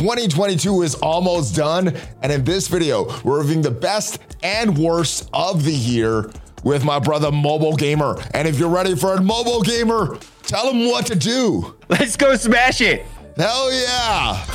2022 0.00 0.80
is 0.80 0.94
almost 0.94 1.54
done, 1.54 1.94
and 2.22 2.32
in 2.32 2.42
this 2.42 2.68
video, 2.68 3.04
we're 3.22 3.36
reviewing 3.36 3.60
the 3.60 3.70
best 3.70 4.18
and 4.42 4.78
worst 4.78 5.28
of 5.34 5.62
the 5.62 5.74
year 5.74 6.30
with 6.64 6.86
my 6.86 6.98
brother 6.98 7.30
Mobile 7.30 7.76
Gamer. 7.76 8.16
And 8.32 8.48
if 8.48 8.58
you're 8.58 8.70
ready 8.70 8.96
for 8.96 9.12
a 9.12 9.20
Mobile 9.20 9.60
Gamer, 9.60 10.16
tell 10.44 10.70
him 10.70 10.86
what 10.86 11.04
to 11.08 11.14
do. 11.14 11.76
Let's 11.90 12.16
go 12.16 12.34
smash 12.36 12.80
it. 12.80 13.04
Hell 13.36 13.70
yeah. 13.70 14.46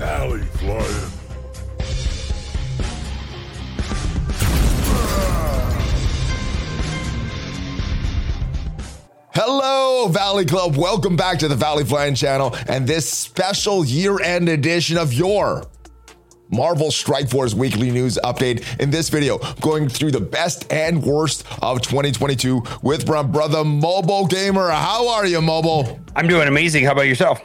Alley 0.00 0.42
flying. 0.42 1.11
Hello, 9.34 10.08
Valley 10.08 10.44
Club. 10.44 10.76
Welcome 10.76 11.16
back 11.16 11.38
to 11.38 11.48
the 11.48 11.56
Valley 11.56 11.84
Flying 11.84 12.14
channel 12.14 12.54
and 12.68 12.86
this 12.86 13.08
special 13.08 13.82
year 13.82 14.20
end 14.20 14.50
edition 14.50 14.98
of 14.98 15.14
your 15.14 15.64
Marvel 16.50 16.90
Strike 16.90 17.30
Force 17.30 17.54
weekly 17.54 17.90
news 17.90 18.18
update. 18.24 18.78
In 18.78 18.90
this 18.90 19.08
video, 19.08 19.38
going 19.62 19.88
through 19.88 20.10
the 20.10 20.20
best 20.20 20.70
and 20.70 21.02
worst 21.02 21.46
of 21.62 21.80
2022 21.80 22.62
with 22.82 23.08
my 23.08 23.22
brother 23.22 23.64
Mobile 23.64 24.26
Gamer. 24.26 24.68
How 24.68 25.08
are 25.08 25.26
you, 25.26 25.40
Mobile? 25.40 25.98
I'm 26.14 26.28
doing 26.28 26.46
amazing. 26.46 26.84
How 26.84 26.92
about 26.92 27.06
yourself? 27.06 27.40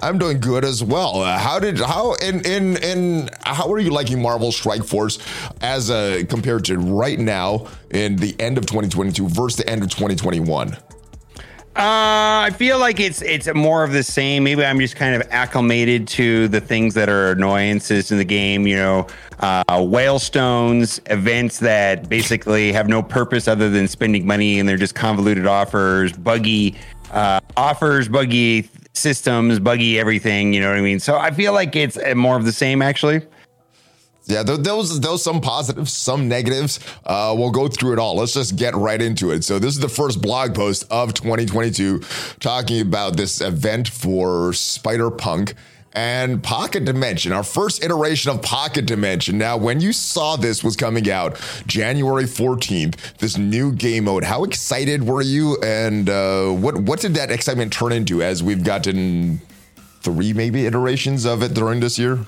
I'm 0.00 0.18
doing 0.18 0.38
good 0.38 0.64
as 0.64 0.84
well. 0.84 1.22
Uh, 1.22 1.36
how 1.38 1.58
did 1.58 1.80
how 1.80 2.14
in 2.14 2.46
in 2.46 2.76
in 2.84 3.30
how 3.42 3.68
are 3.72 3.80
you 3.80 3.90
liking 3.90 4.22
Marvel 4.22 4.52
Strike 4.52 4.84
Force 4.84 5.18
as 5.60 5.90
a 5.90 6.24
compared 6.26 6.64
to 6.66 6.78
right 6.78 7.18
now 7.18 7.66
in 7.90 8.14
the 8.14 8.40
end 8.40 8.58
of 8.58 8.66
2022 8.66 9.28
versus 9.28 9.56
the 9.56 9.68
end 9.68 9.82
of 9.82 9.90
2021? 9.90 10.76
Uh, 11.74 12.44
I 12.44 12.50
feel 12.54 12.78
like 12.78 13.00
it's 13.00 13.22
it's 13.22 13.48
more 13.54 13.82
of 13.82 13.92
the 13.92 14.02
same. 14.02 14.44
Maybe 14.44 14.62
I'm 14.62 14.78
just 14.78 14.94
kind 14.94 15.14
of 15.14 15.26
acclimated 15.30 16.06
to 16.08 16.46
the 16.48 16.60
things 16.60 16.92
that 16.92 17.08
are 17.08 17.30
annoyances 17.30 18.12
in 18.12 18.18
the 18.18 18.26
game. 18.26 18.66
You 18.66 18.76
know, 18.76 19.06
uh, 19.40 19.82
whale 19.82 20.18
stones, 20.18 21.00
events 21.06 21.60
that 21.60 22.10
basically 22.10 22.72
have 22.72 22.88
no 22.88 23.02
purpose 23.02 23.48
other 23.48 23.70
than 23.70 23.88
spending 23.88 24.26
money, 24.26 24.60
and 24.60 24.68
they're 24.68 24.76
just 24.76 24.94
convoluted 24.94 25.46
offers, 25.46 26.12
buggy 26.12 26.76
uh, 27.10 27.40
offers, 27.56 28.06
buggy 28.06 28.68
systems, 28.92 29.58
buggy 29.58 29.98
everything. 29.98 30.52
You 30.52 30.60
know 30.60 30.68
what 30.68 30.76
I 30.76 30.82
mean? 30.82 31.00
So 31.00 31.16
I 31.16 31.30
feel 31.30 31.54
like 31.54 31.74
it's 31.74 31.96
more 32.14 32.36
of 32.36 32.44
the 32.44 32.52
same, 32.52 32.82
actually. 32.82 33.22
Yeah, 34.26 34.44
those 34.44 35.00
those 35.00 35.22
some 35.22 35.40
positives, 35.40 35.92
some 35.92 36.28
negatives. 36.28 36.78
Uh, 37.04 37.34
we'll 37.36 37.50
go 37.50 37.66
through 37.66 37.94
it 37.94 37.98
all. 37.98 38.16
Let's 38.16 38.34
just 38.34 38.56
get 38.56 38.74
right 38.74 39.00
into 39.02 39.32
it. 39.32 39.42
So 39.42 39.58
this 39.58 39.74
is 39.74 39.80
the 39.80 39.88
first 39.88 40.22
blog 40.22 40.54
post 40.54 40.86
of 40.90 41.12
2022, 41.14 42.00
talking 42.38 42.80
about 42.80 43.16
this 43.16 43.40
event 43.40 43.88
for 43.88 44.52
Spider 44.52 45.10
Punk 45.10 45.54
and 45.92 46.42
Pocket 46.42 46.84
Dimension, 46.84 47.32
our 47.32 47.42
first 47.42 47.84
iteration 47.84 48.30
of 48.30 48.40
Pocket 48.42 48.86
Dimension. 48.86 49.38
Now, 49.38 49.56
when 49.56 49.80
you 49.80 49.92
saw 49.92 50.36
this 50.36 50.64
was 50.64 50.76
coming 50.76 51.10
out 51.10 51.38
January 51.66 52.24
14th, 52.24 53.18
this 53.18 53.36
new 53.36 53.72
game 53.72 54.04
mode, 54.04 54.24
how 54.24 54.44
excited 54.44 55.02
were 55.06 55.22
you? 55.22 55.58
And 55.62 56.08
uh, 56.08 56.50
what 56.50 56.76
what 56.78 57.00
did 57.00 57.14
that 57.14 57.30
excitement 57.30 57.72
turn 57.72 57.92
into 57.92 58.22
as 58.22 58.42
we've 58.42 58.64
gotten 58.64 59.40
three 60.00 60.32
maybe 60.32 60.66
iterations 60.66 61.24
of 61.26 61.42
it 61.42 61.54
during 61.54 61.80
this 61.80 61.98
year? 61.98 62.20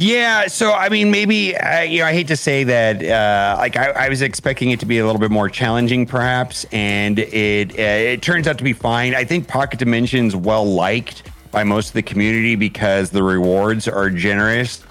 Yeah, 0.00 0.46
so 0.46 0.72
I 0.72 0.90
mean, 0.90 1.10
maybe 1.10 1.56
uh, 1.56 1.80
you 1.80 2.00
know, 2.00 2.06
I 2.06 2.12
hate 2.12 2.28
to 2.28 2.36
say 2.36 2.62
that. 2.62 3.02
Uh, 3.02 3.56
like, 3.58 3.76
I, 3.76 3.90
I, 3.90 4.08
was 4.08 4.22
expecting 4.22 4.70
it 4.70 4.78
to 4.78 4.86
be 4.86 5.00
a 5.00 5.04
little 5.04 5.18
bit 5.18 5.32
more 5.32 5.48
challenging, 5.48 6.06
perhaps, 6.06 6.64
and 6.70 7.18
it 7.18 7.72
uh, 7.72 8.12
it 8.12 8.22
turns 8.22 8.46
out 8.46 8.58
to 8.58 8.64
be 8.64 8.72
fine. 8.72 9.16
I 9.16 9.24
think 9.24 9.48
Pocket 9.48 9.80
Dimensions 9.80 10.36
well 10.36 10.64
liked 10.64 11.24
by 11.50 11.64
most 11.64 11.88
of 11.88 11.94
the 11.94 12.02
community 12.02 12.54
because 12.54 13.10
the 13.10 13.24
rewards 13.24 13.88
are 13.88 14.08
generous. 14.08 14.84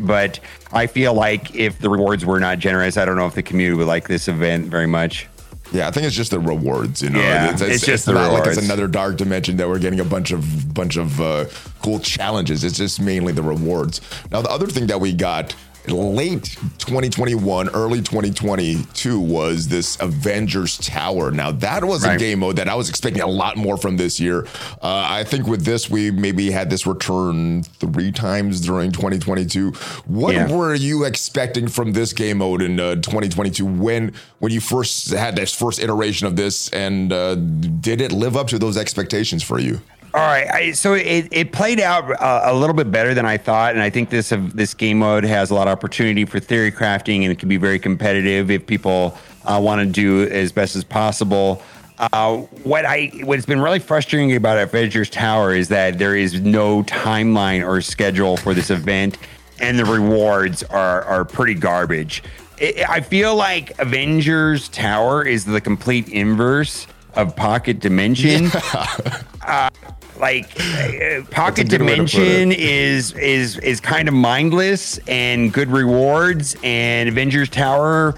But 0.00 0.40
I 0.72 0.86
feel 0.86 1.12
like 1.12 1.54
if 1.54 1.78
the 1.78 1.90
rewards 1.90 2.24
were 2.24 2.40
not 2.40 2.58
generous, 2.58 2.96
I 2.96 3.04
don't 3.04 3.16
know 3.16 3.26
if 3.26 3.34
the 3.34 3.42
community 3.42 3.76
would 3.76 3.86
like 3.86 4.08
this 4.08 4.26
event 4.26 4.68
very 4.68 4.86
much. 4.86 5.28
Yeah, 5.72 5.88
I 5.88 5.90
think 5.90 6.06
it's 6.06 6.14
just 6.14 6.30
the 6.30 6.40
rewards. 6.40 7.02
You 7.02 7.10
know, 7.10 7.18
yeah, 7.18 7.50
it's, 7.50 7.60
it's, 7.60 7.74
it's 7.74 7.86
just 7.86 8.08
it's 8.08 8.14
not 8.14 8.26
rewards. 8.26 8.46
like 8.46 8.56
it's 8.56 8.64
another 8.64 8.86
dark 8.86 9.16
dimension 9.16 9.56
that 9.56 9.68
we're 9.68 9.78
getting 9.78 10.00
a 10.00 10.04
bunch 10.04 10.30
of 10.30 10.72
bunch 10.74 10.96
of 10.96 11.20
uh, 11.20 11.46
cool 11.82 11.98
challenges. 11.98 12.64
It's 12.64 12.76
just 12.76 13.00
mainly 13.00 13.32
the 13.32 13.42
rewards. 13.42 14.00
Now, 14.30 14.42
the 14.42 14.50
other 14.50 14.66
thing 14.66 14.86
that 14.86 15.00
we 15.00 15.12
got 15.12 15.54
late 15.90 16.56
2021, 16.78 17.68
early 17.70 17.98
2022 17.98 19.20
was 19.20 19.68
this 19.68 19.96
Avengers 20.00 20.78
Tower. 20.78 21.30
Now 21.30 21.52
that 21.52 21.84
was 21.84 22.04
right. 22.04 22.16
a 22.16 22.18
game 22.18 22.40
mode 22.40 22.56
that 22.56 22.68
I 22.68 22.74
was 22.74 22.88
expecting 22.88 23.22
a 23.22 23.26
lot 23.26 23.56
more 23.56 23.76
from 23.76 23.96
this 23.96 24.20
year. 24.20 24.46
Uh, 24.82 25.06
I 25.08 25.24
think 25.24 25.46
with 25.46 25.64
this, 25.64 25.88
we 25.88 26.10
maybe 26.10 26.50
had 26.50 26.70
this 26.70 26.86
return 26.86 27.62
three 27.62 28.12
times 28.12 28.60
during 28.60 28.92
2022. 28.92 29.72
What 30.06 30.34
yeah. 30.34 30.52
were 30.52 30.74
you 30.74 31.04
expecting 31.04 31.68
from 31.68 31.92
this 31.92 32.12
game 32.12 32.38
mode 32.38 32.62
in 32.62 32.78
uh, 32.78 32.96
2022 32.96 33.64
when 33.64 34.12
when 34.38 34.52
you 34.52 34.60
first 34.60 35.10
had 35.10 35.36
this 35.36 35.54
first 35.54 35.80
iteration 35.80 36.26
of 36.26 36.36
this, 36.36 36.68
and 36.70 37.12
uh, 37.12 37.34
did 37.34 38.00
it 38.00 38.12
live 38.12 38.36
up 38.36 38.48
to 38.48 38.58
those 38.58 38.76
expectations 38.76 39.42
for 39.42 39.58
you? 39.58 39.80
All 40.16 40.22
right, 40.22 40.50
I, 40.50 40.72
so 40.72 40.94
it, 40.94 41.28
it 41.30 41.52
played 41.52 41.78
out 41.78 42.10
uh, 42.22 42.40
a 42.44 42.54
little 42.54 42.72
bit 42.72 42.90
better 42.90 43.12
than 43.12 43.26
I 43.26 43.36
thought, 43.36 43.74
and 43.74 43.82
I 43.82 43.90
think 43.90 44.08
this 44.08 44.32
uh, 44.32 44.40
this 44.54 44.72
game 44.72 45.00
mode 45.00 45.24
has 45.24 45.50
a 45.50 45.54
lot 45.54 45.68
of 45.68 45.72
opportunity 45.72 46.24
for 46.24 46.40
theory 46.40 46.72
crafting, 46.72 47.24
and 47.24 47.30
it 47.30 47.38
can 47.38 47.50
be 47.50 47.58
very 47.58 47.78
competitive 47.78 48.50
if 48.50 48.66
people 48.66 49.14
uh, 49.44 49.60
want 49.62 49.82
to 49.82 49.86
do 49.86 50.26
as 50.32 50.52
best 50.52 50.74
as 50.74 50.84
possible. 50.84 51.62
Uh, 51.98 52.38
what 52.64 52.86
I 52.86 53.12
what's 53.24 53.44
been 53.44 53.60
really 53.60 53.78
frustrating 53.78 54.34
about 54.34 54.56
Avengers 54.56 55.10
Tower 55.10 55.54
is 55.54 55.68
that 55.68 55.98
there 55.98 56.16
is 56.16 56.40
no 56.40 56.82
timeline 56.84 57.62
or 57.62 57.82
schedule 57.82 58.38
for 58.38 58.54
this 58.54 58.70
event, 58.70 59.18
and 59.60 59.78
the 59.78 59.84
rewards 59.84 60.62
are 60.62 61.02
are 61.02 61.26
pretty 61.26 61.52
garbage. 61.52 62.22
It, 62.56 62.88
I 62.88 63.02
feel 63.02 63.36
like 63.36 63.78
Avengers 63.78 64.70
Tower 64.70 65.26
is 65.26 65.44
the 65.44 65.60
complete 65.60 66.08
inverse 66.08 66.86
of 67.16 67.34
Pocket 67.36 67.80
Dimension. 67.80 68.44
Yeah. 68.44 69.22
Uh, 69.46 69.70
like 70.18 70.60
uh, 70.60 71.22
pocket 71.30 71.68
dimension 71.68 72.50
is 72.50 73.12
is 73.12 73.58
is 73.58 73.80
kind 73.80 74.08
of 74.08 74.14
mindless 74.14 74.98
and 75.06 75.52
good 75.52 75.68
rewards 75.68 76.56
and 76.64 77.08
avengers 77.08 77.48
tower 77.48 78.16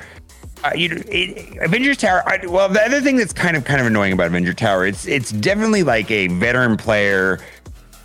uh, 0.64 0.70
you 0.75 0.88
know, 0.88 1.03
it, 1.06 1.56
Avengers 1.62 1.97
Tower. 1.97 2.22
I, 2.26 2.44
well, 2.47 2.69
the 2.69 2.82
other 2.82 3.00
thing 3.00 3.16
that's 3.16 3.32
kind 3.32 3.56
of 3.56 3.64
kind 3.64 3.81
of 3.81 3.87
annoying 3.87 4.12
about 4.12 4.26
Avengers 4.26 4.56
Tower, 4.56 4.87
it's 4.87 5.06
it's 5.06 5.31
definitely 5.31 5.84
like 5.84 6.10
a 6.10 6.26
veteran 6.28 6.76
player 6.76 7.38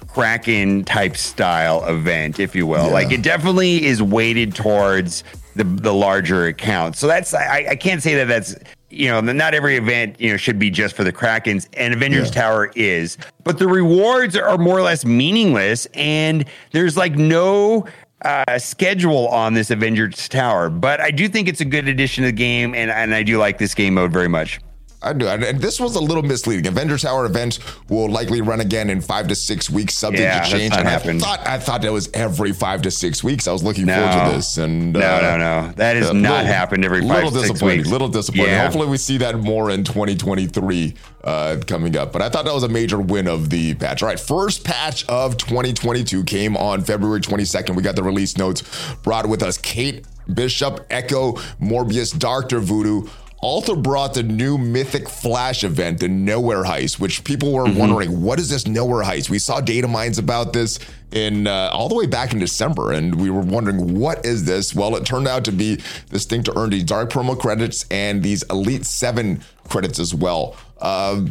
Kraken 0.07 0.83
type 0.83 1.17
style 1.17 1.83
event, 1.85 2.39
if 2.39 2.55
you 2.55 2.67
will. 2.67 2.85
Yeah. 2.85 2.93
Like 2.93 3.11
it 3.11 3.23
definitely 3.23 3.83
is 3.85 4.03
weighted 4.03 4.53
towards 4.53 5.23
the 5.55 5.63
the 5.63 5.93
larger 5.93 6.45
account. 6.45 6.95
So 6.95 7.07
that's 7.07 7.33
I, 7.33 7.65
I 7.71 7.75
can't 7.75 8.03
say 8.03 8.13
that 8.15 8.27
that's 8.27 8.55
you 8.93 9.09
know, 9.09 9.21
not 9.21 9.53
every 9.53 9.75
event, 9.75 10.19
you 10.19 10.31
know, 10.31 10.37
should 10.37 10.59
be 10.59 10.69
just 10.69 10.95
for 10.95 11.03
the 11.03 11.13
Krakens, 11.13 11.67
and 11.73 11.93
Avengers 11.93 12.27
yeah. 12.27 12.41
Tower 12.41 12.71
is, 12.75 13.17
but 13.43 13.59
the 13.59 13.67
rewards 13.67 14.35
are 14.35 14.57
more 14.57 14.77
or 14.77 14.81
less 14.83 15.05
meaningless, 15.05 15.87
and 15.93 16.45
there's 16.71 16.95
like 16.95 17.15
no 17.15 17.85
uh, 18.23 18.57
schedule 18.59 19.27
on 19.27 19.53
this 19.53 19.71
Avengers 19.71 20.29
Tower. 20.29 20.69
But 20.69 21.01
I 21.01 21.11
do 21.11 21.27
think 21.27 21.47
it's 21.47 21.61
a 21.61 21.65
good 21.65 21.87
addition 21.87 22.23
to 22.23 22.27
the 22.27 22.37
game, 22.37 22.73
and, 22.75 22.91
and 22.91 23.13
I 23.13 23.23
do 23.23 23.37
like 23.37 23.57
this 23.57 23.73
game 23.73 23.95
mode 23.95 24.13
very 24.13 24.29
much. 24.29 24.59
I 25.03 25.13
do. 25.13 25.27
And 25.27 25.59
this 25.59 25.79
was 25.79 25.95
a 25.95 25.99
little 25.99 26.23
misleading. 26.23 26.65
Avengers 26.67 27.01
Tower 27.01 27.25
event 27.25 27.59
will 27.89 28.09
likely 28.09 28.41
run 28.41 28.61
again 28.61 28.89
in 28.89 29.01
five 29.01 29.27
to 29.27 29.35
six 29.35 29.69
weeks, 29.69 29.95
subject 29.95 30.23
yeah, 30.23 30.43
to 30.43 30.49
change. 30.49 30.73
And 30.73 30.87
happened. 30.87 31.21
I 31.21 31.25
thought 31.25 31.47
I 31.47 31.59
thought 31.59 31.81
that 31.81 31.91
was 31.91 32.09
every 32.13 32.53
five 32.53 32.81
to 32.83 32.91
six 32.91 33.23
weeks. 33.23 33.47
I 33.47 33.51
was 33.51 33.63
looking 33.63 33.85
no. 33.85 33.95
forward 33.95 34.29
to 34.29 34.35
this. 34.35 34.57
And 34.57 34.93
no, 34.93 34.99
uh, 34.99 35.21
no, 35.21 35.37
no, 35.37 35.71
that 35.73 35.95
has 35.97 36.09
uh, 36.09 36.13
not 36.13 36.31
little, 36.31 36.45
happened 36.45 36.85
every 36.85 37.01
five 37.07 37.31
to 37.31 37.39
six 37.45 37.61
weeks. 37.61 37.87
Little 37.87 38.07
disappointing. 38.07 38.47
Yeah. 38.47 38.63
Hopefully, 38.63 38.87
we 38.87 38.97
see 38.97 39.17
that 39.17 39.37
more 39.37 39.69
in 39.69 39.83
2023 39.83 40.95
uh, 41.23 41.57
coming 41.67 41.97
up. 41.97 42.13
But 42.13 42.21
I 42.21 42.29
thought 42.29 42.45
that 42.45 42.53
was 42.53 42.63
a 42.63 42.69
major 42.69 42.99
win 42.99 43.27
of 43.27 43.49
the 43.49 43.75
patch. 43.75 44.03
All 44.03 44.09
right, 44.09 44.19
first 44.19 44.63
patch 44.63 45.07
of 45.07 45.37
2022 45.37 46.23
came 46.23 46.55
on 46.55 46.81
February 46.83 47.19
22nd. 47.19 47.75
We 47.75 47.83
got 47.83 47.95
the 47.95 48.03
release 48.03 48.37
notes 48.37 48.63
brought 49.03 49.27
with 49.27 49.43
us. 49.43 49.57
Kate 49.57 50.05
Bishop, 50.33 50.85
Echo, 50.89 51.33
Morbius, 51.59 52.17
Doctor 52.17 52.59
Voodoo 52.59 53.09
also 53.43 53.75
brought 53.75 54.13
the 54.13 54.23
new 54.23 54.57
Mythic 54.57 55.09
Flash 55.09 55.63
event, 55.63 55.99
the 55.99 56.07
Nowhere 56.07 56.63
Heist, 56.63 56.99
which 56.99 57.23
people 57.23 57.51
were 57.51 57.65
mm-hmm. 57.65 57.77
wondering, 57.77 58.21
what 58.21 58.39
is 58.39 58.49
this 58.49 58.65
Nowhere 58.65 59.03
Heist? 59.03 59.29
We 59.29 59.39
saw 59.39 59.59
data 59.59 59.87
mines 59.87 60.17
about 60.17 60.53
this 60.53 60.79
in 61.11 61.45
uh, 61.45 61.69
all 61.71 61.89
the 61.89 61.95
way 61.95 62.07
back 62.07 62.33
in 62.33 62.39
December, 62.39 62.91
and 62.93 63.19
we 63.21 63.29
were 63.29 63.41
wondering, 63.41 63.99
what 63.99 64.25
is 64.25 64.45
this? 64.45 64.73
Well, 64.73 64.95
it 64.95 65.05
turned 65.05 65.27
out 65.27 65.45
to 65.45 65.51
be 65.51 65.81
this 66.09 66.25
thing 66.25 66.43
to 66.43 66.57
earn 66.57 66.69
these 66.69 66.83
Dark 66.83 67.11
Promo 67.11 67.37
credits 67.37 67.85
and 67.91 68.23
these 68.23 68.43
Elite 68.43 68.85
7 68.85 69.43
credits 69.67 69.99
as 69.99 70.15
well. 70.15 70.55
Uh, 70.79 71.25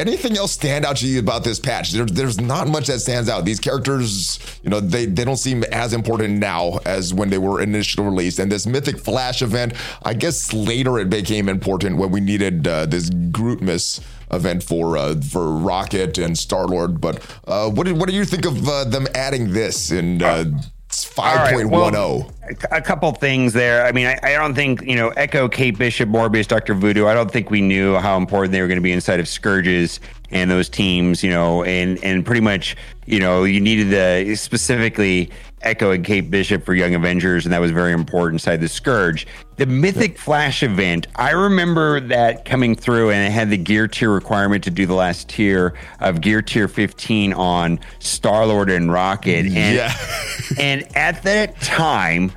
anything 0.00 0.36
else 0.36 0.52
stand 0.52 0.84
out 0.84 0.96
to 0.98 1.06
you 1.06 1.20
about 1.20 1.44
this 1.44 1.60
patch? 1.60 1.92
There, 1.92 2.06
there's 2.06 2.40
not 2.40 2.68
much 2.68 2.86
that 2.86 3.00
stands 3.00 3.28
out. 3.28 3.44
These 3.44 3.60
characters, 3.60 4.38
you 4.62 4.70
know, 4.70 4.80
they, 4.80 5.06
they 5.06 5.24
don't 5.24 5.36
seem 5.36 5.62
as 5.64 5.92
important 5.92 6.38
now 6.38 6.80
as 6.86 7.12
when 7.12 7.30
they 7.30 7.38
were 7.38 7.60
initially 7.60 8.06
released. 8.06 8.38
And 8.38 8.50
this 8.50 8.66
Mythic 8.66 8.98
Flash 8.98 9.42
event, 9.42 9.74
I 10.02 10.14
guess 10.14 10.52
later 10.52 10.98
it 10.98 11.10
became 11.10 11.48
important 11.48 11.98
when 11.98 12.10
we 12.10 12.20
needed 12.20 12.66
uh, 12.66 12.86
this 12.86 13.10
Grootmas 13.10 14.00
event 14.32 14.62
for 14.62 14.96
uh, 14.96 15.20
for 15.20 15.50
Rocket 15.50 16.16
and 16.18 16.38
Star 16.38 16.66
Lord. 16.66 17.00
But 17.00 17.22
uh, 17.46 17.68
what 17.70 17.86
do, 17.86 17.94
what 17.94 18.08
do 18.08 18.14
you 18.14 18.24
think 18.24 18.46
of 18.46 18.66
uh, 18.68 18.84
them 18.84 19.06
adding 19.14 19.52
this 19.52 19.90
in 19.90 20.22
zero? 21.94 22.26
oh? 22.26 22.30
A 22.70 22.80
couple 22.80 23.12
things 23.12 23.52
there. 23.52 23.86
I 23.86 23.92
mean, 23.92 24.06
I, 24.06 24.18
I, 24.22 24.32
don't 24.32 24.54
think 24.54 24.82
you 24.82 24.96
know 24.96 25.10
Echo, 25.10 25.48
Kate 25.48 25.78
Bishop, 25.78 26.08
Morbius, 26.08 26.48
Doctor 26.48 26.74
Voodoo. 26.74 27.06
I 27.06 27.14
don't 27.14 27.30
think 27.30 27.50
we 27.50 27.60
knew 27.60 27.96
how 27.96 28.16
important 28.16 28.52
they 28.52 28.60
were 28.60 28.66
going 28.66 28.78
to 28.78 28.82
be 28.82 28.92
inside 28.92 29.20
of 29.20 29.28
Scourges 29.28 30.00
and 30.30 30.50
those 30.50 30.68
teams. 30.68 31.22
You 31.22 31.30
know, 31.30 31.62
and 31.64 32.02
and 32.02 32.26
pretty 32.26 32.40
much 32.40 32.76
you 33.06 33.20
know 33.20 33.44
you 33.44 33.60
needed 33.60 33.90
the 33.90 34.34
specifically 34.34 35.30
Echo 35.62 35.90
and 35.90 36.04
Kate 36.04 36.30
Bishop 36.30 36.64
for 36.64 36.74
Young 36.74 36.94
Avengers, 36.94 37.46
and 37.46 37.52
that 37.52 37.60
was 37.60 37.70
very 37.70 37.92
important 37.92 38.40
inside 38.40 38.60
the 38.60 38.68
Scourge. 38.68 39.26
The 39.60 39.66
Mythic 39.66 40.16
Flash 40.16 40.62
event, 40.62 41.06
I 41.16 41.32
remember 41.32 42.00
that 42.00 42.46
coming 42.46 42.74
through, 42.74 43.10
and 43.10 43.26
it 43.26 43.30
had 43.30 43.50
the 43.50 43.58
gear 43.58 43.86
tier 43.88 44.08
requirement 44.08 44.64
to 44.64 44.70
do 44.70 44.86
the 44.86 44.94
last 44.94 45.28
tier 45.28 45.74
of 46.00 46.22
gear 46.22 46.40
tier 46.40 46.66
15 46.66 47.34
on 47.34 47.78
Star 47.98 48.46
Lord 48.46 48.70
and 48.70 48.90
Rocket, 48.90 49.44
and 49.44 49.76
Yeah. 49.76 49.94
and 50.58 50.88
at 50.96 51.24
that 51.24 51.60
time. 51.60 52.32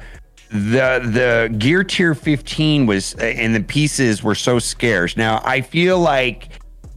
The 0.49 1.47
the 1.49 1.55
gear 1.57 1.85
tier 1.85 2.13
15 2.13 2.87
was 2.87 3.13
and 3.13 3.55
the 3.55 3.63
pieces 3.63 4.21
were 4.21 4.35
so 4.35 4.59
scarce. 4.59 5.15
Now 5.15 5.41
I 5.45 5.61
feel 5.61 5.99
like 5.99 6.49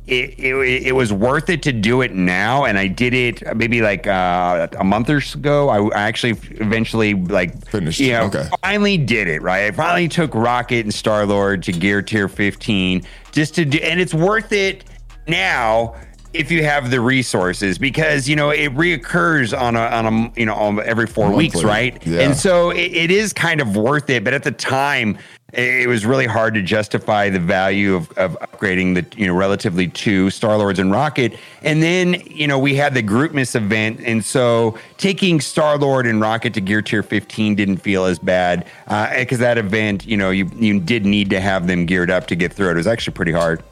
it, 0.06 0.38
it, 0.38 0.54
it 0.86 0.92
was 0.94 1.12
worth 1.12 1.50
it 1.50 1.62
to 1.64 1.72
do 1.72 2.00
it 2.00 2.12
now 2.14 2.64
and 2.64 2.78
i 2.78 2.86
did 2.86 3.12
it 3.12 3.42
maybe 3.56 3.82
like 3.82 4.06
uh, 4.06 4.68
a 4.78 4.84
month 4.84 5.10
or 5.10 5.20
so 5.20 5.36
ago 5.38 5.68
I, 5.68 5.82
I 5.98 6.02
actually 6.02 6.32
eventually 6.60 7.14
like 7.14 7.66
Finished. 7.68 7.98
you 8.00 8.12
know, 8.12 8.24
Okay. 8.26 8.48
finally 8.62 8.96
did 8.98 9.26
it 9.28 9.42
right 9.42 9.64
i 9.64 9.70
finally 9.72 10.08
took 10.08 10.34
rocket 10.34 10.84
and 10.84 10.94
star 10.94 11.26
lord 11.26 11.62
to 11.64 11.72
gear 11.72 12.02
tier 12.02 12.28
15 12.28 13.02
just 13.32 13.54
to 13.56 13.64
do 13.64 13.78
and 13.78 14.00
it's 14.00 14.14
worth 14.14 14.52
it 14.52 14.84
now 15.26 15.94
if 16.32 16.50
you 16.50 16.62
have 16.62 16.90
the 16.90 17.00
resources 17.00 17.78
because 17.78 18.28
you 18.28 18.36
know 18.36 18.50
it 18.50 18.72
reoccurs 18.74 19.58
on 19.58 19.74
a 19.74 19.80
on 19.80 20.06
a 20.06 20.32
you 20.38 20.46
know 20.46 20.54
on 20.54 20.80
every 20.84 21.06
four 21.06 21.32
weeks 21.32 21.64
right 21.64 22.04
Yeah. 22.06 22.20
and 22.20 22.36
so 22.36 22.70
it, 22.70 22.92
it 22.92 23.10
is 23.10 23.32
kind 23.32 23.60
of 23.60 23.76
worth 23.76 24.08
it 24.10 24.22
but 24.22 24.34
at 24.34 24.42
the 24.44 24.52
time 24.52 25.18
it 25.56 25.88
was 25.88 26.04
really 26.04 26.26
hard 26.26 26.52
to 26.54 26.62
justify 26.62 27.30
the 27.30 27.38
value 27.40 27.94
of, 27.94 28.12
of 28.18 28.38
upgrading 28.40 28.94
the 28.94 29.20
you 29.20 29.26
know 29.26 29.34
relatively 29.34 29.88
two 29.88 30.28
Star 30.30 30.56
Lords 30.58 30.78
and 30.78 30.92
Rocket, 30.92 31.38
and 31.62 31.82
then 31.82 32.22
you 32.26 32.46
know 32.46 32.58
we 32.58 32.74
had 32.74 32.92
the 32.94 33.02
Grootmas 33.02 33.54
event, 33.56 34.00
and 34.04 34.24
so 34.24 34.78
taking 34.98 35.40
Star 35.40 35.78
Lord 35.78 36.06
and 36.06 36.20
Rocket 36.20 36.52
to 36.54 36.60
Gear 36.60 36.82
Tier 36.82 37.02
15 37.02 37.54
didn't 37.54 37.78
feel 37.78 38.04
as 38.04 38.18
bad 38.18 38.66
uh, 38.88 39.18
because 39.18 39.38
that 39.38 39.56
event 39.56 40.06
you 40.06 40.16
know 40.16 40.30
you 40.30 40.50
you 40.56 40.78
did 40.78 41.06
need 41.06 41.30
to 41.30 41.40
have 41.40 41.66
them 41.66 41.86
geared 41.86 42.10
up 42.10 42.26
to 42.26 42.36
get 42.36 42.52
through 42.52 42.68
it. 42.68 42.72
It 42.72 42.76
was 42.76 42.86
actually 42.86 43.14
pretty 43.14 43.32
hard. 43.32 43.62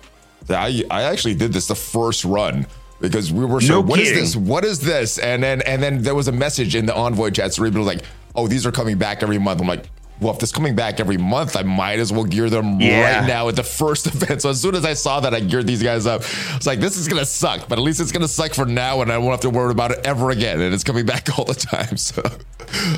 I 0.48 0.84
I 0.90 1.02
actually 1.02 1.34
did 1.34 1.52
this 1.52 1.68
the 1.68 1.74
first 1.74 2.24
run 2.24 2.66
because 3.00 3.30
we 3.32 3.44
were 3.44 3.60
so 3.60 3.74
No 3.74 3.80
what 3.82 4.00
is 4.00 4.08
kidding. 4.08 4.22
this? 4.22 4.36
What 4.36 4.64
is 4.64 4.80
this? 4.80 5.18
And 5.18 5.42
then 5.42 5.60
and 5.62 5.82
then 5.82 6.02
there 6.02 6.14
was 6.14 6.28
a 6.28 6.32
message 6.32 6.74
in 6.74 6.86
the 6.86 6.94
envoy 6.94 7.30
chat. 7.30 7.58
Were 7.58 7.68
like, 7.70 8.02
oh, 8.34 8.48
these 8.48 8.64
are 8.64 8.72
coming 8.72 8.96
back 8.96 9.22
every 9.22 9.38
month. 9.38 9.60
I'm 9.60 9.68
like. 9.68 9.84
Well, 10.20 10.32
if 10.32 10.38
this 10.38 10.52
coming 10.52 10.76
back 10.76 11.00
every 11.00 11.16
month, 11.18 11.56
I 11.56 11.62
might 11.62 11.98
as 11.98 12.12
well 12.12 12.24
gear 12.24 12.48
them 12.48 12.80
Yeah. 12.80 13.18
right 13.20 13.26
now 13.26 13.48
at 13.48 13.56
the 13.56 13.64
first 13.64 14.06
event. 14.14 14.42
So 14.42 14.50
as 14.50 14.60
soon 14.60 14.74
as 14.76 14.84
I 14.84 14.94
saw 14.94 15.18
that, 15.20 15.34
I 15.34 15.40
geared 15.40 15.66
these 15.66 15.82
guys 15.82 16.06
up. 16.06 16.22
It's 16.54 16.66
like 16.66 16.78
this 16.78 16.96
is 16.96 17.08
gonna 17.08 17.26
suck, 17.26 17.68
but 17.68 17.78
at 17.78 17.82
least 17.82 18.00
it's 18.00 18.12
gonna 18.12 18.28
suck 18.28 18.54
for 18.54 18.64
now, 18.64 19.02
and 19.02 19.10
I 19.12 19.18
won't 19.18 19.32
have 19.32 19.40
to 19.40 19.50
worry 19.50 19.72
about 19.72 19.90
it 19.90 19.98
ever 20.04 20.30
again. 20.30 20.60
And 20.60 20.72
it's 20.72 20.84
coming 20.84 21.04
back 21.14 21.36
all 21.38 21.44
the 21.44 21.54
time. 21.54 21.96
So 21.96 22.22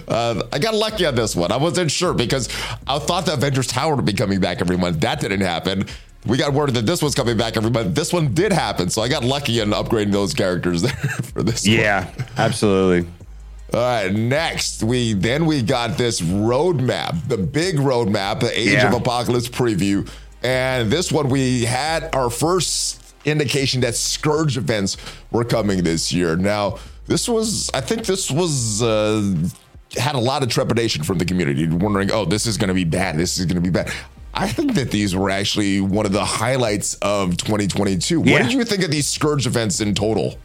uh, 0.08 0.42
I 0.52 0.58
got 0.58 0.74
lucky 0.74 1.06
on 1.06 1.14
this 1.14 1.34
one. 1.34 1.50
I 1.52 1.56
wasn't 1.56 1.90
sure 1.90 2.12
because 2.14 2.48
I 2.86 2.98
thought 2.98 3.26
the 3.26 3.32
Avengers 3.32 3.66
Tower 3.66 3.96
would 3.96 4.04
be 4.04 4.12
coming 4.12 4.40
back 4.40 4.60
every 4.60 4.76
month. 4.76 5.00
That 5.00 5.20
didn't 5.20 5.40
happen. 5.40 5.86
We 6.26 6.36
got 6.38 6.52
word 6.52 6.74
that 6.74 6.86
this 6.86 7.02
was 7.02 7.14
coming 7.14 7.36
back 7.36 7.56
every 7.56 7.70
month. 7.70 7.94
This 7.94 8.12
one 8.12 8.34
did 8.34 8.52
happen, 8.52 8.90
so 8.90 9.00
I 9.00 9.08
got 9.08 9.22
lucky 9.24 9.60
in 9.60 9.70
upgrading 9.70 10.10
those 10.12 10.34
characters 10.34 10.82
there 10.82 10.90
for 10.92 11.42
this. 11.42 11.64
one. 11.66 11.76
Yeah, 11.76 12.10
absolutely. 12.36 13.08
All 13.74 13.80
right. 13.80 14.12
Next, 14.12 14.82
we 14.82 15.12
then 15.12 15.44
we 15.46 15.62
got 15.62 15.98
this 15.98 16.20
roadmap, 16.20 17.28
the 17.28 17.36
big 17.38 17.76
roadmap, 17.76 18.40
the 18.40 18.58
Age 18.58 18.74
Yeah. 18.74 18.88
of 18.88 18.94
Apocalypse 18.94 19.48
preview, 19.48 20.08
and 20.42 20.90
this 20.90 21.10
one 21.10 21.28
we 21.28 21.64
had 21.64 22.08
our 22.14 22.30
first 22.30 23.02
indication 23.24 23.80
that 23.80 23.96
Scourge 23.96 24.56
events 24.56 24.96
were 25.32 25.44
coming 25.44 25.82
this 25.82 26.12
year. 26.12 26.36
Now, 26.36 26.78
this 27.08 27.28
was, 27.28 27.70
I 27.74 27.80
think, 27.80 28.04
this 28.06 28.30
was. 28.30 28.82
Uh, 28.82 29.34
had 29.96 30.14
a 30.16 30.18
lot 30.20 30.42
of 30.42 30.48
trepidation 30.48 31.04
from 31.04 31.16
the 31.18 31.24
community, 31.24 31.66
wondering, 31.68 32.10
"Oh, 32.10 32.24
this 32.24 32.46
is 32.46 32.56
going 32.58 32.68
to 32.68 32.74
be 32.74 32.84
bad. 32.84 33.16
This 33.16 33.38
is 33.38 33.46
going 33.46 33.54
to 33.56 33.60
be 33.62 33.70
bad." 33.70 33.90
I 34.34 34.48
think 34.48 34.74
that 34.74 34.90
these 34.90 35.14
were 35.16 35.30
actually 35.30 35.80
one 35.80 36.04
of 36.04 36.12
the 36.12 36.24
highlights 36.24 36.94
of 37.00 37.36
2022. 37.38 38.20
What 38.20 38.42
did 38.42 38.52
you 38.52 38.64
think 38.64 38.82
of 38.84 38.90
these 38.90 39.06
Scourge 39.06 39.46
events 39.46 39.80
in 39.80 39.94
total? 39.94 40.36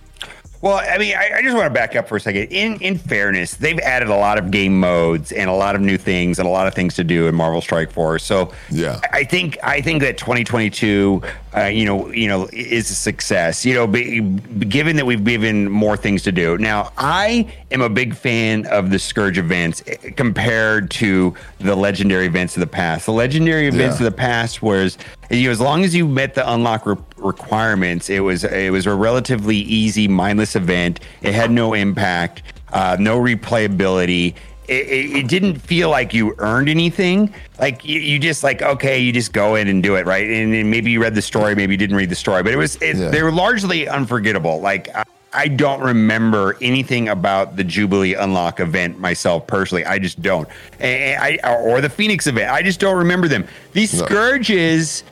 Well, 0.62 0.76
I 0.78 1.00
mean, 1.00 1.16
I, 1.18 1.38
I 1.38 1.42
just 1.42 1.56
want 1.56 1.66
to 1.66 1.74
back 1.74 1.96
up 1.96 2.08
for 2.08 2.18
a 2.18 2.20
second. 2.22 2.44
In 2.52 2.76
in 2.82 2.98
fairness, 2.98 3.56
they've 3.56 3.80
added 3.80 4.10
a 4.10 4.16
lot 4.16 4.38
of 4.38 4.52
game 4.52 4.80
modes 4.80 5.32
and 5.32 5.50
a 5.50 5.54
lot 5.54 5.74
of 5.76 5.82
new 5.82 5.98
things 5.98 6.38
and 6.38 6.48
a 6.48 6.52
lot 6.52 6.68
of 6.68 6.76
things 6.76 6.94
to 6.96 7.04
do 7.04 7.28
in 7.28 7.34
Marvel 7.34 7.62
Strike 7.62 7.92
Force. 7.92 8.24
So 8.24 8.52
Yeah. 8.70 9.00
I 9.12 9.24
think 9.24 9.58
I 9.64 9.82
think 9.82 10.02
that 10.04 10.20
2022, 10.20 11.24
uh, 11.58 11.64
you 11.66 11.86
know, 11.86 12.12
you 12.12 12.28
know, 12.28 12.48
is 12.54 12.92
a 12.92 12.96
success. 12.96 13.66
You 13.66 13.74
know, 13.74 13.88
be, 13.88 14.22
given 14.22 14.98
that 14.98 15.06
we've 15.08 15.24
given 15.24 15.68
more 15.70 15.98
things 15.98 16.22
to 16.24 16.32
do. 16.32 16.60
Now, 16.60 16.92
I 16.96 17.48
am 17.72 17.82
a 17.82 17.90
big 17.90 18.16
fan 18.16 18.68
of 18.68 18.92
the 18.92 19.00
Scourge 19.00 19.40
events 19.40 19.82
eh, 19.88 20.12
compared 20.12 20.92
to 20.92 21.34
the 21.60 21.76
legendary 21.76 22.28
events 22.28 22.56
of 22.56 22.60
the 22.60 22.68
past. 22.68 23.08
The 23.08 23.14
legendary 23.14 23.68
events 23.68 24.00
Yeah. 24.00 24.06
of 24.06 24.14
the 24.14 24.18
past 24.18 24.62
was 24.62 25.00
you 25.32 25.46
know, 25.46 25.52
as 25.52 25.62
long 25.62 25.84
as 25.84 25.96
you 25.96 26.08
met 26.08 26.36
the 26.36 26.52
unlock 26.52 26.86
re- 26.86 26.96
requirements, 27.18 28.10
it 28.10 28.20
was 28.20 28.44
it 28.44 28.72
was 28.72 28.86
a 28.86 28.94
relatively 28.94 29.58
easy, 29.58 30.08
mindless 30.08 30.56
event. 30.56 31.00
It 31.22 31.34
had 31.34 31.52
no 31.52 31.74
impact, 31.74 32.44
uh, 32.74 32.98
no 33.00 33.20
replayability. 33.20 34.36
It, 34.68 34.88
it, 34.88 35.16
it 35.18 35.28
didn't 35.28 35.56
feel 35.56 35.90
like 35.90 36.14
you 36.14 36.36
earned 36.38 36.70
anything. 36.70 37.34
Like 37.60 37.84
you, 37.84 38.00
you 38.00 38.20
just 38.20 38.44
like 38.44 38.62
okay, 38.62 39.00
you 39.00 39.12
just 39.12 39.34
go 39.34 39.56
in 39.56 39.68
and 39.68 39.82
do 39.82 39.96
it 39.96 40.06
right. 40.06 40.30
And, 40.30 40.54
then 40.54 40.70
maybe 40.70 40.92
you 40.92 41.02
read 41.02 41.16
the 41.16 41.22
story, 41.22 41.56
maybe 41.56 41.74
you 41.74 41.78
didn't 41.78 41.96
read 41.96 42.10
the 42.10 42.16
story, 42.16 42.44
but 42.44 42.54
it 42.54 42.58
was 42.58 42.76
it, 42.78 42.98
Yeah. 42.98 43.10
they 43.10 43.24
were 43.24 43.32
largely 43.32 43.88
unforgettable. 43.88 44.60
Like. 44.62 44.90
I, 44.96 45.04
I 45.34 45.48
don't 45.48 45.80
remember 45.80 46.58
anything 46.60 47.08
about 47.08 47.56
the 47.56 47.64
Jubilee 47.64 48.16
Unlock 48.16 48.60
event 48.60 49.00
myself 49.00 49.48
personally. 49.48 49.86
I 49.86 49.98
just 49.98 50.22
don't. 50.22 50.46
And 50.82 51.40
I, 51.42 51.56
or 51.64 51.80
the 51.80 51.88
Phoenix 51.90 52.28
event. 52.28 52.52
I 52.52 52.62
just 52.62 52.82
don't 52.82 52.98
remember 52.98 53.30
them. 53.30 53.48
These 53.72 53.94
No. 53.98 54.06
Scourges 54.06 55.06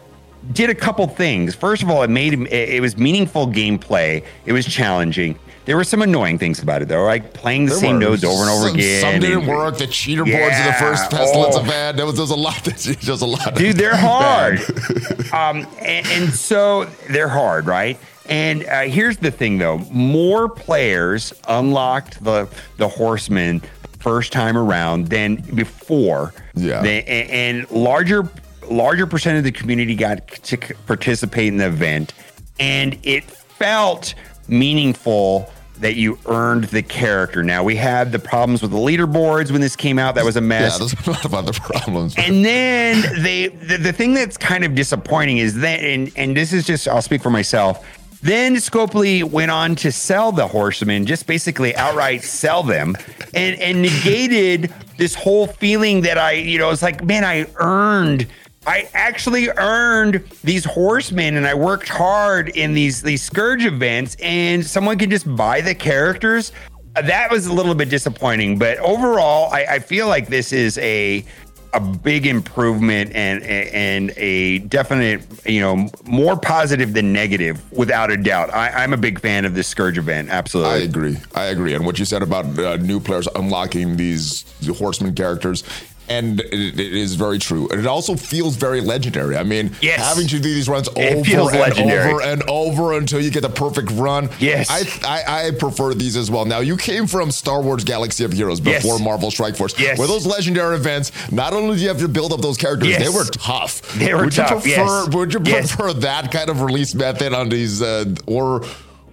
did 0.52 0.70
a 0.70 0.76
couple 0.76 1.08
things. 1.08 1.56
First 1.56 1.84
of 1.84 1.90
all, 1.90 2.04
it 2.04 2.10
made 2.10 2.34
it 2.34 2.52
it 2.52 2.82
was 2.82 2.98
meaningful 2.98 3.48
gameplay. 3.48 4.24
It 4.46 4.54
was 4.54 4.66
challenging. 4.66 5.38
There 5.66 5.78
were 5.78 5.84
some 5.84 6.02
annoying 6.02 6.40
things 6.40 6.64
about 6.64 6.82
it 6.82 6.88
though, 6.88 7.04
like 7.04 7.34
playing 7.34 7.66
the 7.66 7.72
There 7.72 7.80
same 7.80 8.00
nodes 8.00 8.24
over 8.24 8.42
and 8.42 8.50
over 8.50 8.68
some, 8.70 8.76
again. 8.76 9.02
Some 9.02 9.20
didn't 9.20 9.40
and- 9.40 9.48
work. 9.48 9.78
The 9.78 9.86
cheater 9.88 10.24
boards 10.26 10.58
in 10.58 10.66
the 10.66 10.74
first 10.74 11.12
pestilence 11.12 11.56
Oh. 11.58 11.64
bad. 11.64 11.96
There 11.98 12.06
was, 12.08 12.16
there 12.16 12.24
was 12.24 12.32
a 12.32 12.36
lot. 12.36 12.64
That, 12.64 12.78
there's 13.04 13.22
a 13.22 13.26
lot. 13.28 13.54
dude 13.56 13.76
they're 13.76 13.96
hard 13.96 14.60
um 15.34 15.68
and, 15.82 16.08
and 16.08 16.34
so 16.34 16.86
they're 17.10 17.28
hard 17.30 17.68
right 17.68 18.00
and 18.28 18.66
uh, 18.66 18.82
here's 18.82 19.18
the 19.18 19.30
thing 19.32 19.58
though 19.60 19.78
more 19.92 20.50
players 20.50 21.34
unlocked 21.48 22.24
the 22.24 22.48
the 22.78 22.88
horseman 22.88 23.62
first 24.00 24.32
time 24.32 24.58
around 24.58 25.08
than 25.08 25.36
before 25.36 26.34
Yeah. 26.56 26.82
They, 26.82 27.04
and, 27.04 27.30
and 27.60 27.72
larger 27.72 28.24
larger 28.70 29.08
percent 29.08 29.38
of 29.38 29.44
the 29.44 29.52
community 29.52 29.96
got 29.96 30.28
to 30.28 30.58
participate 30.86 31.48
in 31.48 31.58
the 31.58 31.68
event 31.68 32.14
and 32.60 32.98
it 33.04 33.24
felt 33.24 34.14
meaningful 34.48 35.50
that 35.78 35.96
you 35.96 36.20
earned 36.26 36.66
the 36.66 36.82
character 36.82 37.44
now 37.44 37.64
we 37.64 37.76
had 37.76 38.12
the 38.12 38.20
problems 38.20 38.62
with 38.62 38.72
the 38.72 38.78
leaderboards 38.78 39.52
when 39.52 39.62
this 39.62 39.76
came 39.76 39.98
out 39.98 40.16
that 40.16 40.26
was 40.26 40.36
a 40.36 40.42
mess. 40.42 40.74
Yeah, 40.74 40.78
there's 40.80 41.08
a 41.08 41.12
lot 41.12 41.26
of 41.26 41.34
other 41.34 41.54
problems. 41.54 42.16
and 42.18 42.44
then 42.44 43.02
they 43.24 43.48
the, 43.48 43.78
the 43.78 43.94
thing 43.94 44.14
that's 44.14 44.38
kind 44.38 44.64
of 44.66 44.76
disappointing 44.76 45.38
is 45.38 45.56
that 45.60 45.80
and 45.80 46.12
and 46.16 46.36
this 46.36 46.52
is 46.54 46.66
just 46.66 46.88
I'll 46.88 47.02
speak 47.02 47.22
for 47.22 47.30
myself. 47.30 47.86
Then 48.22 48.56
Scopely 48.56 49.24
went 49.24 49.50
on 49.50 49.76
to 49.78 49.94
sell 49.94 50.34
the 50.34 50.46
horsemen, 50.46 51.06
just 51.06 51.26
basically 51.26 51.74
outright 51.78 52.22
sell 52.22 52.64
them, 52.64 52.98
and 53.34 53.58
and 53.62 53.82
negated 53.82 54.74
this 54.98 55.16
whole 55.16 55.48
feeling 55.48 56.02
that 56.02 56.18
I, 56.18 56.34
you 56.34 56.60
know, 56.60 56.70
it's 56.70 56.82
like, 56.82 57.04
man, 57.06 57.24
I 57.24 57.48
earned, 57.56 58.28
I 58.68 58.90
actually 58.94 59.50
earned 59.50 60.24
these 60.44 60.66
horsemen, 60.66 61.38
and 61.38 61.48
I 61.48 61.54
worked 61.54 61.88
hard 61.88 62.50
in 62.50 62.74
these 62.74 63.02
these 63.02 63.24
scourge 63.24 63.66
events, 63.66 64.16
and 64.22 64.66
someone 64.66 64.98
can 64.98 65.10
just 65.10 65.34
buy 65.36 65.62
the 65.62 65.74
characters. 65.74 66.52
That 66.96 67.32
was 67.32 67.48
a 67.48 67.54
little 67.54 67.76
bit 67.76 67.90
disappointing, 67.90 68.60
but 68.60 68.78
overall, 68.80 69.52
I, 69.54 69.66
I 69.66 69.80
feel 69.80 70.08
like 70.08 70.28
this 70.28 70.52
is 70.52 70.78
a 70.80 71.26
a 71.74 71.80
big 71.80 72.26
improvement 72.26 73.12
and 73.14 73.44
and 73.44 74.12
a 74.18 74.60
definite 74.60 75.22
you 75.46 75.62
know 75.62 75.88
more 76.06 76.36
positive 76.36 76.94
than 76.94 77.14
negative 77.14 77.72
without 77.72 78.12
a 78.12 78.18
doubt. 78.18 78.54
I, 78.54 78.70
I'm 78.70 78.94
a 78.94 78.98
big 78.98 79.20
fan 79.20 79.46
of 79.46 79.54
this 79.54 79.68
Scourge 79.68 79.98
event. 79.98 80.30
Absolutely, 80.30 80.74
I 80.74 80.78
agree. 80.78 81.18
I 81.36 81.46
agree. 81.46 81.74
And 81.74 81.86
what 81.86 82.00
you 82.00 82.06
said 82.06 82.24
about 82.24 82.46
uh, 82.58 82.78
new 82.78 83.00
players 83.00 83.28
unlocking 83.36 83.98
these 83.98 84.46
horseman 84.78 85.14
characters, 85.14 85.64
and 86.10 86.40
it, 86.42 86.80
it 86.80 86.94
is 86.94 87.16
very 87.16 87.40
true. 87.40 87.68
And 87.70 87.80
it 87.80 87.86
also 87.88 88.16
feels 88.16 88.56
very 88.56 88.82
legendary. 88.82 89.38
I 89.38 89.44
mean, 89.44 89.72
Yes. 89.82 90.00
having 90.00 90.28
to 90.28 90.36
do 90.40 90.54
these 90.54 90.68
runs 90.68 90.88
over 90.90 91.00
and 91.02 91.26
legendary. 91.26 92.12
over 92.12 92.22
and 92.22 92.44
over 92.50 92.94
until 92.98 93.22
you 93.22 93.30
get 93.32 93.42
the 93.42 93.50
perfect 93.50 93.92
run. 93.92 94.30
Yes. 94.40 94.68
I, 94.70 94.84
I 95.08 95.48
I 95.48 95.52
prefer 95.52 95.94
these 95.94 96.18
as 96.18 96.30
well. 96.32 96.46
Now 96.46 96.60
you 96.60 96.76
came 96.78 97.08
from 97.08 97.32
Star 97.32 97.62
Wars 97.62 97.84
Galaxy 97.84 98.24
of 98.24 98.34
Heroes 98.34 98.60
Yes. 98.60 98.82
before 98.84 99.00
Marvel 99.00 99.32
Strike 99.32 99.56
Force. 99.56 99.78
Yes. 99.80 99.98
Where 100.00 100.08
those 100.08 100.26
legendary 100.26 100.76
events, 100.76 101.12
not 101.32 101.54
only 101.54 101.76
do 101.78 101.82
you 101.84 101.88
have 101.90 102.00
to 102.00 102.08
build 102.08 102.34
up 102.34 102.42
those 102.42 102.58
characters, 102.58 102.90
Yes. 102.90 103.04
they 103.04 103.10
were 103.16 103.26
tough. 103.26 103.82
They 103.98 104.14
were 104.14 104.26
would 104.26 104.34
tough, 104.34 104.66
You 104.66 104.74
prefer, 104.76 105.04
yes. 105.06 105.14
Would 105.16 105.34
you 105.34 105.40
Yes. 105.46 105.76
prefer 105.76 105.94
that 105.94 106.32
kind 106.32 106.50
of 106.50 106.62
release 106.62 106.94
method 106.96 107.34
on 107.34 107.50
these, 107.50 107.82
uh, 107.82 108.06
or 108.26 108.64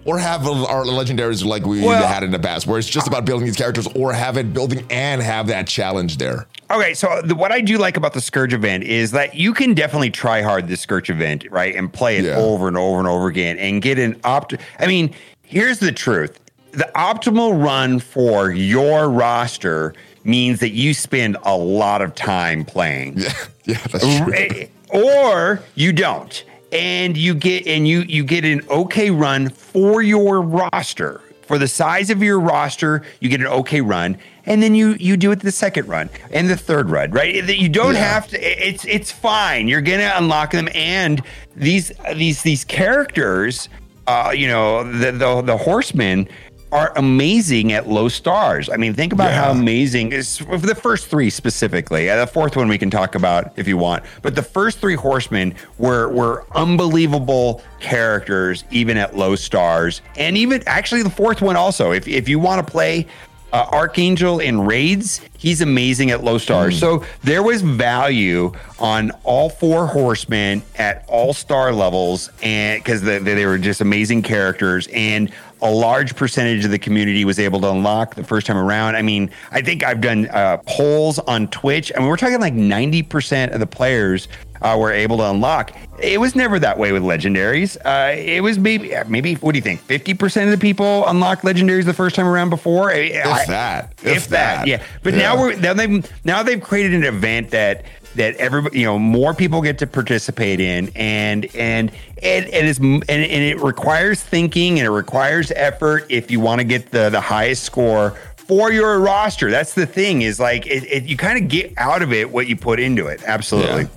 or 0.06 0.18
have 0.18 0.46
our 0.46 0.84
legendaries 0.84 1.44
like 1.44 1.66
we 1.66 1.82
Well- 1.82 2.06
had 2.06 2.22
in 2.22 2.30
the 2.30 2.38
past, 2.38 2.66
where 2.66 2.78
it's 2.78 2.88
just 2.88 3.06
about 3.06 3.24
building 3.24 3.44
these 3.46 3.56
characters, 3.56 3.86
or 3.94 4.12
have 4.12 4.36
it 4.38 4.54
building 4.54 4.84
and 4.88 5.20
have 5.20 5.48
that 5.48 5.66
challenge 5.66 6.16
there? 6.18 6.46
Okay, 6.70 6.94
so 6.94 7.20
the, 7.22 7.34
what 7.34 7.52
I 7.52 7.60
do 7.60 7.76
like 7.78 7.96
about 7.96 8.12
the 8.12 8.20
Scourge 8.20 8.54
event 8.54 8.84
is 8.84 9.10
that 9.10 9.34
you 9.34 9.52
can 9.52 9.74
definitely 9.74 10.10
try 10.10 10.42
hard 10.42 10.68
the 10.68 10.76
Scourge 10.76 11.10
event, 11.10 11.44
right, 11.50 11.74
and 11.74 11.92
play 11.92 12.16
it 12.16 12.24
Yeah. 12.24 12.36
over 12.36 12.68
and 12.68 12.76
over 12.76 12.98
and 12.98 13.06
over 13.08 13.26
again, 13.26 13.58
and 13.58 13.82
get 13.82 13.98
an 13.98 14.18
opt. 14.24 14.54
I 14.80 14.86
mean, 14.86 15.12
here's 15.42 15.78
the 15.80 15.92
truth: 15.92 16.38
the 16.72 16.88
optimal 16.96 17.62
run 17.62 17.98
for 18.00 18.50
your 18.50 19.08
roster 19.10 19.94
means 20.24 20.58
that 20.60 20.70
you 20.70 20.92
spend 20.94 21.36
a 21.44 21.56
lot 21.56 22.02
of 22.02 22.14
time 22.16 22.64
playing. 22.64 23.14
Yeah, 23.18 23.32
yeah, 23.64 23.78
that's 23.92 24.16
true. 24.18 24.66
Or 24.90 25.60
you 25.76 25.92
don't 25.92 26.44
and 26.72 27.16
you 27.16 27.34
get 27.34 27.66
and 27.66 27.86
you 27.86 28.00
you 28.02 28.24
get 28.24 28.44
an 28.44 28.62
okay 28.68 29.10
run 29.10 29.48
for 29.48 30.02
your 30.02 30.40
roster. 30.40 31.20
For 31.46 31.58
the 31.58 31.68
size 31.68 32.10
of 32.10 32.24
your 32.24 32.40
roster 32.40 33.02
you 33.20 33.28
get 33.28 33.40
an 33.40 33.46
okay 33.46 33.80
run 33.80 34.18
and 34.46 34.60
then 34.60 34.74
you 34.74 34.94
you 34.98 35.16
do 35.16 35.30
it 35.30 35.38
the 35.40 35.52
second 35.52 35.86
run 35.88 36.10
and 36.32 36.50
the 36.50 36.56
third 36.56 36.90
run 36.90 37.12
right? 37.12 37.46
That 37.46 37.58
you 37.58 37.68
don't 37.68 37.94
Yeah. 37.94 38.00
have 38.14 38.26
to 38.28 38.66
it's 38.68 38.84
it's 38.86 39.12
fine. 39.12 39.68
You're 39.68 39.80
gonna 39.80 40.12
unlock 40.16 40.50
them 40.50 40.68
and 40.74 41.22
these 41.54 41.92
these 42.14 42.42
these 42.42 42.64
characters 42.64 43.68
uh 44.08 44.32
you 44.34 44.48
know 44.48 44.82
the 44.82 45.12
the, 45.12 45.42
the 45.42 45.56
horsemen 45.56 46.28
are 46.72 46.92
amazing 46.96 47.72
at 47.72 47.88
low 47.88 48.08
stars. 48.08 48.68
I 48.68 48.76
mean, 48.76 48.94
think 48.94 49.12
about 49.12 49.32
how 49.32 49.50
amazing 49.52 50.12
is 50.12 50.38
for 50.38 50.58
the 50.58 50.74
first 50.74 51.06
three 51.06 51.30
specifically. 51.30 52.06
The 52.06 52.26
fourth 52.26 52.56
one 52.56 52.68
we 52.68 52.78
can 52.78 52.90
talk 52.90 53.14
about 53.14 53.52
if 53.56 53.68
you 53.68 53.76
want, 53.76 54.04
but 54.22 54.34
the 54.34 54.42
first 54.42 54.78
three 54.78 54.94
horsemen 54.94 55.54
were 55.78 56.08
were 56.08 56.44
unbelievable 56.54 57.62
characters 57.80 58.64
even 58.70 58.96
at 58.96 59.16
low 59.16 59.36
stars, 59.36 60.02
and 60.16 60.36
even 60.36 60.62
actually 60.66 61.02
the 61.02 61.10
fourth 61.10 61.40
one 61.40 61.56
also. 61.56 61.92
If 61.92 62.08
if 62.08 62.28
you 62.28 62.38
want 62.38 62.66
to 62.66 62.70
play. 62.70 63.06
Uh, 63.52 63.64
Archangel 63.70 64.40
in 64.40 64.60
raids, 64.60 65.20
he's 65.46 65.60
amazing 65.60 66.10
at 66.10 66.24
low 66.24 66.38
stars. 66.38 66.76
So 66.76 67.04
there 67.22 67.40
was 67.40 67.62
value 67.62 68.52
on 68.80 69.12
all 69.22 69.48
four 69.48 69.86
horsemen 69.86 70.60
at 70.74 71.04
all 71.06 71.32
star 71.32 71.72
levels, 71.72 72.30
and 72.42 72.82
because 72.82 73.00
they, 73.02 73.20
they 73.20 73.46
were 73.46 73.56
just 73.56 73.80
amazing 73.80 74.22
characters, 74.22 74.88
and 74.92 75.30
a 75.62 75.70
large 75.70 76.16
percentage 76.16 76.64
of 76.64 76.72
the 76.72 76.78
community 76.80 77.24
was 77.24 77.38
able 77.38 77.60
to 77.60 77.70
unlock 77.70 78.16
the 78.16 78.24
first 78.24 78.48
time 78.48 78.58
around. 78.58 78.96
I 78.96 79.02
mean, 79.02 79.30
I 79.52 79.62
think 79.62 79.84
I've 79.84 80.00
done 80.00 80.26
uh, 80.26 80.58
polls 80.66 81.20
on 81.20 81.46
Twitch. 81.48 81.92
I 81.94 82.00
mean, 82.00 82.08
we're 82.08 82.16
talking 82.16 82.40
like 82.40 82.54
90% 82.54 83.54
of 83.54 83.60
the 83.60 83.66
players 83.68 84.26
uh, 84.62 84.76
were 84.78 84.92
able 84.92 85.16
to 85.18 85.30
unlock. 85.30 85.72
It 86.02 86.20
was 86.20 86.34
never 86.34 86.58
that 86.58 86.78
way 86.78 86.92
with 86.92 87.02
legendaries. 87.02 87.76
Uh, 87.84 88.14
it 88.16 88.42
was 88.42 88.58
maybe, 88.58 88.92
maybe, 89.08 89.34
what 89.36 89.52
do 89.52 89.58
you 89.58 89.62
think? 89.62 89.86
50% 89.86 90.44
of 90.44 90.50
the 90.50 90.58
people 90.58 91.06
unlocked 91.06 91.42
legendaries 91.42 91.84
the 91.84 91.94
first 91.94 92.16
time 92.16 92.26
around 92.26 92.50
before? 92.50 92.90
If 92.92 93.14
that. 93.46 93.94
If, 94.02 94.28
that, 94.28 94.66
yeah. 94.66 94.82
But 95.02 95.14
Yeah. 95.14 95.20
now 95.20 95.35
we're 95.40 95.56
now 95.56 95.74
they've 95.74 96.24
now 96.24 96.42
they've 96.42 96.62
created 96.62 96.94
an 96.94 97.04
event 97.04 97.50
that 97.50 97.84
that 98.16 98.36
everybody 98.36 98.80
you 98.80 98.86
know 98.86 98.98
more 98.98 99.34
people 99.34 99.60
get 99.62 99.78
to 99.78 99.86
participate 99.86 100.60
in 100.60 100.90
and 100.96 101.46
and 101.54 101.90
and 102.22 102.46
it's 102.52 102.78
and, 102.78 103.04
and 103.08 103.10
it 103.10 103.60
requires 103.60 104.22
thinking 104.22 104.78
and 104.78 104.86
it 104.86 104.90
requires 104.90 105.52
effort 105.52 106.06
if 106.08 106.30
you 106.30 106.40
want 106.40 106.60
to 106.60 106.64
get 106.64 106.90
the 106.90 107.10
the 107.10 107.20
highest 107.20 107.62
score 107.64 108.16
for 108.36 108.72
your 108.72 109.00
roster. 109.00 109.50
That's 109.50 109.74
the 109.74 109.86
thing 109.86 110.22
is 110.22 110.40
like 110.40 110.66
it, 110.66 110.84
it 110.84 111.04
you 111.04 111.16
kind 111.16 111.42
of 111.42 111.48
get 111.48 111.72
out 111.76 112.02
of 112.02 112.12
it 112.12 112.30
what 112.30 112.46
you 112.46 112.56
put 112.56 112.80
into 112.80 113.06
it. 113.06 113.22
Absolutely. 113.24 113.82
Yeah. 113.82 113.88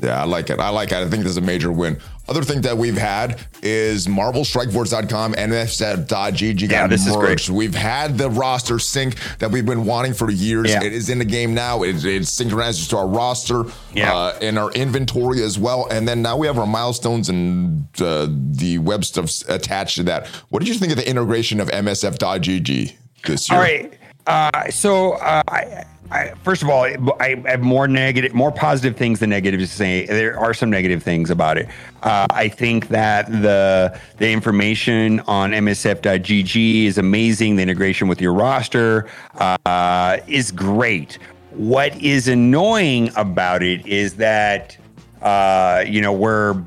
Yeah, 0.00 0.20
I 0.20 0.24
like 0.24 0.50
it. 0.50 0.58
I 0.58 0.70
like 0.70 0.90
it. 0.90 0.96
I 0.96 1.08
think 1.08 1.22
this 1.22 1.30
is 1.30 1.36
a 1.36 1.42
major 1.42 1.70
win. 1.70 1.98
Other 2.32 2.42
thing 2.44 2.62
that 2.62 2.78
we've 2.78 2.96
had 2.96 3.40
is 3.62 4.06
MarvelStrikeForce.com, 4.06 5.34
MSF.GG 5.34 6.60
Yeah, 6.62 6.66
got 6.66 6.88
this 6.88 7.06
is 7.06 7.14
great. 7.14 7.46
We've 7.50 7.74
had 7.74 8.16
the 8.16 8.30
roster 8.30 8.78
sync 8.78 9.16
that 9.38 9.50
we've 9.50 9.66
been 9.66 9.84
wanting 9.84 10.14
for 10.14 10.30
years. 10.30 10.70
Yeah. 10.70 10.82
It 10.82 10.94
is 10.94 11.10
in 11.10 11.18
the 11.18 11.26
game 11.26 11.52
now. 11.52 11.82
It, 11.82 12.02
it 12.06 12.26
synchronizes 12.26 12.88
to 12.88 12.96
our 12.96 13.06
roster 13.06 13.64
Yeah. 13.92 14.14
uh, 14.16 14.38
and 14.40 14.58
our 14.58 14.70
inventory 14.72 15.42
as 15.42 15.58
well. 15.58 15.86
And 15.90 16.08
then 16.08 16.22
now 16.22 16.38
we 16.38 16.46
have 16.46 16.58
our 16.58 16.66
milestones 16.66 17.28
and 17.28 17.86
uh, 18.00 18.28
the 18.30 18.78
web 18.78 19.04
stuff 19.04 19.30
attached 19.50 19.96
to 19.96 20.02
that. 20.04 20.26
What 20.48 20.60
did 20.60 20.68
you 20.68 20.74
think 20.76 20.90
of 20.92 20.96
the 20.96 21.06
integration 21.06 21.60
of 21.60 21.68
MSF.GG 21.68 22.94
this 23.26 23.50
year? 23.50 23.58
All 23.58 23.62
right. 23.62 23.92
Uh, 24.26 24.70
so 24.70 25.12
uh, 25.16 25.42
I, 25.48 25.84
I, 26.12 26.34
first 26.42 26.62
of 26.62 26.68
all, 26.68 26.84
I 27.20 27.42
have 27.46 27.62
more 27.62 27.88
negative, 27.88 28.34
more 28.34 28.52
positive 28.52 28.96
things 28.96 29.20
than 29.20 29.30
negatives 29.30 29.70
to 29.70 29.76
say. 29.76 30.04
There 30.04 30.38
are 30.38 30.52
some 30.52 30.68
negative 30.68 31.02
things 31.02 31.30
about 31.30 31.56
it. 31.56 31.68
Uh, 32.02 32.26
I 32.30 32.48
think 32.48 32.88
that 32.88 33.32
the 33.32 33.98
the 34.18 34.30
information 34.30 35.20
on 35.20 35.52
MSF.gg 35.52 36.84
is 36.84 36.98
amazing. 36.98 37.56
The 37.56 37.62
integration 37.62 38.08
with 38.08 38.20
your 38.20 38.34
roster 38.34 39.08
uh, 39.36 40.18
is 40.26 40.50
great. 40.50 41.18
What 41.52 41.96
is 42.02 42.28
annoying 42.28 43.10
about 43.16 43.62
it 43.62 43.86
is 43.86 44.14
that 44.16 44.76
uh, 45.22 45.82
you 45.86 46.02
know 46.02 46.12
we're 46.12 46.62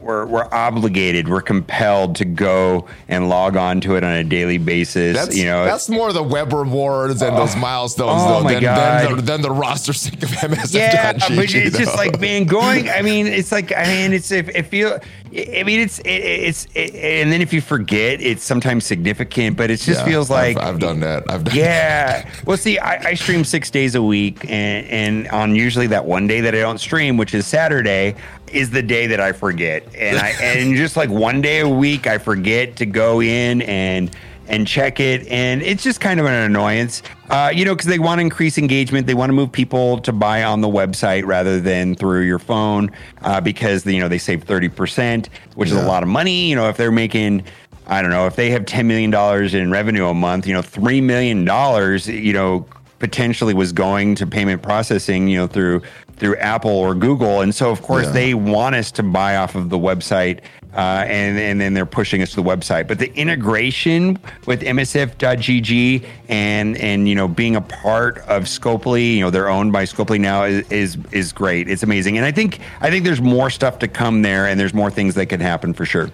we're 0.00 0.26
we're 0.26 0.48
obligated, 0.52 1.28
we're 1.28 1.42
compelled 1.42 2.16
to 2.16 2.24
go 2.24 2.86
and 3.08 3.28
log 3.28 3.56
on 3.56 3.80
to 3.82 3.96
it 3.96 4.04
on 4.04 4.12
a 4.12 4.24
daily 4.24 4.58
basis. 4.58 5.16
That's, 5.16 5.36
you 5.36 5.44
know, 5.44 5.64
that's 5.64 5.88
more 5.88 6.12
the 6.12 6.22
web 6.22 6.52
rewards 6.52 7.22
and 7.22 7.36
those 7.36 7.56
milestones, 7.56 8.22
oh 8.22 8.38
though, 8.38 8.44
my 8.44 8.54
than, 8.54 8.62
God. 8.62 9.08
Than, 9.08 9.16
the, 9.16 9.22
than 9.22 9.42
the 9.42 9.50
roster 9.50 9.92
sync 9.92 10.22
of 10.22 10.30
MSF.GG. 10.30 10.74
yeah, 10.74 11.12
but 11.12 11.54
it's 11.54 11.78
just 11.78 11.96
like 11.96 12.20
man, 12.20 12.44
going. 12.44 12.88
I 12.88 13.02
mean, 13.02 13.26
it's 13.26 13.52
like 13.52 13.72
I 13.76 13.84
mean, 13.84 14.12
it's 14.12 14.30
if 14.30 14.48
it 14.48 14.66
feel. 14.66 15.00
I 15.36 15.64
mean, 15.64 15.80
it's 15.80 15.98
it, 16.00 16.10
it's 16.10 16.68
it, 16.74 16.94
and 16.94 17.32
then 17.32 17.42
if 17.42 17.52
you 17.52 17.60
forget, 17.60 18.20
it's 18.20 18.44
sometimes 18.44 18.86
significant, 18.86 19.56
but 19.56 19.68
it 19.68 19.78
just 19.80 20.00
Yeah, 20.00 20.04
feels 20.04 20.30
like 20.30 20.56
I've, 20.56 20.74
I've 20.74 20.78
done 20.78 21.00
that. 21.00 21.28
I've 21.28 21.42
done 21.42 21.56
Yeah. 21.56 22.30
Well, 22.46 22.56
see, 22.56 22.78
I, 22.78 23.08
I 23.08 23.14
stream 23.14 23.42
six 23.42 23.68
days 23.68 23.96
a 23.96 24.02
week, 24.02 24.44
and, 24.44 24.86
and 24.86 25.28
on 25.28 25.56
usually 25.56 25.88
that 25.88 26.04
one 26.04 26.28
day 26.28 26.40
that 26.40 26.54
I 26.54 26.60
don't 26.60 26.78
stream, 26.78 27.16
which 27.16 27.34
is 27.34 27.48
Saturday, 27.48 28.14
is 28.54 28.70
the 28.70 28.82
day 28.82 29.06
that 29.08 29.20
I 29.20 29.32
forget. 29.32 29.82
And 29.94 30.18
I 30.18 30.30
and 30.42 30.76
just 30.76 30.96
like 30.96 31.10
one 31.10 31.40
day 31.40 31.60
a 31.60 31.68
week, 31.68 32.06
I 32.06 32.18
forget 32.18 32.76
to 32.76 32.86
go 32.86 33.20
in 33.20 33.62
and 33.62 34.10
and 34.46 34.66
check 34.66 35.00
it, 35.00 35.26
and 35.28 35.62
it's 35.62 35.82
just 35.82 36.02
kind 36.02 36.20
of 36.20 36.26
an 36.26 36.34
annoyance, 36.34 37.02
uh, 37.30 37.50
you 37.54 37.64
know, 37.64 37.74
because 37.74 37.86
they 37.86 37.98
want 37.98 38.18
to 38.18 38.20
increase 38.20 38.58
engagement. 38.58 39.06
They 39.06 39.14
want 39.14 39.30
to 39.30 39.32
move 39.32 39.50
people 39.50 39.98
to 40.00 40.12
buy 40.12 40.42
on 40.42 40.60
the 40.60 40.68
website 40.68 41.24
rather 41.24 41.60
than 41.60 41.94
through 41.94 42.22
your 42.22 42.38
phone, 42.38 42.90
uh, 43.22 43.40
because 43.40 43.86
you 43.86 44.00
know 44.00 44.08
they 44.08 44.18
save 44.18 44.44
thirty 44.44 44.68
percent, 44.68 45.30
which 45.54 45.70
is 45.70 45.76
a 45.76 45.86
lot 45.86 46.02
of 46.02 46.10
money. 46.10 46.50
You 46.50 46.56
know, 46.56 46.68
if 46.68 46.76
they're 46.76 46.92
making 46.92 47.44
I 47.86 48.00
don't 48.00 48.10
know 48.10 48.26
if 48.26 48.36
they 48.36 48.50
have 48.50 48.66
ten 48.66 48.86
million 48.86 49.10
dollars 49.10 49.54
in 49.54 49.70
revenue 49.70 50.06
a 50.06 50.14
month. 50.14 50.46
You 50.46 50.54
know, 50.54 50.62
three 50.62 51.00
million 51.00 51.44
dollars. 51.44 52.08
You 52.08 52.32
know, 52.32 52.66
potentially 52.98 53.52
was 53.52 53.72
going 53.72 54.14
to 54.16 54.26
payment 54.26 54.62
processing. 54.62 55.28
You 55.28 55.38
know, 55.38 55.46
through 55.46 55.82
through 56.16 56.36
Apple 56.36 56.70
or 56.70 56.94
Google, 56.94 57.40
and 57.40 57.54
so 57.54 57.70
of 57.70 57.82
course 57.82 58.06
Yeah. 58.06 58.12
they 58.12 58.34
want 58.34 58.74
us 58.76 58.90
to 58.92 59.02
buy 59.02 59.36
off 59.36 59.54
of 59.54 59.68
the 59.70 59.78
website, 59.78 60.40
uh, 60.74 61.04
and 61.06 61.38
and 61.38 61.60
then 61.60 61.74
they're 61.74 61.86
pushing 61.86 62.22
us 62.22 62.30
to 62.30 62.36
the 62.36 62.42
website. 62.42 62.86
But 62.86 62.98
the 62.98 63.12
integration 63.16 64.18
with 64.46 64.62
MSF.gg 64.62 66.04
and 66.28 66.76
and 66.78 67.08
you 67.08 67.14
know 67.14 67.28
being 67.28 67.56
a 67.56 67.60
part 67.60 68.18
of 68.28 68.44
Scopely, 68.44 69.14
you 69.16 69.20
know 69.20 69.30
they're 69.30 69.48
owned 69.48 69.72
by 69.72 69.84
Scopely 69.84 70.20
now 70.20 70.44
is, 70.44 70.70
is 70.70 70.96
is 71.12 71.32
great. 71.32 71.68
It's 71.68 71.82
amazing, 71.82 72.16
and 72.16 72.26
I 72.26 72.32
think 72.32 72.60
I 72.80 72.90
think 72.90 73.04
there's 73.04 73.20
more 73.20 73.50
stuff 73.50 73.78
to 73.80 73.88
come 73.88 74.22
there, 74.22 74.46
and 74.46 74.58
there's 74.58 74.74
more 74.74 74.90
things 74.90 75.14
that 75.14 75.26
can 75.26 75.40
happen 75.40 75.74
for 75.74 75.84
sure. 75.84 76.10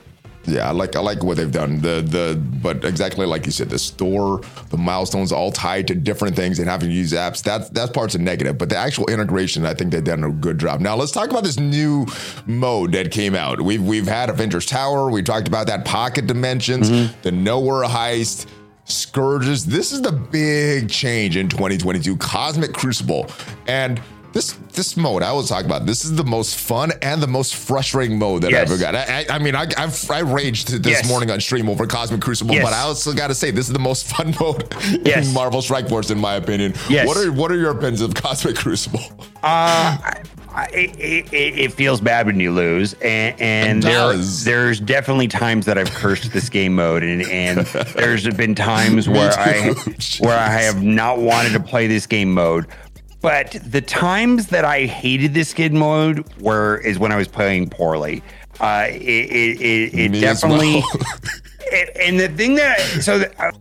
Yeah, 0.50 0.68
I 0.68 0.72
like 0.72 0.96
I 0.96 1.00
like 1.00 1.22
what 1.22 1.36
they've 1.36 1.50
done. 1.50 1.80
The 1.80 2.02
the 2.02 2.40
but 2.62 2.84
exactly 2.84 3.26
like 3.26 3.46
you 3.46 3.52
said, 3.52 3.70
the 3.70 3.78
store, 3.78 4.40
the 4.70 4.76
milestones 4.76 5.32
all 5.32 5.52
tied 5.52 5.86
to 5.88 5.94
different 5.94 6.36
things 6.36 6.58
and 6.58 6.68
having 6.68 6.88
to 6.88 6.94
use 6.94 7.12
apps. 7.12 7.42
That's 7.42 7.68
that's 7.70 7.90
part's 7.92 8.14
a 8.14 8.18
negative. 8.18 8.58
But 8.58 8.68
the 8.68 8.76
actual 8.76 9.06
integration, 9.06 9.64
I 9.64 9.74
think 9.74 9.92
they've 9.92 10.02
done 10.02 10.24
a 10.24 10.30
good 10.30 10.58
job. 10.58 10.80
Now 10.80 10.96
let's 10.96 11.12
talk 11.12 11.30
about 11.30 11.44
this 11.44 11.58
new 11.58 12.06
mode 12.46 12.92
that 12.92 13.10
came 13.10 13.34
out. 13.34 13.60
We've 13.60 13.82
we've 13.82 14.08
had 14.08 14.30
Avengers 14.30 14.66
Tower. 14.66 15.10
We 15.10 15.22
talked 15.22 15.48
about 15.48 15.66
that 15.68 15.84
pocket 15.84 16.26
dimensions, 16.26 16.90
mm-hmm. 16.90 17.20
the 17.22 17.32
nowhere 17.32 17.84
heist. 17.84 18.46
Scourges. 18.84 19.66
This 19.66 19.92
is 19.92 20.02
the 20.02 20.10
big 20.10 20.88
change 20.88 21.36
in 21.36 21.48
2022. 21.48 22.16
Cosmic 22.16 22.72
Crucible. 22.72 23.30
And 23.68 24.00
this 24.32 24.52
this 24.72 24.96
mode 24.96 25.22
I 25.22 25.32
was 25.32 25.48
talking 25.48 25.66
about. 25.66 25.86
This 25.86 26.04
is 26.04 26.14
the 26.14 26.24
most 26.24 26.56
fun 26.56 26.92
and 27.02 27.20
the 27.22 27.26
most 27.26 27.56
frustrating 27.56 28.18
mode 28.18 28.42
that 28.42 28.50
Yes. 28.52 28.70
I 28.70 28.72
ever 28.74 28.80
got. 28.80 28.94
I, 28.94 29.26
I, 29.28 29.38
mean, 29.38 29.54
I 29.56 29.66
I've, 29.76 30.10
I 30.10 30.20
raged 30.20 30.68
this 30.68 30.86
Yes. 31.02 31.08
morning 31.08 31.30
on 31.30 31.40
stream 31.40 31.68
over 31.68 31.86
Cosmic 31.86 32.20
Crucible, 32.20 32.54
Yes. 32.54 32.64
but 32.64 32.72
I 32.72 32.80
also 32.82 33.12
got 33.12 33.28
to 33.28 33.34
say 33.34 33.50
this 33.50 33.66
is 33.66 33.72
the 33.72 33.78
most 33.80 34.06
fun 34.14 34.34
mode 34.40 34.72
in 35.06 35.32
Marvel 35.34 35.62
Strike 35.62 35.88
Force, 35.88 36.10
in 36.10 36.18
my 36.18 36.34
opinion. 36.34 36.74
Yes. 36.88 37.06
What 37.06 37.16
are 37.16 37.32
what 37.32 37.50
are 37.50 37.56
your 37.56 37.70
opinions 37.72 38.00
of 38.02 38.14
Cosmic 38.14 38.56
Crucible? 38.56 39.00
Uh, 39.42 39.98
I, 40.52 40.68
it, 40.72 41.32
it, 41.32 41.58
it 41.58 41.72
feels 41.72 42.00
bad 42.00 42.26
when 42.26 42.40
you 42.40 42.50
lose, 42.52 42.94
and, 42.94 43.40
and 43.40 43.82
there 43.82 44.16
there's 44.16 44.80
definitely 44.80 45.28
times 45.28 45.64
that 45.66 45.78
I've 45.78 45.90
cursed 45.92 46.32
this 46.32 46.48
game 46.48 46.74
mode, 46.74 47.02
and, 47.04 47.22
and 47.22 47.60
there's 47.94 48.28
been 48.34 48.54
times 48.56 49.08
where 49.08 49.32
I 49.32 49.72
where 50.18 50.36
I 50.38 50.48
have 50.48 50.82
not 50.82 51.18
wanted 51.18 51.52
to 51.52 51.60
play 51.60 51.86
this 51.86 52.06
game 52.06 52.32
mode. 52.34 52.66
But 53.20 53.58
the 53.64 53.80
times 53.80 54.46
that 54.48 54.64
I 54.64 54.86
hated 54.86 55.34
the 55.34 55.44
skid 55.44 55.72
mode 55.74 56.26
were 56.40 56.78
is 56.78 56.98
when 56.98 57.12
I 57.12 57.16
was 57.16 57.28
playing 57.28 57.68
poorly. 57.68 58.22
Uh, 58.60 58.86
it 58.88 59.00
it, 59.00 59.60
it, 59.60 59.94
it 60.14 60.20
definitely. 60.20 60.82
well. 60.94 61.86
and, 62.00 62.20
the 62.20 62.28
thing 62.28 62.54
that 62.56 62.78
so 63.00 63.18
the, 63.20 63.42
uh, 63.42 63.52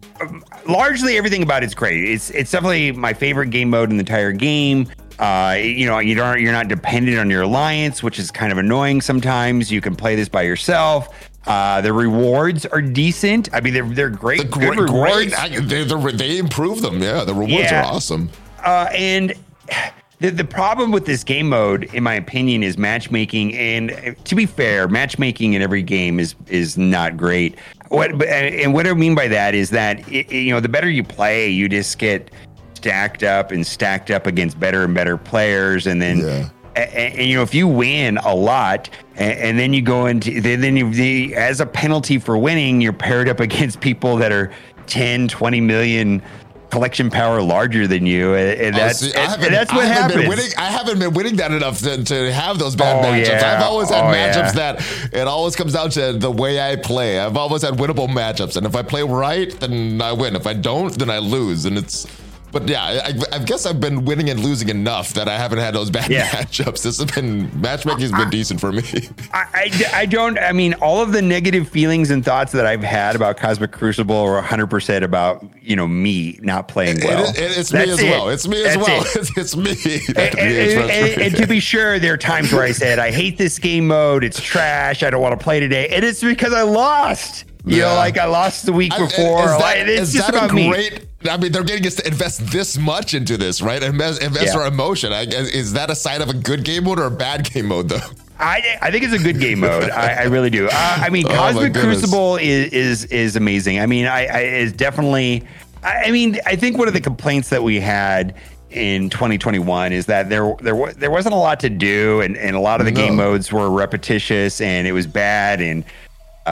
largely 0.68 1.18
everything 1.18 1.44
about 1.44 1.64
it's 1.64 1.74
great. 1.74 2.04
It's 2.04 2.30
it's 2.32 2.52
definitely 2.52 2.92
my 2.92 3.14
favorite 3.14 3.50
game 3.50 3.70
mode 3.70 3.90
in 3.90 3.98
the 3.98 4.02
entire 4.02 4.32
game. 4.32 4.88
Uh, 5.20 5.58
you 5.60 5.86
know, 5.86 6.00
you 6.00 6.16
don't 6.16 6.40
you're 6.42 6.54
not 6.54 6.70
dependent 6.70 7.18
on 7.20 7.30
your 7.30 7.42
alliance, 7.42 8.02
which 8.02 8.20
is 8.20 8.32
kind 8.32 8.52
of 8.52 8.58
annoying 8.58 9.02
sometimes. 9.02 9.72
You 9.72 9.82
can 9.82 9.96
play 9.96 10.16
this 10.16 10.30
by 10.30 10.44
yourself. 10.44 11.30
Uh, 11.46 11.82
the 11.82 11.92
rewards 11.92 12.66
are 12.66 12.82
decent. 12.82 13.50
I 13.54 13.62
mean, 13.62 13.74
they're 13.74 13.90
they're 13.90 14.10
great. 14.10 14.42
The 14.42 14.48
great, 14.48 14.78
rewards. 14.78 14.92
great. 14.92 15.40
I, 15.40 15.60
they, 15.60 15.84
they 15.84 16.12
they 16.12 16.38
improve 16.38 16.82
them. 16.82 17.02
Yeah, 17.02 17.24
the 17.24 17.34
rewards 17.34 17.72
Yeah. 17.72 17.82
are 17.82 17.94
awesome. 17.94 18.30
Uh, 18.64 18.90
and 18.94 19.34
the, 20.20 20.30
the 20.32 20.46
problem 20.46 20.92
with 20.92 21.06
this 21.06 21.24
game 21.24 21.50
mode, 21.50 21.86
in 21.94 22.04
my 22.04 22.14
opinion, 22.14 22.64
is 22.64 22.78
matchmaking. 22.78 23.56
And 23.56 23.92
uh, 23.92 24.14
to 24.24 24.36
be 24.36 24.46
fair, 24.46 24.88
matchmaking 24.88 25.54
in 25.54 25.62
every 25.62 25.84
game 25.84 26.20
is 26.20 26.36
is 26.48 26.78
not 26.78 27.18
great. 27.18 27.58
What 27.90 28.12
and 28.12 28.24
and 28.24 28.74
what 28.74 28.88
I 28.88 28.94
mean 28.94 29.16
by 29.16 29.28
that 29.30 29.56
is 29.56 29.70
that 29.72 30.08
it, 30.12 30.32
you 30.32 30.52
know 30.52 30.60
the 30.60 30.70
better 30.70 30.90
you 30.90 31.04
play, 31.04 31.50
you 31.50 31.70
just 31.70 31.98
get 31.98 32.32
stacked 32.74 33.24
up 33.24 33.52
and 33.52 33.66
stacked 33.66 34.12
up 34.12 34.26
against 34.26 34.60
better 34.60 34.84
and 34.84 34.94
better 34.94 35.18
players, 35.18 35.88
and 35.88 36.02
then. 36.02 36.20
Yeah. 36.20 36.50
And, 36.76 36.94
and, 36.94 37.28
you 37.28 37.36
know, 37.36 37.42
if 37.42 37.54
you 37.54 37.68
win 37.68 38.20
a 38.20 38.34
lot, 38.34 38.92
and, 39.16 39.40
and 39.40 39.60
then 39.60 39.74
you 39.74 39.82
go 39.82 40.06
into 40.06 40.40
then, 40.40 40.62
then 40.62 40.78
you 40.78 40.94
the, 40.94 41.36
as 41.36 41.60
a 41.60 41.66
penalty 41.66 42.20
for 42.20 42.38
winning, 42.38 42.80
you're 42.80 42.94
paired 42.94 43.28
up 43.28 43.40
against 43.40 43.82
people 43.82 44.16
that 44.18 44.32
are 44.32 44.54
10, 44.86 45.28
20 45.28 45.62
million 45.62 46.22
collection 46.70 47.10
power 47.10 47.42
larger 47.42 47.88
than 47.88 48.06
you, 48.06 48.34
and, 48.36 48.60
and 48.62 48.76
Oh, 48.76 48.80
that's 48.80 49.00
see, 49.00 49.12
and, 49.14 49.44
and 49.44 49.54
that's 49.54 49.72
what 49.74 49.86
I 49.86 49.88
happens. 49.88 50.20
Been 50.22 50.30
winning, 50.30 50.52
I 50.58 50.66
haven't 50.66 51.00
been 51.00 51.14
winning 51.14 51.36
that 51.38 51.52
enough 51.52 51.80
to, 51.80 52.04
to 52.04 52.32
have 52.34 52.60
those 52.60 52.76
bad 52.76 53.04
Oh, 53.04 53.08
matchups. 53.08 53.28
yeah. 53.42 53.56
I've 53.58 53.64
always 53.64 53.90
had 53.90 54.04
Oh, 54.04 54.14
matchups 54.14 54.56
yeah. 54.56 54.74
that 54.74 55.14
it 55.14 55.28
always 55.28 55.56
comes 55.56 55.74
down 55.74 55.90
to 55.92 56.14
the 56.14 56.32
way 56.32 56.60
I 56.62 56.76
play. 56.76 57.20
I've 57.20 57.38
always 57.38 57.62
had 57.64 57.74
winnable 57.76 58.08
matchups, 58.08 58.56
and 58.58 58.66
if 58.66 58.76
I 58.76 58.82
play 58.84 59.04
right, 59.04 59.52
then 59.60 60.02
I 60.02 60.12
win. 60.14 60.36
If 60.36 60.46
I 60.48 60.54
don't, 60.54 60.98
then 60.98 61.10
I 61.10 61.18
lose. 61.20 61.66
And 61.66 61.78
it's, 61.78 62.06
but 62.52 62.68
yeah, 62.68 62.84
I, 62.84 63.36
I 63.36 63.40
guess 63.40 63.66
I've 63.66 63.80
been 63.80 64.06
winning 64.06 64.30
and 64.30 64.40
losing 64.40 64.70
enough 64.70 65.14
that 65.14 65.28
I 65.28 65.38
haven't 65.38 65.60
had 65.60 65.74
those 65.76 65.90
bad 65.90 66.10
Yeah. 66.10 66.28
matchups. 66.30 66.84
This 66.84 66.98
has 67.00 67.06
been 67.12 67.50
matchmaking 67.62 68.02
has 68.02 68.12
been 68.12 68.30
decent 68.30 68.60
for 68.60 68.72
me. 68.72 68.84
I, 69.34 69.46
I, 69.54 69.84
I 70.02 70.06
don't. 70.06 70.38
I 70.40 70.52
mean, 70.52 70.74
all 70.76 71.02
of 71.02 71.12
the 71.12 71.22
negative 71.22 71.70
feelings 71.70 72.10
and 72.12 72.24
thoughts 72.26 72.52
that 72.54 72.66
I've 72.66 72.84
had 72.84 73.16
about 73.16 73.38
Cosmic 73.38 73.72
Crucible 73.72 74.16
are 74.16 74.34
100 74.36 74.68
percent 74.68 75.04
about 75.06 75.46
you 75.62 75.76
know 75.76 75.88
me 75.88 76.40
not 76.42 76.68
playing 76.68 76.98
well. 77.04 77.30
It- 77.30 77.38
it- 77.38 77.58
it's 77.58 77.72
me 77.74 77.82
as 77.90 78.02
well. 78.02 78.30
It's 78.30 78.48
me 78.48 78.64
as 78.66 78.76
That's 78.76 78.88
well. 78.88 79.02
it. 79.04 79.16
It's, 79.16 79.38
it's 79.38 79.56
me. 79.56 79.72
And, 80.08 80.16
that 80.16 80.30
and- 80.30 80.34
creates 80.38 80.74
and- 81.18 81.22
and- 81.22 81.36
to 81.38 81.48
be 81.48 81.60
sure, 81.60 82.00
there 82.00 82.14
are 82.14 82.18
times 82.18 82.52
where 82.52 82.64
I 82.64 82.72
said, 82.72 83.00
I 83.00 83.12
hate 83.12 83.38
this 83.38 83.60
game 83.60 83.88
mode. 83.88 84.24
It's 84.24 84.42
trash. 84.42 85.04
I 85.04 85.10
don't 85.10 85.22
want 85.22 85.40
to 85.40 85.44
play 85.44 85.60
today. 85.60 85.88
And 85.90 86.04
it's 86.04 86.22
because 86.22 86.54
I 86.54 86.62
lost. 86.64 87.46
You 87.66 87.78
Yeah. 87.78 87.90
know, 87.90 87.96
like 87.96 88.18
I 88.18 88.26
lost 88.26 88.66
the 88.66 88.74
week 88.74 88.94
I- 88.94 89.00
before. 89.06 89.44
Is 89.44 89.52
that, 89.52 89.60
like, 89.60 89.78
it's 89.80 90.02
is 90.02 90.14
just 90.14 90.32
that 90.32 90.36
about 90.36 90.52
a 90.52 90.54
me. 90.54 90.72
Great? 91.20 91.32
I 91.34 91.38
mean, 91.38 91.52
they're 91.52 91.64
getting 91.64 91.86
us 91.88 91.96
to 91.96 92.08
invest 92.08 92.40
this 92.52 92.78
much 92.78 93.14
into 93.14 93.38
this, 93.38 93.62
right? 93.62 93.82
Invest, 93.82 94.22
invest 94.24 94.48
Yeah. 94.54 94.60
our 94.62 94.68
emotion. 94.68 95.12
I, 95.14 95.24
is 95.24 95.74
that 95.74 95.90
a 95.90 95.96
sign 95.96 96.22
of 96.22 96.30
a 96.30 96.34
good 96.34 96.64
game 96.64 96.86
mode 96.86 97.00
or 97.00 97.06
a 97.06 97.12
bad 97.12 97.52
game 97.52 97.68
mode, 97.68 97.90
though? 97.90 98.00
I, 98.40 98.78
I 98.82 98.90
think 98.92 99.04
it's 99.04 99.14
a 99.14 99.20
good 99.20 99.40
game 99.40 99.60
mode. 99.60 99.90
I, 99.90 100.14
I 100.14 100.24
really 100.24 100.50
do. 100.50 100.68
Uh, 100.68 100.70
I 100.74 101.10
mean, 101.10 101.26
Oh, 101.30 101.34
Cosmic 101.36 101.74
goodness. 101.74 102.00
Crucible 102.00 102.38
is, 102.38 102.72
is 102.72 103.06
is 103.06 103.36
amazing. 103.36 103.80
I 103.82 103.86
mean, 103.86 104.06
I, 104.06 104.28
I 104.28 104.40
is 104.44 104.72
definitely. 104.72 105.46
I, 105.84 106.04
I 106.06 106.12
mean, 106.12 106.38
I 106.46 106.56
think 106.56 106.78
one 106.78 106.88
of 106.88 106.94
the 106.94 107.02
complaints 107.02 107.50
that 107.50 107.62
we 107.64 107.82
had 107.82 108.36
in 108.72 109.10
2021 109.10 109.92
is 109.92 110.06
that 110.06 110.30
there 110.30 110.56
there 110.62 110.76
wa- 110.76 110.94
there 110.96 111.12
wasn't 111.12 111.34
a 111.36 111.38
lot 111.38 111.60
to 111.62 111.70
do, 111.70 112.22
and, 112.22 112.38
and 112.38 112.56
a 112.56 112.60
lot 112.62 112.80
of 112.80 112.86
the 112.86 112.94
game 112.94 113.18
modes 113.18 113.52
were 113.52 113.70
repetitious, 113.70 114.62
and 114.62 114.88
it 114.88 114.94
was 114.94 115.06
bad, 115.06 115.60
and 115.60 115.84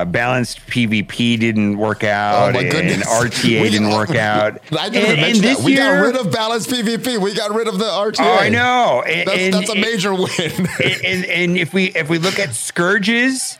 uh, 0.01 0.05
balanced 0.05 0.59
PvP 0.67 1.39
didn't 1.39 1.77
work 1.77 2.03
out, 2.03 2.49
Oh 2.49 2.53
my 2.53 2.61
and. 2.63 3.03
RTA 3.03 3.61
We- 3.61 3.69
didn't 3.69 3.91
work 3.91 4.15
out. 4.15 4.59
I 4.77 4.89
didn't 4.89 5.11
and 5.11 5.21
mention 5.21 5.41
this 5.41 5.57
that. 5.57 5.65
We 5.65 5.73
year- 5.73 5.81
got 5.81 6.05
rid 6.05 6.15
of 6.17 6.31
balanced 6.31 6.69
PvP. 6.69 7.17
We 7.19 7.33
got 7.33 7.53
rid 7.53 7.67
of 7.67 7.79
the 7.79 7.85
RTA. 7.85 8.19
Oh, 8.19 8.35
I 8.37 8.49
know. 8.49 9.03
And- 9.05 9.27
That's, 9.27 9.39
and- 9.39 9.53
that's 9.53 9.69
a 9.69 9.75
major 9.75 10.13
win. 10.13 10.29
and, 11.05 11.25
and, 11.25 11.57
if 11.57 11.73
we 11.73 11.85
if 11.95 12.09
we 12.09 12.17
look 12.19 12.39
at 12.39 12.53
scourges, 12.53 13.57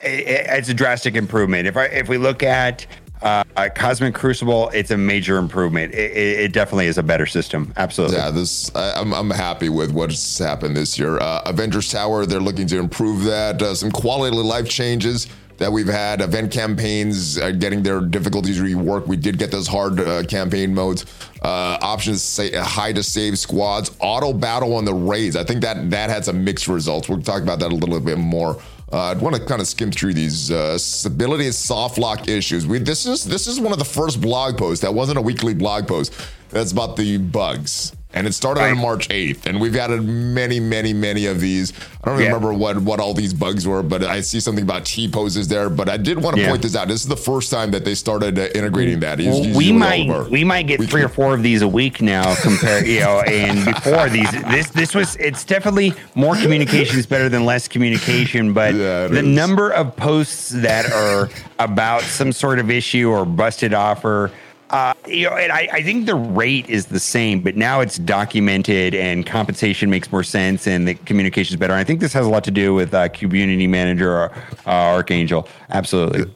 it's 0.00 0.68
a 0.68 0.74
drastic 0.74 1.14
improvement. 1.14 1.66
If 1.66 1.76
I 1.76 1.84
if 1.86 2.08
we 2.08 2.18
look 2.18 2.42
at 2.42 2.86
uh, 3.20 3.42
Cosmic 3.74 4.14
Crucible, 4.14 4.68
it's 4.70 4.92
a 4.92 4.96
major 4.96 5.38
improvement. 5.38 5.92
It, 5.92 6.12
it, 6.12 6.40
it 6.40 6.52
definitely 6.52 6.86
is 6.86 6.98
a 6.98 7.02
better 7.02 7.26
system. 7.26 7.72
Absolutely. 7.76 8.16
Yeah, 8.16 8.30
this 8.30 8.74
I, 8.76 8.92
I'm 8.92 9.12
I'm 9.12 9.30
happy 9.30 9.68
with 9.68 9.90
what's 9.90 10.38
happened 10.38 10.76
this 10.76 10.98
year. 10.98 11.18
Uh, 11.18 11.42
Avengers 11.46 11.90
Tower, 11.90 12.26
they're 12.26 12.40
looking 12.40 12.66
to 12.68 12.78
improve 12.78 13.24
that. 13.24 13.60
Uh, 13.60 13.74
some 13.74 13.90
quality 13.90 14.36
of 14.38 14.44
life 14.44 14.68
changes 14.68 15.26
that 15.58 15.70
we've 15.70 15.88
had. 15.88 16.20
Event 16.20 16.50
campaigns 16.50 17.38
are 17.38 17.52
getting 17.52 17.82
their 17.82 18.00
difficulties 18.00 18.60
reworked. 18.60 19.06
We 19.06 19.16
did 19.16 19.38
get 19.38 19.50
those 19.50 19.68
hard 19.68 20.00
uh, 20.00 20.24
campaign 20.24 20.74
modes. 20.74 21.04
Uh, 21.42 21.78
options 21.82 22.22
say 22.22 22.50
high 22.56 22.92
to 22.92 23.02
save 23.02 23.38
squads. 23.38 23.90
Auto 24.00 24.32
battle 24.32 24.74
on 24.74 24.84
the 24.84 24.94
raids. 24.94 25.36
I 25.36 25.44
think 25.44 25.60
that 25.62 25.90
that 25.90 26.10
had 26.10 26.24
some 26.24 26.42
mixed 26.44 26.68
results. 26.68 27.08
We'll 27.08 27.22
talk 27.22 27.42
about 27.42 27.60
that 27.60 27.70
a 27.70 27.74
little 27.74 28.00
bit 28.00 28.18
more. 28.18 28.60
Uh, 28.90 29.10
I'd 29.10 29.20
want 29.20 29.36
to 29.36 29.44
kind 29.44 29.60
of 29.60 29.66
skim 29.66 29.90
through 29.92 30.14
these 30.14 30.50
uh, 30.50 30.78
stability 30.78 31.44
and 31.44 31.54
soft 31.54 31.98
lock 31.98 32.26
issues. 32.26 32.66
We, 32.66 32.78
this 32.78 33.04
is 33.04 33.22
this 33.22 33.46
is 33.46 33.60
one 33.60 33.72
of 33.72 33.78
the 33.78 33.84
first 33.84 34.18
blog 34.20 34.56
posts 34.56 34.80
that 34.82 34.94
wasn't 34.94 35.18
a 35.18 35.20
weekly 35.20 35.52
blog 35.52 35.86
post. 35.86 36.14
That's 36.48 36.72
about 36.72 36.96
the 36.96 37.18
bugs, 37.18 37.92
and 38.14 38.26
it 38.26 38.32
started 38.32 38.62
on 38.62 38.78
March 38.78 39.08
8th. 39.08 39.44
And 39.46 39.60
we've 39.60 39.76
added 39.76 40.02
many, 40.02 40.60
many, 40.60 40.92
many 40.94 41.26
of 41.26 41.40
these. 41.40 41.72
I 42.02 42.08
don't 42.10 42.18
Yeah. 42.20 42.26
remember 42.26 42.52
what 42.54 42.78
what 42.78 43.00
all 43.00 43.12
these 43.12 43.34
bugs 43.34 43.66
were, 43.66 43.82
but 43.82 44.02
I 44.02 44.20
see 44.22 44.40
something 44.40 44.64
about 44.64 44.86
T 44.86 45.08
poses 45.08 45.48
there. 45.48 45.68
But 45.68 45.88
I 45.90 45.98
did 45.98 46.22
want 46.22 46.36
to 46.36 46.42
Yeah. 46.42 46.48
point 46.48 46.62
this 46.62 46.74
out. 46.74 46.88
This 46.88 47.02
is 47.02 47.08
the 47.08 47.16
first 47.16 47.50
time 47.50 47.70
that 47.72 47.84
they 47.84 47.94
started 47.94 48.38
uh, 48.38 48.46
integrating 48.54 49.00
that. 49.00 49.20
It's 49.20 49.28
Well, 49.28 49.56
we 49.56 49.72
might 49.72 50.30
we 50.30 50.42
might 50.42 50.66
get 50.66 50.82
three 50.84 51.02
or 51.02 51.08
four 51.08 51.34
of 51.34 51.42
these 51.42 51.60
a 51.60 51.68
week 51.68 52.00
now 52.00 52.34
compared 52.36 52.86
you 52.86 53.00
know 53.00 53.20
and 53.20 53.64
before 53.64 54.08
these 54.08 54.30
this 54.50 54.68
this 54.70 54.94
was 54.94 55.16
it's 55.16 55.44
definitely 55.44 55.92
more 56.14 56.34
communication 56.36 56.98
is 56.98 57.06
better 57.06 57.28
than 57.28 57.44
less 57.44 57.68
communication 57.68 58.52
but 58.54 58.74
Yeah, 58.74 59.06
the 59.08 59.18
is. 59.18 59.24
number 59.24 59.70
of 59.70 59.94
posts 59.96 60.48
that 60.50 60.90
are 60.92 61.28
about 61.58 62.02
some 62.02 62.32
sort 62.32 62.58
of 62.58 62.70
issue 62.70 63.10
or 63.10 63.24
busted 63.26 63.74
offer 63.74 64.30
uh, 64.70 64.94
you 65.06 65.28
know, 65.28 65.36
and 65.36 65.50
I, 65.50 65.68
I 65.72 65.82
think 65.82 66.06
the 66.06 66.14
rate 66.14 66.68
is 66.68 66.86
the 66.86 67.00
same, 67.00 67.40
but 67.40 67.56
now 67.56 67.80
it's 67.80 67.98
documented 67.98 68.94
and 68.94 69.24
compensation 69.26 69.88
makes 69.88 70.12
more 70.12 70.22
sense 70.22 70.66
and 70.66 70.86
the 70.86 70.94
communication 70.94 71.54
is 71.54 71.58
better. 71.58 71.72
And 71.72 71.80
I 71.80 71.84
think 71.84 72.00
this 72.00 72.12
has 72.12 72.26
a 72.26 72.30
lot 72.30 72.44
to 72.44 72.50
do 72.50 72.74
with 72.74 72.92
uh, 72.92 73.08
community 73.08 73.66
manager 73.66 74.30
uh, 74.30 74.30
Archangel. 74.66 75.48
Absolutely. 75.70 76.30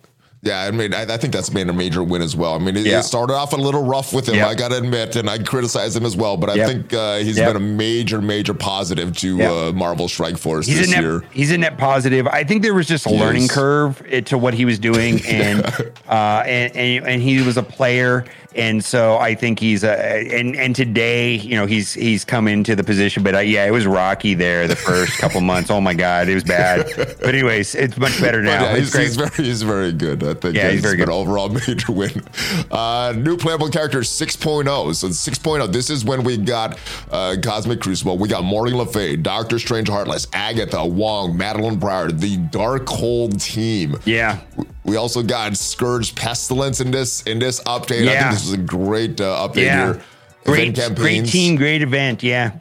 Yeah, 0.44 0.62
I 0.62 0.72
mean, 0.72 0.92
I, 0.92 1.02
I 1.02 1.16
think 1.18 1.32
that's 1.32 1.50
been 1.50 1.70
a 1.70 1.72
major 1.72 2.02
win 2.02 2.20
as 2.20 2.34
well. 2.34 2.54
I 2.54 2.58
mean, 2.58 2.76
it, 2.76 2.84
Yeah. 2.84 2.98
it 2.98 3.04
started 3.04 3.32
off 3.34 3.52
a 3.52 3.56
little 3.56 3.84
rough 3.84 4.12
with 4.12 4.28
him, 4.28 4.34
Yeah. 4.34 4.48
I 4.48 4.56
got 4.56 4.72
to 4.72 4.78
admit, 4.78 5.14
and 5.14 5.30
I 5.30 5.38
criticize 5.38 5.94
him 5.94 6.04
as 6.04 6.16
well. 6.16 6.36
But 6.36 6.50
I 6.50 6.54
Yep. 6.54 6.68
think 6.68 6.92
uh, 6.92 7.18
he's 7.18 7.38
Yep. 7.38 7.52
been 7.52 7.56
a 7.62 7.64
major, 7.64 8.20
major 8.20 8.52
positive 8.52 9.16
to 9.18 9.36
Yep. 9.36 9.50
uh, 9.52 9.72
Marvel 9.72 10.08
Strike 10.08 10.36
Force 10.36 10.66
He's 10.66 10.78
this 10.78 10.88
a 10.88 10.90
net, 10.96 11.02
year. 11.04 11.22
he's 11.30 11.52
a 11.52 11.58
net 11.58 11.78
positive. 11.78 12.26
I 12.26 12.42
think 12.42 12.62
there 12.64 12.74
was 12.74 12.88
just 12.88 13.06
a 13.06 13.10
He 13.10 13.18
learning 13.20 13.44
is. 13.44 13.52
curve 13.52 14.02
eh, 14.10 14.20
to 14.22 14.36
what 14.36 14.54
he 14.54 14.64
was 14.64 14.80
doing, 14.80 15.22
and 15.28 15.64
uh, 16.08 16.42
and, 16.44 16.74
and 16.76 17.06
and 17.06 17.22
he 17.22 17.40
was 17.42 17.56
a 17.56 17.62
player, 17.62 18.24
and 18.56 18.84
so 18.84 19.16
I 19.18 19.34
think 19.34 19.58
he's 19.58 19.84
a 19.84 19.92
and 20.34 20.56
and 20.56 20.74
today, 20.74 21.34
you 21.34 21.54
know, 21.56 21.66
he's 21.66 21.92
he's 21.94 22.24
come 22.24 22.48
into 22.48 22.74
the 22.74 22.84
position, 22.84 23.22
but 23.22 23.34
uh, 23.34 23.38
yeah, 23.38 23.64
it 23.66 23.70
was 23.70 23.86
rocky 23.86 24.34
there 24.34 24.66
the 24.66 24.76
first 24.76 25.18
couple 25.18 25.40
months. 25.52 25.70
Oh 25.70 25.80
my 25.80 25.94
god, 25.94 26.28
it 26.28 26.34
was 26.34 26.44
bad. 26.44 26.86
But 26.96 27.24
anyways, 27.34 27.74
it's 27.74 27.96
much 27.96 28.20
better 28.20 28.42
now. 28.42 28.62
yeah, 28.62 28.76
he's, 28.76 28.96
he's 28.96 29.16
very, 29.16 29.30
he's 29.36 29.62
very 29.62 29.92
good. 29.92 30.22
I 30.24 30.34
think 30.34 30.56
Yeah, 30.56 30.70
he's 30.70 30.80
very 30.82 30.96
good. 30.96 31.08
an 31.08 31.14
overall 31.14 31.48
major 31.68 31.92
win. 31.92 32.22
Uh, 32.70 33.14
new 33.16 33.36
playable 33.36 33.68
character 33.68 34.00
6.0. 34.00 34.94
So 34.94 35.08
6.0. 35.08 35.72
This 35.72 35.88
is 35.90 36.04
when 36.04 36.24
we 36.24 36.36
got 36.36 36.78
uh, 37.10 37.36
Cosmic 37.42 37.80
Crucible. 37.80 38.18
We 38.18 38.28
got 38.28 38.44
Morgan 38.44 38.76
Le 38.76 38.86
Fay, 38.86 39.16
Doctor 39.16 39.58
Strange, 39.58 39.88
Heartless, 39.88 40.26
Agatha, 40.32 40.84
Wong, 40.84 41.36
Madelyne 41.38 41.80
Pryor, 41.80 42.10
the 42.10 42.36
Dark 42.38 42.72
Darkhold 42.72 43.42
team. 43.42 43.96
yeah. 44.04 44.40
We 44.84 44.96
also 44.96 45.22
got 45.22 45.56
Scourge 45.56 46.14
Pestilence 46.14 46.80
in 46.80 46.90
this 46.90 47.22
in 47.22 47.38
this 47.38 47.62
update. 47.64 48.08
I 48.08 48.20
think 48.20 48.32
this 48.32 48.44
was 48.44 48.52
a 48.54 48.58
great 48.58 49.20
uh, 49.20 49.48
update 49.48 49.64
Yeah. 49.64 49.92
here. 49.92 50.02
Great, 50.44 50.76
Event 50.76 50.96
great 50.96 51.26
team, 51.26 51.54
great 51.54 51.82
event. 51.82 52.22
Yeah. 52.22 52.52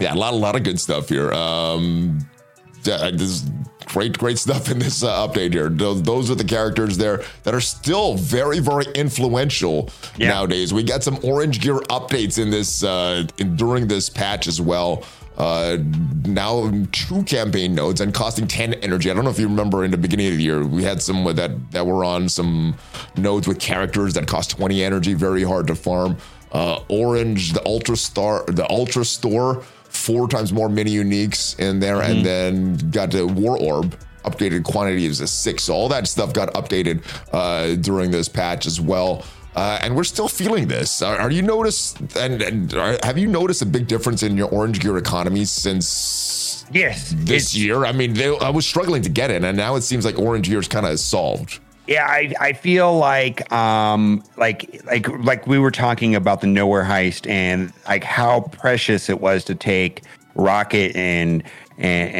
Yeah, 0.00 0.14
a 0.14 0.16
lot, 0.16 0.32
a 0.32 0.36
lot 0.36 0.56
of 0.56 0.64
good 0.64 0.80
stuff 0.80 1.08
here. 1.08 1.32
Um, 1.32 2.26
yeah, 2.82 3.10
this 3.12 3.44
great, 3.86 4.16
great 4.18 4.38
stuff 4.38 4.70
in 4.70 4.78
this 4.78 5.02
uh, 5.02 5.26
update 5.26 5.52
here. 5.52 5.68
Those, 5.68 6.02
those, 6.02 6.30
are 6.30 6.34
the 6.34 6.44
characters 6.44 6.96
there 6.96 7.22
that 7.42 7.54
are 7.54 7.60
still 7.60 8.14
very, 8.14 8.60
very 8.60 8.86
influential 8.94 9.90
yeah. 10.16 10.28
nowadays. 10.28 10.72
We 10.72 10.82
got 10.82 11.02
some 11.02 11.18
Orange 11.22 11.60
Gear 11.60 11.76
updates 11.90 12.38
in 12.38 12.50
this 12.50 12.82
uh, 12.82 13.26
in, 13.38 13.56
during 13.56 13.88
this 13.88 14.08
patch 14.08 14.46
as 14.46 14.60
well. 14.60 15.04
Uh, 15.40 15.78
now 16.26 16.70
two 16.92 17.22
campaign 17.22 17.74
nodes 17.74 18.02
and 18.02 18.12
costing 18.12 18.46
10 18.46 18.74
energy. 18.74 19.10
I 19.10 19.14
don't 19.14 19.24
know 19.24 19.30
if 19.30 19.38
you 19.38 19.48
remember 19.48 19.84
in 19.84 19.90
the 19.90 19.96
beginning 19.96 20.26
of 20.26 20.36
the 20.36 20.42
year, 20.42 20.66
we 20.66 20.82
had 20.82 21.00
some 21.00 21.24
that 21.34 21.70
that 21.70 21.86
were 21.86 22.04
on 22.04 22.28
some 22.28 22.76
nodes 23.16 23.48
with 23.48 23.58
characters 23.58 24.12
that 24.14 24.26
cost 24.26 24.50
20 24.50 24.84
energy, 24.84 25.14
very 25.14 25.42
hard 25.42 25.66
to 25.68 25.74
farm. 25.74 26.18
Uh, 26.52 26.80
Orange, 26.88 27.54
the 27.54 27.64
Ultra 27.64 27.96
Star, 27.96 28.44
the 28.48 28.68
Ultra 28.70 29.02
Store 29.02 29.62
four 29.84 30.28
times 30.28 30.52
more 30.52 30.68
mini 30.68 30.94
uniques 30.94 31.58
in 31.58 31.80
there, 31.80 31.96
mm-hmm. 31.96 32.18
and 32.18 32.26
then 32.26 32.90
got 32.90 33.10
the 33.10 33.26
War 33.26 33.58
Orb 33.58 33.96
updated 34.24 34.64
quantity 34.64 35.06
is 35.06 35.20
a 35.20 35.26
six. 35.26 35.64
So 35.64 35.72
all 35.72 35.88
that 35.88 36.06
stuff 36.06 36.34
got 36.34 36.52
updated 36.52 37.02
uh, 37.32 37.76
during 37.76 38.10
this 38.10 38.28
patch 38.28 38.66
as 38.66 38.78
well. 38.78 39.24
Uh, 39.56 39.80
and 39.82 39.96
we're 39.96 40.04
still 40.04 40.28
feeling 40.28 40.68
this. 40.68 41.02
Are, 41.02 41.16
are 41.18 41.30
you 41.30 41.42
noticed? 41.42 42.00
And, 42.16 42.40
and 42.40 42.72
are, 42.74 42.98
have 43.02 43.18
you 43.18 43.26
noticed 43.26 43.62
a 43.62 43.66
big 43.66 43.88
difference 43.88 44.22
in 44.22 44.36
your 44.36 44.48
Orange 44.48 44.80
Gear 44.80 44.96
economy 44.96 45.44
since 45.44 46.64
yes 46.72 47.12
this 47.16 47.54
year? 47.54 47.84
I 47.84 47.92
mean, 47.92 48.14
they, 48.14 48.36
I 48.38 48.50
was 48.50 48.66
struggling 48.66 49.02
to 49.02 49.08
get 49.08 49.30
it, 49.30 49.42
and 49.42 49.56
now 49.56 49.74
it 49.74 49.82
seems 49.82 50.04
like 50.04 50.18
Orange 50.18 50.48
Gear 50.48 50.60
is 50.60 50.68
kind 50.68 50.86
of 50.86 50.98
solved. 51.00 51.58
Yeah, 51.86 52.06
I, 52.06 52.32
I 52.38 52.52
feel 52.52 52.96
like 52.96 53.50
um 53.52 54.22
like 54.36 54.80
like 54.84 55.08
like 55.24 55.48
we 55.48 55.58
were 55.58 55.72
talking 55.72 56.14
about 56.14 56.40
the 56.40 56.46
nowhere 56.46 56.84
heist 56.84 57.28
and 57.28 57.72
like 57.88 58.04
how 58.04 58.42
precious 58.52 59.08
it 59.08 59.20
was 59.20 59.42
to 59.46 59.56
take 59.56 60.02
Rocket 60.36 60.94
and 60.94 61.42
and, 61.78 62.14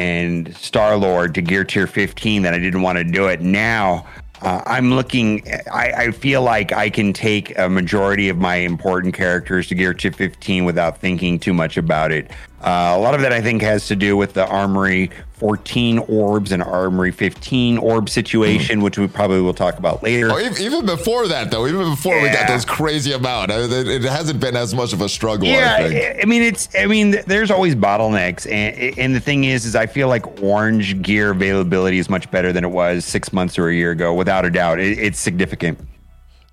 and 0.47 0.57
Star 0.57 0.97
Lord 0.97 1.33
to 1.35 1.41
Gear 1.41 1.63
Tier 1.63 1.87
15 1.87 2.41
that 2.41 2.53
I 2.53 2.59
didn't 2.59 2.81
want 2.81 2.97
to 2.97 3.05
do 3.05 3.27
it. 3.27 3.39
Now 3.39 4.05
uh, 4.41 4.61
I'm 4.65 4.93
looking. 4.93 5.43
I, 5.71 5.91
I, 5.91 6.11
feel 6.11 6.41
like 6.41 6.71
I 6.71 6.89
can 6.89 7.13
take 7.13 7.57
a 7.57 7.69
majority 7.69 8.29
of 8.29 8.37
my 8.37 8.55
important 8.55 9.13
characters 9.13 9.67
to 9.67 9.75
Gear 9.75 9.93
Tier 9.93 10.11
15 10.11 10.65
without 10.65 10.97
thinking 10.99 11.39
too 11.39 11.53
much 11.53 11.77
about 11.77 12.11
it. 12.11 12.31
Uh, 12.63 12.93
a 12.95 12.99
lot 12.99 13.15
of 13.15 13.21
that 13.21 13.33
I 13.33 13.41
think 13.41 13.61
has 13.63 13.87
to 13.87 13.95
do 13.95 14.15
with 14.15 14.33
the 14.33 14.45
Armory 14.47 15.09
14 15.41 15.97
orbs 15.97 16.51
and 16.51 16.61
Armory 16.61 17.11
15 17.11 17.79
orb 17.79 18.07
situation, 18.07 18.79
mm. 18.79 18.83
which 18.83 18.99
we 18.99 19.07
probably 19.07 19.41
will 19.41 19.55
talk 19.55 19.79
about 19.79 20.03
later. 20.03 20.29
Oh, 20.31 20.39
even 20.59 20.85
before 20.85 21.27
that, 21.27 21.49
though, 21.49 21.65
even 21.65 21.89
before 21.89 22.15
yeah. 22.17 22.21
we 22.21 22.29
got 22.29 22.47
those 22.47 22.63
crazy 22.63 23.13
amount, 23.13 23.49
it 23.51 24.03
hasn't 24.03 24.39
been 24.39 24.55
as 24.55 24.75
much 24.75 24.93
of 24.93 25.01
a 25.01 25.09
struggle. 25.09 25.47
Yeah, 25.47 25.77
I, 25.79 26.19
I, 26.21 26.25
mean, 26.25 26.43
it's. 26.43 26.69
I 26.77 26.85
mean, 26.85 27.15
there's 27.25 27.49
always 27.49 27.73
bottlenecks, 27.73 28.45
and 28.45 28.99
and 28.99 29.15
the 29.15 29.19
thing 29.19 29.45
is, 29.45 29.65
is 29.65 29.75
I 29.75 29.87
feel 29.87 30.09
like 30.09 30.43
orange 30.43 31.01
gear 31.01 31.31
availability 31.31 31.97
is 31.97 32.07
much 32.07 32.29
better 32.29 32.53
than 32.53 32.63
it 32.63 32.69
was 32.69 33.03
six 33.03 33.33
months 33.33 33.57
or 33.57 33.69
a 33.69 33.73
year 33.73 33.89
ago, 33.89 34.13
without 34.13 34.45
a 34.45 34.51
doubt. 34.51 34.79
It, 34.79 34.99
it's 34.99 35.19
significant. 35.19 35.79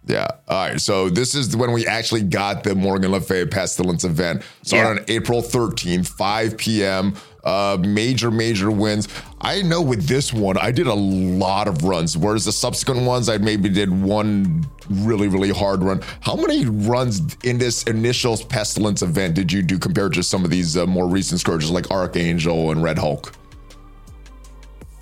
Yeah. 0.08 0.26
All 0.48 0.68
right. 0.68 0.80
So 0.80 1.10
this 1.10 1.34
is 1.34 1.54
when 1.54 1.72
we 1.72 1.86
actually 1.86 2.22
got 2.22 2.64
the 2.64 2.74
Morgan 2.74 3.12
Le 3.12 3.20
Fay 3.20 3.44
Pestilence 3.44 4.04
event. 4.04 4.42
Started 4.62 4.94
yeah. 4.96 5.02
on 5.02 5.10
April 5.22 5.42
13th, 5.42 6.08
5 6.08 6.56
p.m. 6.56 7.14
Uh, 7.44 7.76
major, 7.80 8.30
major 8.30 8.70
wins. 8.70 9.06
I 9.40 9.62
know 9.62 9.82
with 9.82 10.06
this 10.06 10.32
one, 10.32 10.56
I 10.56 10.70
did 10.70 10.86
a 10.86 10.94
lot 10.94 11.68
of 11.68 11.84
runs, 11.84 12.16
whereas 12.16 12.46
the 12.46 12.52
subsequent 12.52 13.02
ones, 13.02 13.28
I 13.28 13.38
maybe 13.38 13.68
did 13.68 13.90
one 13.90 14.66
really, 14.88 15.28
really 15.28 15.50
hard 15.50 15.82
run. 15.82 16.02
How 16.20 16.34
many 16.34 16.64
runs 16.64 17.36
in 17.44 17.58
this 17.58 17.84
initial 17.84 18.36
Pestilence 18.36 19.02
event 19.02 19.34
did 19.34 19.52
you 19.52 19.62
do 19.62 19.78
compared 19.78 20.14
to 20.14 20.22
some 20.22 20.44
of 20.44 20.50
these 20.50 20.76
uh, 20.76 20.86
more 20.86 21.06
recent 21.06 21.40
scourges 21.40 21.70
like 21.70 21.90
Archangel 21.90 22.70
and 22.70 22.82
Red 22.82 22.98
Hulk? 22.98 23.32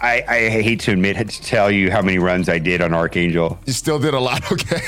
I, 0.01 0.25
I, 0.29 0.39
hate 0.51 0.81
to 0.81 0.93
admit 0.93 1.17
to 1.17 1.43
tell 1.43 1.71
you 1.71 1.91
how 1.91 2.03
many 2.03 2.19
runs 2.19 2.49
I 2.49 2.59
did 2.59 2.83
on 2.83 2.93
Archangel. 2.93 3.59
You 3.65 3.73
still 3.73 3.99
did 3.99 4.13
a 4.13 4.21
lot, 4.21 4.53
okay? 4.53 4.81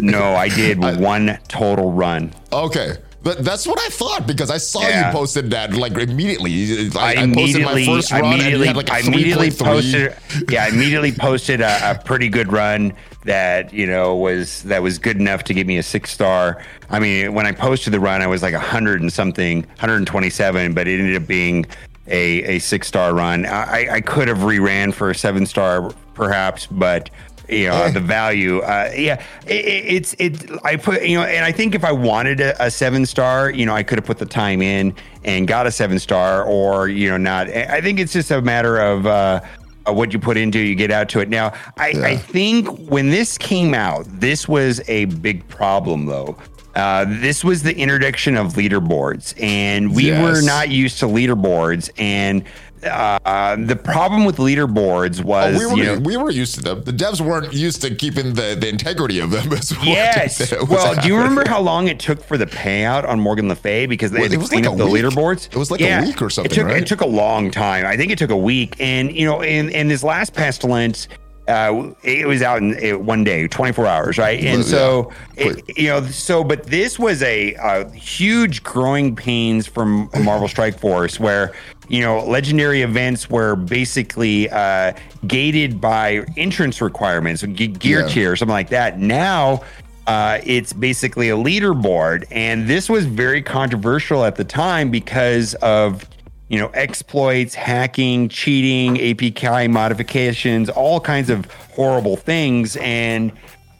no, 0.00 0.34
I 0.34 0.48
did 0.48 0.82
I, 0.82 0.96
one 0.96 1.38
total 1.48 1.92
run. 1.92 2.32
Okay. 2.52 2.96
But 3.20 3.44
that's 3.44 3.66
what 3.66 3.80
I 3.80 3.88
thought 3.88 4.26
because 4.26 4.48
I 4.48 4.58
saw 4.58 4.80
yeah. 4.80 5.08
you 5.08 5.12
posted 5.12 5.50
that 5.50 5.74
like 5.74 5.92
immediately. 5.92 6.90
I, 6.96 7.24
I 7.24 7.32
posted 7.32 7.62
my 7.62 7.84
first 7.84 8.12
run 8.12 8.40
and 8.40 8.42
you 8.42 8.62
had 8.62 8.76
like 8.76 8.88
a 8.88 8.94
I 8.94 8.98
immediately 9.00 9.50
posted. 9.50 10.16
Yeah, 10.48 10.64
I 10.64 10.68
immediately 10.68 11.12
posted 11.12 11.60
a, 11.60 11.90
a, 11.90 12.02
pretty 12.04 12.28
good 12.28 12.52
run 12.52 12.94
that 13.24 13.72
you 13.74 13.86
know 13.88 14.14
was 14.14 14.62
that 14.62 14.82
was 14.82 14.98
good 14.98 15.16
enough 15.16 15.42
to 15.44 15.54
give 15.54 15.66
me 15.66 15.78
a 15.78 15.82
six 15.82 16.12
star. 16.12 16.64
I 16.90 17.00
mean, 17.00 17.34
when 17.34 17.44
I 17.44 17.52
posted 17.52 17.92
the 17.92 18.00
run, 18.00 18.22
I 18.22 18.28
was 18.28 18.40
like 18.40 18.54
a 18.54 18.60
hundred 18.60 19.00
and 19.02 19.12
something, 19.12 19.62
127, 19.62 20.72
but 20.72 20.86
it 20.86 21.00
ended 21.00 21.20
up 21.20 21.26
being 21.26 21.66
a, 22.08 22.56
a 22.56 22.58
six 22.58 22.88
star 22.88 23.14
run. 23.14 23.46
I, 23.46 23.94
I 23.94 24.00
could 24.00 24.28
have 24.28 24.38
reran 24.38 24.92
for 24.92 25.10
a 25.10 25.14
seven 25.14 25.46
star 25.46 25.90
perhaps, 26.14 26.66
but 26.66 27.10
you 27.48 27.68
know 27.68 27.90
the 27.90 28.00
value. 28.00 28.60
Uh, 28.60 28.90
yeah, 28.94 29.22
it, 29.46 29.54
it's 29.54 30.14
it. 30.18 30.50
I 30.64 30.76
put 30.76 31.06
you 31.06 31.18
know, 31.18 31.24
and 31.24 31.44
I 31.44 31.52
think 31.52 31.74
if 31.74 31.84
I 31.84 31.92
wanted 31.92 32.40
a, 32.40 32.64
a, 32.64 32.70
seven 32.70 33.06
star, 33.06 33.50
you 33.50 33.64
know, 33.64 33.74
I 33.74 33.82
could 33.82 33.98
have 33.98 34.04
put 34.04 34.18
the 34.18 34.26
time 34.26 34.60
in 34.60 34.94
and 35.24 35.48
got 35.48 35.66
a 35.66 35.70
seven 35.70 35.98
star, 35.98 36.44
or 36.44 36.88
you 36.88 37.08
know, 37.10 37.16
not. 37.16 37.48
I 37.48 37.80
think 37.80 38.00
it's 38.00 38.12
just 38.12 38.30
a 38.30 38.42
matter 38.42 38.78
of. 38.78 39.06
Uh, 39.06 39.40
what 39.86 40.12
you 40.12 40.18
put 40.18 40.36
into, 40.36 40.58
you 40.58 40.74
get 40.74 40.90
out 40.90 41.08
to 41.08 41.20
it. 41.20 41.30
Now, 41.30 41.54
I, 41.78 41.88
yeah. 41.88 42.04
I 42.04 42.16
think 42.18 42.68
when 42.90 43.08
this 43.08 43.38
came 43.38 43.72
out, 43.72 44.04
this 44.20 44.46
was 44.46 44.82
a 44.86 45.06
big 45.06 45.48
problem, 45.48 46.04
though. 46.04 46.36
Uh, 46.78 47.04
this 47.08 47.42
was 47.42 47.64
the 47.64 47.76
introduction 47.76 48.36
of 48.36 48.54
leaderboards, 48.54 49.34
and 49.42 49.94
we 49.96 50.06
yes. 50.06 50.22
were 50.22 50.40
not 50.42 50.68
used 50.68 51.00
to 51.00 51.06
leaderboards. 51.06 51.90
And 51.98 52.44
uh, 52.84 53.56
the 53.56 53.74
problem 53.74 54.24
with 54.24 54.36
leaderboards 54.36 55.24
was 55.24 55.56
oh, 55.56 55.58
we, 55.58 55.66
were, 55.66 55.76
you 55.76 55.84
know, 55.84 55.98
we 55.98 56.16
were 56.16 56.30
used 56.30 56.54
to 56.54 56.60
them. 56.60 56.84
The 56.84 56.92
devs 56.92 57.20
weren't 57.20 57.52
used 57.52 57.82
to 57.82 57.92
keeping 57.92 58.34
the, 58.34 58.56
the 58.58 58.68
integrity 58.68 59.18
of 59.18 59.32
them. 59.32 59.52
As 59.52 59.72
yes. 59.84 60.52
well, 60.68 60.86
happening. 60.86 61.02
do 61.02 61.08
you 61.08 61.16
remember 61.16 61.48
how 61.48 61.60
long 61.60 61.88
it 61.88 61.98
took 61.98 62.22
for 62.22 62.38
the 62.38 62.46
payout 62.46 63.08
on 63.08 63.18
Morgan 63.18 63.48
Le 63.48 63.56
Fay 63.56 63.86
because 63.86 64.12
they 64.12 64.20
well, 64.20 64.30
had 64.30 64.40
to 64.40 64.46
clean 64.46 64.62
like 64.62 64.72
up 64.72 64.78
the 64.78 64.86
week. 64.86 65.02
leaderboards? 65.02 65.46
It 65.48 65.56
was 65.56 65.72
like 65.72 65.80
yeah. 65.80 66.02
a 66.02 66.06
week 66.06 66.22
or 66.22 66.30
something. 66.30 66.52
It 66.52 66.54
took, 66.54 66.66
right? 66.66 66.80
it 66.80 66.86
took 66.86 67.00
a 67.00 67.06
long 67.06 67.50
time. 67.50 67.86
I 67.86 67.96
think 67.96 68.12
it 68.12 68.18
took 68.18 68.30
a 68.30 68.36
week. 68.36 68.76
And 68.78 69.10
you 69.10 69.26
know, 69.26 69.40
in 69.40 69.70
in 69.70 69.88
this 69.88 70.04
last 70.04 70.32
pestilence 70.32 71.08
uh, 71.48 71.92
it 72.02 72.26
was 72.26 72.42
out 72.42 72.58
in 72.58 72.74
it, 72.74 73.00
one 73.00 73.24
day, 73.24 73.48
24 73.48 73.86
hours, 73.86 74.18
right? 74.18 74.38
And 74.44 74.64
so, 74.64 75.12
yeah, 75.36 75.46
it, 75.46 75.78
you 75.78 75.88
know, 75.88 76.04
so, 76.06 76.44
but 76.44 76.64
this 76.64 76.98
was 76.98 77.22
a, 77.22 77.54
a 77.54 77.90
huge 77.92 78.62
growing 78.62 79.16
pains 79.16 79.66
from 79.66 80.10
Marvel 80.22 80.46
Strike 80.46 80.78
Force 80.78 81.18
where, 81.18 81.54
you 81.88 82.02
know, 82.02 82.22
legendary 82.24 82.82
events 82.82 83.30
were 83.30 83.56
basically 83.56 84.50
uh, 84.50 84.92
gated 85.26 85.80
by 85.80 86.24
entrance 86.36 86.82
requirements, 86.82 87.42
gear 87.42 88.00
yeah. 88.00 88.06
tier, 88.06 88.36
something 88.36 88.52
like 88.52 88.68
that. 88.68 88.98
Now, 88.98 89.62
uh, 90.06 90.40
it's 90.44 90.72
basically 90.72 91.30
a 91.30 91.36
leaderboard. 91.36 92.26
And 92.30 92.66
this 92.66 92.90
was 92.90 93.06
very 93.06 93.42
controversial 93.42 94.24
at 94.24 94.36
the 94.36 94.44
time 94.44 94.90
because 94.90 95.54
of 95.56 96.06
you 96.48 96.58
know, 96.58 96.68
exploits, 96.68 97.54
hacking, 97.54 98.28
cheating, 98.28 98.96
APK 98.96 99.70
modifications, 99.70 100.68
all 100.68 101.00
kinds 101.00 101.30
of 101.30 101.44
horrible 101.74 102.16
things. 102.16 102.76
And 102.76 103.32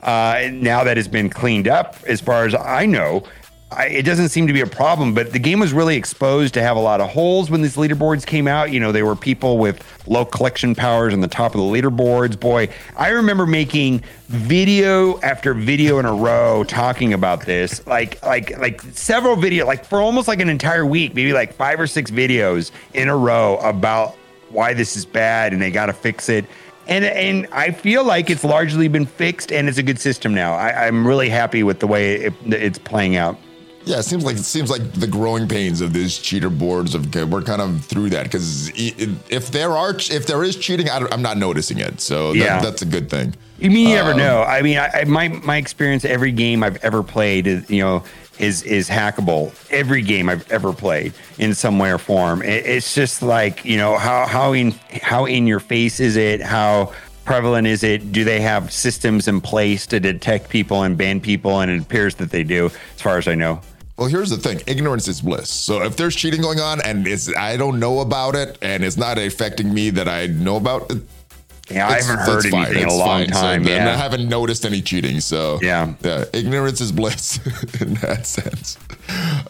uh, 0.03 0.49
now 0.53 0.85
that 0.85 0.97
has 0.97 1.09
been 1.09 1.31
cleaned 1.31 1.67
up, 1.67 1.97
as 2.07 2.21
far 2.21 2.45
as 2.45 2.55
I 2.55 2.87
know, 2.87 3.25
I, 3.71 3.89
it 3.89 4.03
doesn't 4.03 4.31
seem 4.31 4.47
to 4.47 4.55
be 4.55 4.63
a 4.63 4.67
problem, 4.67 5.13
but 5.13 5.33
the 5.33 5.39
game 5.39 5.61
was 5.61 5.75
really 5.75 5.97
exposed 5.97 6.55
to 6.55 6.63
have 6.63 6.79
a 6.79 6.81
lot 6.81 7.03
of 7.03 7.11
holes 7.11 7.51
when 7.51 7.61
these 7.61 7.77
leaderboards 7.77 8.25
came 8.25 8.49
out. 8.49 8.73
You 8.73 8.81
know, 8.81 8.93
they 8.93 9.03
were 9.03 9.15
people 9.15 9.59
with 9.59 9.85
low 10.07 10.25
collection 10.25 10.75
powers 10.75 11.13
on 11.13 11.21
the 11.21 11.29
top 11.29 11.55
of 11.55 11.61
the 11.61 11.67
leaderboards. 11.67 12.41
Boy, 12.41 12.71
I 12.97 13.11
remember 13.11 13.45
making 13.45 14.03
video 14.29 15.21
after 15.21 15.53
video 15.53 15.99
in 15.99 16.07
a 16.07 16.15
row 16.15 16.65
talking 16.65 17.13
about 17.13 17.45
this, 17.45 17.87
like 17.87 18.23
like 18.25 18.57
like 18.59 18.81
several 18.81 19.37
video, 19.37 19.67
like 19.67 19.85
for 19.85 20.01
almost 20.01 20.29
like 20.29 20.41
an 20.41 20.49
entire 20.49 20.87
week, 20.87 21.15
maybe 21.15 21.35
like 21.35 21.53
five 21.53 21.79
or 21.79 21.87
six 21.87 22.11
videos 22.11 22.71
in 22.95 23.09
a 23.09 23.17
row 23.17 23.59
about 23.59 24.17
why 24.49 24.73
this 24.73 24.97
is 24.97 25.05
bad 25.05 25.53
and 25.53 25.61
they 25.61 25.71
got 25.71 25.87
to 25.87 25.93
fix 25.93 26.31
it 26.31 26.47
and 26.87 27.05
and 27.05 27.47
I 27.53 27.71
feel 27.71 28.03
like 28.03 28.31
it's 28.31 28.45
largely 28.45 28.89
been 28.89 29.05
fixed 29.05 29.53
and 29.53 29.69
it's 29.69 29.77
a 29.77 29.83
good 29.83 29.99
system 30.01 30.35
now. 30.35 30.55
I, 30.55 30.87
am 30.87 31.07
really 31.07 31.29
happy 31.29 31.63
with 31.63 31.81
the 31.81 31.87
way 31.87 32.15
it, 32.15 32.35
it's 32.47 32.79
playing 32.79 33.17
out. 33.17 33.37
Yeah, 33.85 33.99
it 33.99 34.03
seems 34.03 34.25
like 34.25 34.37
it 34.37 34.45
seems 34.45 34.71
like 34.71 34.93
the 34.93 35.07
growing 35.07 35.49
pains 35.49 35.81
of 35.81 35.93
these 35.93 36.19
cheater 36.19 36.51
boards 36.51 36.95
of 36.95 37.15
we're 37.31 37.43
kind 37.43 37.63
of 37.63 37.85
through 37.85 38.11
that 38.11 38.25
because 38.25 38.71
if 38.75 39.51
there 39.51 39.71
are 39.71 39.95
if 39.95 40.27
there 40.27 40.45
is 40.45 40.57
cheating, 40.57 40.91
I 40.91 41.07
am 41.11 41.23
not 41.23 41.39
noticing 41.39 41.79
it. 41.79 42.01
So 42.01 42.33
that, 42.33 42.39
yeah. 42.39 42.61
that's 42.61 42.83
a 42.83 42.87
good 42.87 43.09
thing. 43.09 43.35
You 43.59 43.71
mean 43.71 43.89
you 43.89 43.99
um, 43.99 44.07
never 44.07 44.19
know? 44.19 44.43
I 44.43 44.63
mean, 44.63 44.79
I, 44.79 45.05
my 45.05 45.29
my 45.29 45.57
experience, 45.57 46.05
every 46.05 46.33
game 46.33 46.63
I've 46.63 46.77
ever 46.85 47.03
played, 47.03 47.47
is, 47.47 47.69
you 47.71 47.83
know, 47.83 48.05
is 48.39 48.63
is 48.63 48.89
hackable. 48.89 49.53
Every 49.71 50.03
game 50.03 50.29
I've 50.29 50.51
ever 50.51 50.73
played 50.73 51.13
in 51.39 51.55
some 51.55 51.79
way 51.79 51.91
or 51.91 51.99
form. 51.99 52.43
It, 52.43 52.67
it's 52.67 52.95
just 52.95 53.23
like 53.23 53.65
you 53.65 53.77
know 53.77 53.97
how 53.97 54.27
how 54.27 54.53
in 54.53 54.73
how 55.03 55.25
in 55.25 55.47
your 55.47 55.61
face 55.61 55.99
is 55.99 56.17
it? 56.17 56.41
How 56.41 56.93
prevalent 57.29 57.67
is 57.67 57.85
it? 57.85 58.11
Do 58.11 58.25
they 58.25 58.41
have 58.41 58.73
systems 58.73 59.29
in 59.29 59.41
place 59.41 59.87
to 59.89 60.01
detect 60.01 60.49
people 60.49 60.83
and 60.83 60.97
ban 60.97 61.21
people? 61.21 61.61
And 61.61 61.71
it 61.71 61.83
appears 61.83 62.15
that 62.17 62.31
they 62.31 62.43
do, 62.43 62.67
as 62.67 63.03
far 63.03 63.19
as 63.19 63.29
I 63.29 63.35
know. 63.35 63.61
Well, 63.99 64.09
here's 64.09 64.31
the 64.31 64.39
thing: 64.39 64.63
ignorance 64.67 65.09
is 65.09 65.21
bliss. 65.21 65.51
So 65.51 65.83
if 65.83 65.97
there's 65.97 66.17
cheating 66.17 66.41
going 66.41 66.59
on 66.59 66.81
and 66.81 67.07
it's 67.07 67.35
I 67.37 67.57
don't 67.57 67.79
know 67.79 68.01
about 68.01 68.35
it 68.35 68.57
and 68.63 68.83
it's 68.83 68.97
not 68.97 69.19
affecting 69.19 69.73
me 69.73 69.91
that 69.91 70.09
I 70.09 70.29
know 70.29 70.57
about 70.57 70.91
it. 70.91 71.03
Yeah, 71.71 71.87
I 71.87 72.01
haven't 72.01 72.21
heard 72.21 72.47
anything 72.47 72.65
fine. 72.65 72.77
in 72.79 72.89
a 72.89 72.95
long 72.95 73.27
fine. 73.27 73.27
time. 73.27 73.65
So, 73.65 73.71
yeah. 73.71 73.91
I 73.91 73.97
haven't 73.97 74.27
noticed 74.27 74.65
any 74.65 74.81
cheating. 74.81 75.21
So 75.21 75.59
yeah, 75.61 75.95
yeah 76.03 76.25
ignorance 76.33 76.81
is 76.81 76.93
bliss 76.93 77.39
in 77.81 77.95
that 77.95 78.25
sense. 78.25 78.79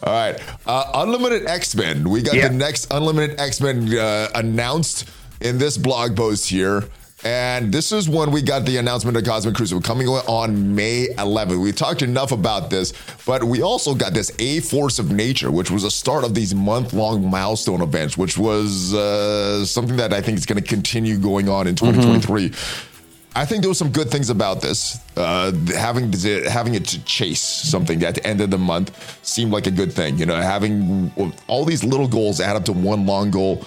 All 0.03 0.11
right, 0.11 0.37
uh, 0.65 0.91
Unlimited 0.95 1.47
X 1.47 1.75
Men. 1.75 2.09
We 2.09 2.23
got 2.23 2.35
yeah. 2.35 2.49
the 2.49 2.55
next 2.55 2.87
Unlimited 2.91 3.39
X 3.39 3.61
Men 3.61 3.97
uh, 3.97 4.27
announced 4.35 5.09
in 5.39 5.59
this 5.59 5.77
blog 5.77 6.17
post 6.17 6.49
here. 6.49 6.83
And 7.23 7.71
this 7.71 7.91
is 7.91 8.07
when 8.07 8.31
we 8.31 8.41
got 8.41 8.65
the 8.65 8.77
announcement 8.77 9.17
of 9.17 9.25
Cosmic 9.25 9.53
Crucible 9.55 9.81
coming 9.81 10.07
on 10.07 10.73
May 10.73 11.07
11th. 11.17 11.61
We 11.61 11.73
talked 11.73 12.01
enough 12.01 12.31
about 12.31 12.69
this, 12.69 12.93
but 13.25 13.43
we 13.43 13.61
also 13.61 13.93
got 13.93 14.13
this 14.13 14.31
A 14.39 14.61
Force 14.61 14.99
of 14.99 15.11
Nature, 15.11 15.51
which 15.51 15.69
was 15.69 15.83
a 15.83 15.91
start 15.91 16.23
of 16.23 16.33
these 16.33 16.55
month 16.55 16.93
long 16.93 17.29
milestone 17.29 17.81
events, 17.81 18.17
which 18.17 18.37
was 18.37 18.93
uh, 18.93 19.65
something 19.65 19.97
that 19.97 20.13
I 20.13 20.21
think 20.21 20.37
is 20.37 20.45
going 20.45 20.61
to 20.61 20.67
continue 20.67 21.17
going 21.17 21.49
on 21.49 21.67
in 21.67 21.75
2023. 21.75 22.49
Mm-hmm. 22.49 22.85
I 23.35 23.45
think 23.45 23.61
there 23.61 23.69
was 23.69 23.77
some 23.77 23.91
good 23.91 24.09
things 24.09 24.29
about 24.29 24.61
this. 24.61 24.97
Uh, 25.15 25.51
having 25.75 26.11
having 26.13 26.73
it 26.73 26.85
to 26.85 27.03
chase 27.03 27.41
something 27.41 28.01
at 28.03 28.15
the 28.15 28.25
end 28.25 28.41
of 28.41 28.49
the 28.49 28.57
month 28.57 29.19
seemed 29.25 29.51
like 29.51 29.67
a 29.67 29.71
good 29.71 29.93
thing. 29.93 30.17
You 30.17 30.25
know, 30.25 30.35
having 30.35 31.11
all 31.47 31.63
these 31.63 31.83
little 31.83 32.07
goals 32.07 32.41
add 32.41 32.55
up 32.55 32.65
to 32.65 32.73
one 32.73 33.05
long 33.05 33.29
goal 33.29 33.63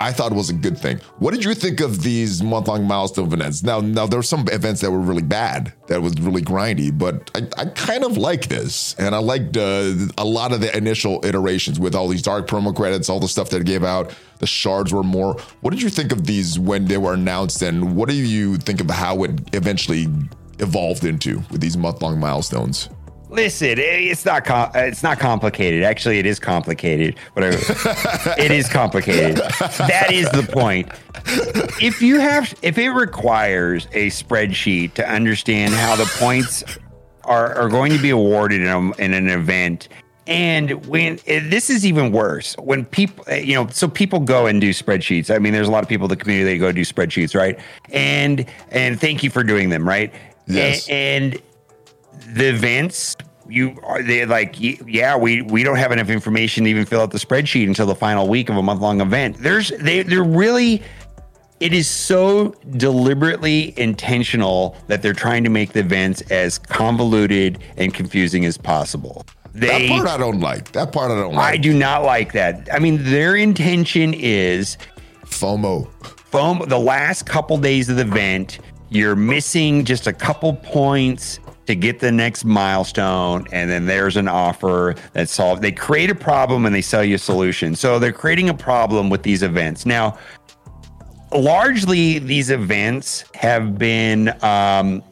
I 0.00 0.12
thought 0.12 0.32
was 0.32 0.50
a 0.50 0.54
good 0.54 0.78
thing. 0.78 0.98
What 1.18 1.32
did 1.32 1.44
you 1.44 1.54
think 1.54 1.80
of 1.80 2.02
these 2.02 2.42
month 2.42 2.68
long 2.68 2.84
milestone 2.86 3.32
events? 3.32 3.62
Now, 3.62 3.80
now 3.80 4.06
there 4.06 4.18
were 4.18 4.22
some 4.22 4.46
events 4.52 4.80
that 4.80 4.90
were 4.90 5.00
really 5.00 5.22
bad, 5.22 5.72
that 5.86 6.02
was 6.02 6.14
really 6.20 6.42
grindy, 6.42 6.96
but 6.96 7.30
I, 7.34 7.62
I 7.62 7.64
kind 7.66 8.04
of 8.04 8.16
like 8.16 8.48
this, 8.48 8.94
and 8.98 9.14
I 9.14 9.18
liked 9.18 9.56
uh, 9.56 9.94
a 10.18 10.24
lot 10.24 10.52
of 10.52 10.60
the 10.60 10.76
initial 10.76 11.24
iterations 11.24 11.80
with 11.80 11.94
all 11.94 12.08
these 12.08 12.22
dark 12.22 12.46
promo 12.46 12.74
credits, 12.74 13.08
all 13.08 13.20
the 13.20 13.28
stuff 13.28 13.50
that 13.50 13.60
it 13.60 13.66
gave 13.66 13.84
out. 13.84 14.14
The 14.38 14.46
shards 14.46 14.92
were 14.92 15.02
more. 15.02 15.34
What 15.60 15.70
did 15.70 15.80
you 15.80 15.88
think 15.88 16.12
of 16.12 16.26
these 16.26 16.58
when 16.58 16.84
they 16.86 16.98
were 16.98 17.14
announced, 17.14 17.62
and 17.62 17.96
what 17.96 18.08
do 18.08 18.14
you 18.14 18.56
think 18.56 18.80
of 18.80 18.90
how 18.90 19.22
it 19.24 19.54
eventually 19.54 20.08
evolved 20.58 21.04
into 21.04 21.42
with 21.50 21.60
these 21.60 21.76
month 21.76 22.02
long 22.02 22.20
milestones? 22.20 22.88
Listen, 23.28 23.74
it's 23.78 24.24
not 24.24 24.44
com- 24.44 24.70
it's 24.74 25.02
not 25.02 25.18
complicated. 25.18 25.82
Actually, 25.82 26.18
it 26.18 26.26
is 26.26 26.38
complicated. 26.38 27.18
Whatever. 27.32 27.56
it 28.38 28.52
is 28.52 28.68
complicated. 28.68 29.36
That 29.36 30.12
is 30.12 30.30
the 30.30 30.44
point. 30.44 30.88
If 31.82 32.00
you 32.00 32.20
have, 32.20 32.54
if 32.62 32.78
it 32.78 32.90
requires 32.90 33.86
a 33.92 34.08
spreadsheet 34.08 34.94
to 34.94 35.08
understand 35.08 35.74
how 35.74 35.96
the 35.96 36.04
points 36.18 36.62
are, 37.24 37.52
are 37.54 37.68
going 37.68 37.92
to 37.92 37.98
be 38.00 38.10
awarded 38.10 38.60
in, 38.60 38.68
a, 38.68 38.92
in 38.96 39.12
an 39.12 39.28
event, 39.28 39.88
and 40.28 40.86
when 40.86 41.18
this 41.26 41.68
is 41.68 41.84
even 41.84 42.12
worse, 42.12 42.54
when 42.58 42.84
people, 42.84 43.24
you 43.32 43.54
know, 43.54 43.66
so 43.68 43.88
people 43.88 44.20
go 44.20 44.46
and 44.46 44.60
do 44.60 44.70
spreadsheets. 44.70 45.34
I 45.34 45.38
mean, 45.38 45.52
there's 45.52 45.68
a 45.68 45.70
lot 45.70 45.82
of 45.82 45.88
people 45.88 46.06
in 46.06 46.10
the 46.10 46.16
community 46.16 46.54
that 46.54 46.60
go 46.60 46.72
do 46.72 46.82
spreadsheets, 46.82 47.34
right? 47.34 47.58
And 47.90 48.46
and 48.70 49.00
thank 49.00 49.22
you 49.22 49.30
for 49.30 49.42
doing 49.42 49.68
them, 49.68 49.86
right? 49.86 50.12
Yes. 50.48 50.88
and, 50.88 51.34
and 51.34 51.42
the 52.34 52.48
events 52.48 53.16
you 53.48 53.78
are 53.84 54.02
they 54.02 54.26
like 54.26 54.56
yeah 54.58 55.16
we 55.16 55.42
we 55.42 55.62
don't 55.62 55.76
have 55.76 55.92
enough 55.92 56.08
information 56.08 56.64
to 56.64 56.70
even 56.70 56.84
fill 56.84 57.00
out 57.00 57.10
the 57.10 57.18
spreadsheet 57.18 57.66
until 57.66 57.86
the 57.86 57.94
final 57.94 58.28
week 58.28 58.48
of 58.48 58.56
a 58.56 58.62
month 58.62 58.80
long 58.80 59.00
event 59.00 59.36
there's 59.38 59.68
they 59.80 60.02
they're 60.02 60.24
really 60.24 60.82
it 61.60 61.72
is 61.72 61.88
so 61.88 62.54
deliberately 62.76 63.72
intentional 63.78 64.76
that 64.88 65.00
they're 65.00 65.14
trying 65.14 65.42
to 65.44 65.48
make 65.48 65.72
the 65.72 65.80
events 65.80 66.20
as 66.30 66.58
convoluted 66.58 67.58
and 67.76 67.94
confusing 67.94 68.44
as 68.44 68.58
possible 68.58 69.24
they, 69.56 69.88
that 69.88 69.88
part 69.88 70.06
I 70.06 70.18
don't 70.18 70.40
like. 70.40 70.72
That 70.72 70.92
part 70.92 71.10
I 71.10 71.14
don't 71.14 71.34
like. 71.34 71.54
I 71.54 71.56
do 71.56 71.72
not 71.72 72.02
like 72.02 72.32
that. 72.32 72.68
I 72.70 72.78
mean, 72.78 73.02
their 73.04 73.36
intention 73.36 74.12
is 74.12 74.76
FOMO. 75.24 75.88
FOMO. 76.30 76.68
The 76.68 76.78
last 76.78 77.24
couple 77.24 77.56
days 77.56 77.88
of 77.88 77.96
the 77.96 78.02
event, 78.02 78.58
you're 78.90 79.16
missing 79.16 79.86
just 79.86 80.06
a 80.06 80.12
couple 80.12 80.52
points 80.56 81.40
to 81.66 81.74
get 81.74 81.98
the 82.00 82.12
next 82.12 82.44
milestone 82.44 83.46
and 83.52 83.70
then 83.70 83.86
there's 83.86 84.16
an 84.16 84.28
offer 84.28 84.94
that 85.12 85.28
solves 85.28 85.60
they 85.60 85.72
create 85.72 86.10
a 86.10 86.14
problem 86.14 86.66
and 86.66 86.74
they 86.74 86.82
sell 86.82 87.04
you 87.04 87.16
a 87.16 87.18
solution. 87.18 87.74
So 87.74 87.98
they're 87.98 88.12
creating 88.12 88.48
a 88.48 88.54
problem 88.54 89.10
with 89.10 89.22
these 89.22 89.42
events. 89.42 89.86
Now 89.86 90.18
largely 91.32 92.18
these 92.18 92.50
events 92.50 93.24
have 93.34 93.78
been 93.78 94.28
um, 94.42 95.02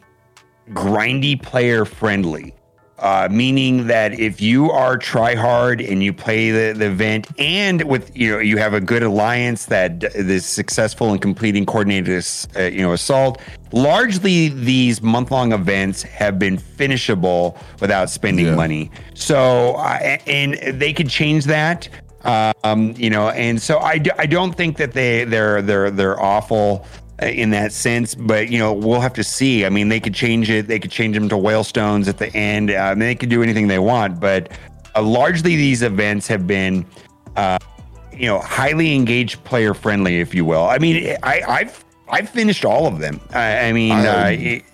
grindy 0.71 1.41
player 1.41 1.85
friendly 1.85 2.55
uh, 2.99 3.29
meaning 3.31 3.87
that 3.89 4.19
if 4.19 4.41
you 4.41 4.71
are 4.71 4.97
try 4.97 5.35
hard 5.35 5.81
and 5.81 6.03
you 6.03 6.13
play 6.13 6.51
the, 6.51 6.79
the 6.79 6.87
event 6.87 7.27
and 7.39 7.83
with 7.83 8.17
you 8.17 8.31
know 8.31 8.39
you 8.39 8.57
have 8.57 8.73
a 8.73 8.81
good 8.81 9.03
alliance 9.03 9.67
that 9.67 10.05
is 10.15 10.47
successful 10.47 11.13
in 11.13 11.19
completing 11.19 11.67
coordinated 11.67 12.25
uh, 12.57 12.63
you 12.63 12.83
know 12.83 12.93
assault 12.93 13.41
largely 13.73 14.49
these 14.49 15.03
month 15.03 15.31
long 15.31 15.53
events 15.53 16.03
have 16.03 16.39
been 16.39 16.57
finishable 16.57 17.59
without 17.81 18.09
spending 18.09 18.47
yeah. 18.47 18.55
money 18.55 18.91
so 19.15 19.75
uh, 19.75 20.19
and 20.27 20.55
they 20.81 20.93
could 20.93 21.09
change 21.09 21.45
that 21.45 21.89
um, 22.25 22.95
you 22.97 23.11
know 23.11 23.31
and 23.31 23.61
so 23.61 23.79
I, 23.81 23.99
d- 23.99 24.13
I 24.17 24.27
don't 24.27 24.53
think 24.53 24.77
that 24.79 24.93
they 24.93 25.25
they're 25.25 25.61
they're 25.61 25.91
they're 25.91 26.21
awful 26.21 26.87
in 27.33 27.51
that 27.51 27.73
sense. 27.73 28.15
But 28.15 28.51
you 28.51 28.59
know, 28.59 28.73
we'll 28.73 29.01
have 29.01 29.15
to 29.15 29.25
see. 29.25 29.65
I 29.65 29.69
mean, 29.69 29.89
they 29.89 30.01
could 30.01 30.15
change 30.15 30.51
it. 30.51 30.67
They 30.67 30.79
could 30.79 30.91
change 30.91 31.15
them 31.15 31.29
to 31.29 31.37
whale 31.37 31.65
stones 31.65 32.09
at 32.09 32.19
the 32.19 32.35
end. 32.35 32.71
Uh, 32.71 32.75
I 32.75 32.91
mean, 32.91 33.01
they 33.01 33.15
could 33.15 33.31
do 33.31 33.43
anything 33.43 33.69
they 33.69 33.79
want. 33.79 34.21
But 34.21 34.53
uh, 34.95 35.03
largely, 35.03 35.57
these 35.57 35.83
events 35.83 36.27
have 36.29 36.47
been, 36.47 36.85
uh, 37.37 37.59
you 38.13 38.27
know, 38.27 38.39
highly 38.39 38.95
engaged, 38.95 39.43
player 39.45 39.75
friendly, 39.75 40.21
if 40.21 40.35
you 40.35 40.45
will. 40.45 40.65
I 40.65 40.79
mean, 40.79 41.17
I, 41.23 41.43
have 41.65 41.85
I've 42.09 42.29
finished 42.29 42.65
all 42.65 42.87
of 42.87 42.99
them. 42.99 43.21
I, 43.31 43.69
I 43.69 43.73
mean, 43.73 43.93
uh, 43.93 44.31
it, 44.33 44.65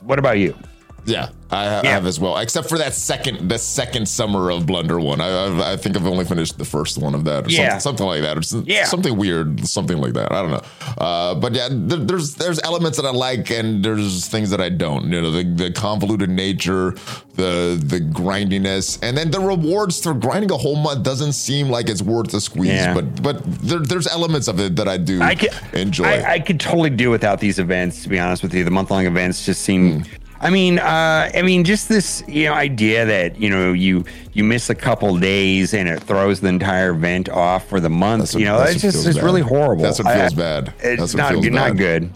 what 0.00 0.18
about 0.18 0.38
you? 0.38 0.56
Yeah, 1.04 1.30
I 1.50 1.64
have, 1.64 1.84
yeah. 1.84 1.90
have 1.90 2.06
as 2.06 2.20
well, 2.20 2.38
except 2.38 2.68
for 2.68 2.78
that 2.78 2.94
second, 2.94 3.48
the 3.48 3.58
second 3.58 4.06
summer 4.06 4.50
of 4.50 4.66
Blunder 4.66 5.00
one. 5.00 5.20
I, 5.20 5.72
I 5.72 5.76
think 5.76 5.96
I've 5.96 6.06
only 6.06 6.24
finished 6.24 6.58
the 6.58 6.64
first 6.64 6.96
one 6.96 7.14
of 7.14 7.24
that, 7.24 7.46
or 7.46 7.50
yeah. 7.50 7.78
something, 7.78 7.80
something 7.80 8.06
like 8.06 8.22
that, 8.22 8.38
or 8.38 8.62
yeah. 8.70 8.84
something 8.84 9.16
weird, 9.16 9.66
something 9.66 9.98
like 9.98 10.12
that. 10.12 10.30
I 10.30 10.42
don't 10.42 10.52
know, 10.52 10.62
uh, 10.98 11.34
but 11.34 11.54
yeah, 11.54 11.68
there, 11.70 11.98
there's 11.98 12.36
there's 12.36 12.62
elements 12.62 12.98
that 12.98 13.06
I 13.06 13.10
like, 13.10 13.50
and 13.50 13.84
there's 13.84 14.28
things 14.28 14.50
that 14.50 14.60
I 14.60 14.68
don't. 14.68 15.10
You 15.10 15.22
know, 15.22 15.30
the, 15.32 15.42
the 15.42 15.72
convoluted 15.72 16.30
nature, 16.30 16.94
the 17.34 17.82
the 17.84 17.98
grindiness, 17.98 19.00
and 19.02 19.18
then 19.18 19.32
the 19.32 19.40
rewards 19.40 20.00
for 20.00 20.14
grinding 20.14 20.52
a 20.52 20.56
whole 20.56 20.76
month 20.76 21.02
doesn't 21.02 21.32
seem 21.32 21.68
like 21.68 21.88
it's 21.88 22.02
worth 22.02 22.30
the 22.30 22.40
squeeze. 22.40 22.68
Yeah. 22.68 22.94
But 22.94 23.22
but 23.22 23.42
there, 23.60 23.80
there's 23.80 24.06
elements 24.06 24.46
of 24.46 24.60
it 24.60 24.76
that 24.76 24.86
I 24.86 24.98
do 24.98 25.20
I 25.20 25.34
can, 25.34 25.50
enjoy. 25.74 26.04
I, 26.04 26.34
I, 26.34 26.38
could 26.38 26.60
totally 26.60 26.90
do 26.90 27.10
without 27.10 27.40
these 27.40 27.58
events. 27.58 28.04
To 28.04 28.08
be 28.08 28.20
honest 28.20 28.44
with 28.44 28.54
you, 28.54 28.62
the 28.62 28.70
month 28.70 28.92
long 28.92 29.04
events 29.04 29.44
just 29.44 29.62
seem. 29.62 30.02
Mm 30.02 30.18
I 30.42 30.50
mean, 30.50 30.80
uh, 30.80 31.30
I 31.32 31.42
mean, 31.42 31.62
just 31.62 31.88
this 31.88 32.24
you 32.26 32.46
know 32.46 32.54
idea 32.54 33.06
that 33.06 33.40
you 33.40 33.48
know 33.48 33.72
you 33.72 34.04
you 34.32 34.42
miss 34.42 34.70
a 34.70 34.74
couple 34.74 35.16
days 35.16 35.72
and 35.72 35.88
it 35.88 36.02
throws 36.02 36.40
the 36.40 36.48
entire 36.48 36.90
event 36.90 37.28
off 37.28 37.68
for 37.68 37.78
the 37.78 37.88
month. 37.88 38.34
What, 38.34 38.40
you 38.40 38.46
know, 38.46 38.60
it's 38.62 38.82
just 38.82 39.06
it's 39.06 39.16
bad. 39.16 39.24
really 39.24 39.40
horrible. 39.40 39.84
That's 39.84 40.02
what 40.02 40.12
feels 40.12 40.32
I, 40.34 40.36
bad. 40.36 40.74
It's 40.80 41.14
not 41.14 41.36
not 41.44 41.76
good. 41.76 42.10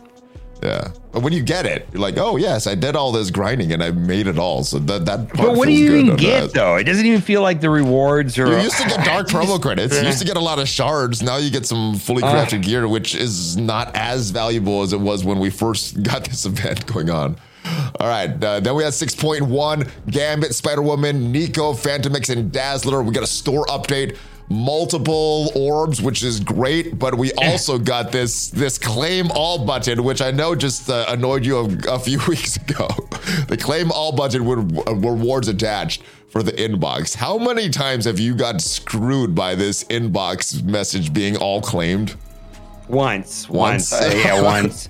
Yeah, 0.60 0.88
but 1.12 1.22
when 1.22 1.32
you 1.32 1.42
get 1.42 1.66
it, 1.66 1.86
you're 1.92 2.02
like, 2.02 2.16
oh 2.16 2.36
yes, 2.36 2.66
I 2.66 2.74
did 2.74 2.96
all 2.96 3.12
this 3.12 3.30
grinding 3.30 3.72
and 3.72 3.80
I 3.80 3.92
made 3.92 4.26
it 4.26 4.40
all. 4.40 4.64
So 4.64 4.80
that 4.80 5.04
that. 5.04 5.32
but 5.34 5.54
what 5.54 5.66
do 5.66 5.72
you 5.72 5.94
even 5.94 6.16
get 6.16 6.40
that. 6.40 6.52
though? 6.52 6.76
It 6.76 6.84
doesn't 6.84 7.06
even 7.06 7.20
feel 7.20 7.42
like 7.42 7.60
the 7.60 7.70
rewards 7.70 8.36
are. 8.38 8.48
You 8.48 8.58
used 8.64 8.78
to 8.78 8.88
get 8.88 9.04
dark 9.04 9.26
promo 9.28 9.62
credits. 9.62 9.94
You 9.94 10.04
used 10.04 10.18
to 10.18 10.24
get 10.24 10.36
a 10.36 10.40
lot 10.40 10.58
of 10.58 10.66
shards. 10.66 11.22
Now 11.22 11.36
you 11.36 11.50
get 11.50 11.64
some 11.64 11.94
fully 11.94 12.24
uh. 12.24 12.32
crafted 12.32 12.58
uh, 12.58 12.62
gear, 12.62 12.88
which 12.88 13.14
is 13.14 13.56
not 13.56 13.94
as 13.94 14.30
valuable 14.30 14.82
as 14.82 14.92
it 14.92 15.00
was 15.00 15.24
when 15.24 15.38
we 15.38 15.48
first 15.50 16.02
got 16.02 16.24
this 16.24 16.44
event 16.44 16.86
going 16.86 17.10
on. 17.10 17.36
All 17.98 18.08
right. 18.08 18.42
Uh, 18.42 18.60
then 18.60 18.74
we 18.74 18.84
had 18.84 18.92
6.1 18.92 19.90
Gambit, 20.10 20.54
Spider 20.54 20.82
Woman, 20.82 21.32
Nico, 21.32 21.72
Fantomex, 21.72 22.30
and 22.30 22.52
Dazzler. 22.52 23.02
We 23.02 23.12
got 23.12 23.24
a 23.24 23.28
store 23.28 23.66
update 23.66 24.16
multiple 24.48 25.50
orbs, 25.54 26.00
which 26.00 26.22
is 26.22 26.40
great. 26.40 26.98
But 26.98 27.16
we 27.16 27.32
also 27.32 27.78
got 27.78 28.12
this 28.12 28.48
this 28.48 28.78
claim 28.78 29.30
all 29.32 29.64
button, 29.64 30.04
which 30.04 30.20
I 30.20 30.30
know 30.30 30.54
just 30.54 30.88
uh, 30.88 31.06
annoyed 31.08 31.44
you 31.44 31.58
a, 31.58 31.94
a, 31.94 31.98
few 31.98 32.20
weeks 32.28 32.56
ago. 32.56 32.88
the 33.48 33.56
claim 33.56 33.90
all 33.90 34.12
button 34.12 34.44
with 34.44 34.58
uh, 34.86 34.94
rewards 34.94 35.48
attached 35.48 36.02
for 36.28 36.42
the 36.42 36.52
inbox. 36.52 37.14
How 37.14 37.38
many 37.38 37.68
times 37.70 38.04
have 38.04 38.18
you 38.18 38.34
got 38.34 38.60
screwed 38.60 39.34
by 39.34 39.54
this 39.54 39.84
inbox 39.84 40.62
message 40.62 41.12
being 41.12 41.36
all 41.36 41.60
claimed? 41.60 42.16
Once, 42.88 43.48
once, 43.48 43.90
once. 43.90 44.14
Yeah, 44.14 44.42
once. 44.42 44.88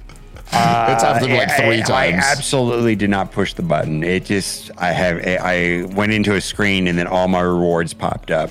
Uh, 0.53 0.89
it's 0.93 1.03
happened 1.03 1.33
like 1.33 1.51
three 1.57 1.81
I, 1.81 1.83
times. 1.83 2.25
I 2.25 2.31
absolutely 2.31 2.95
did 2.97 3.11
not 3.11 3.33
push 3.33 3.55
the 3.55 3.63
button. 3.63 4.05
It 4.05 4.25
just 4.25 4.71
I 4.79 4.93
have 4.93 5.19
I 5.27 5.85
went 5.95 6.13
into 6.13 6.35
a 6.35 6.41
screen 6.41 6.87
and 6.87 6.99
then 6.99 7.07
all 7.07 7.29
my 7.29 7.41
rewards 7.41 7.93
popped 7.93 8.31
up. 8.31 8.51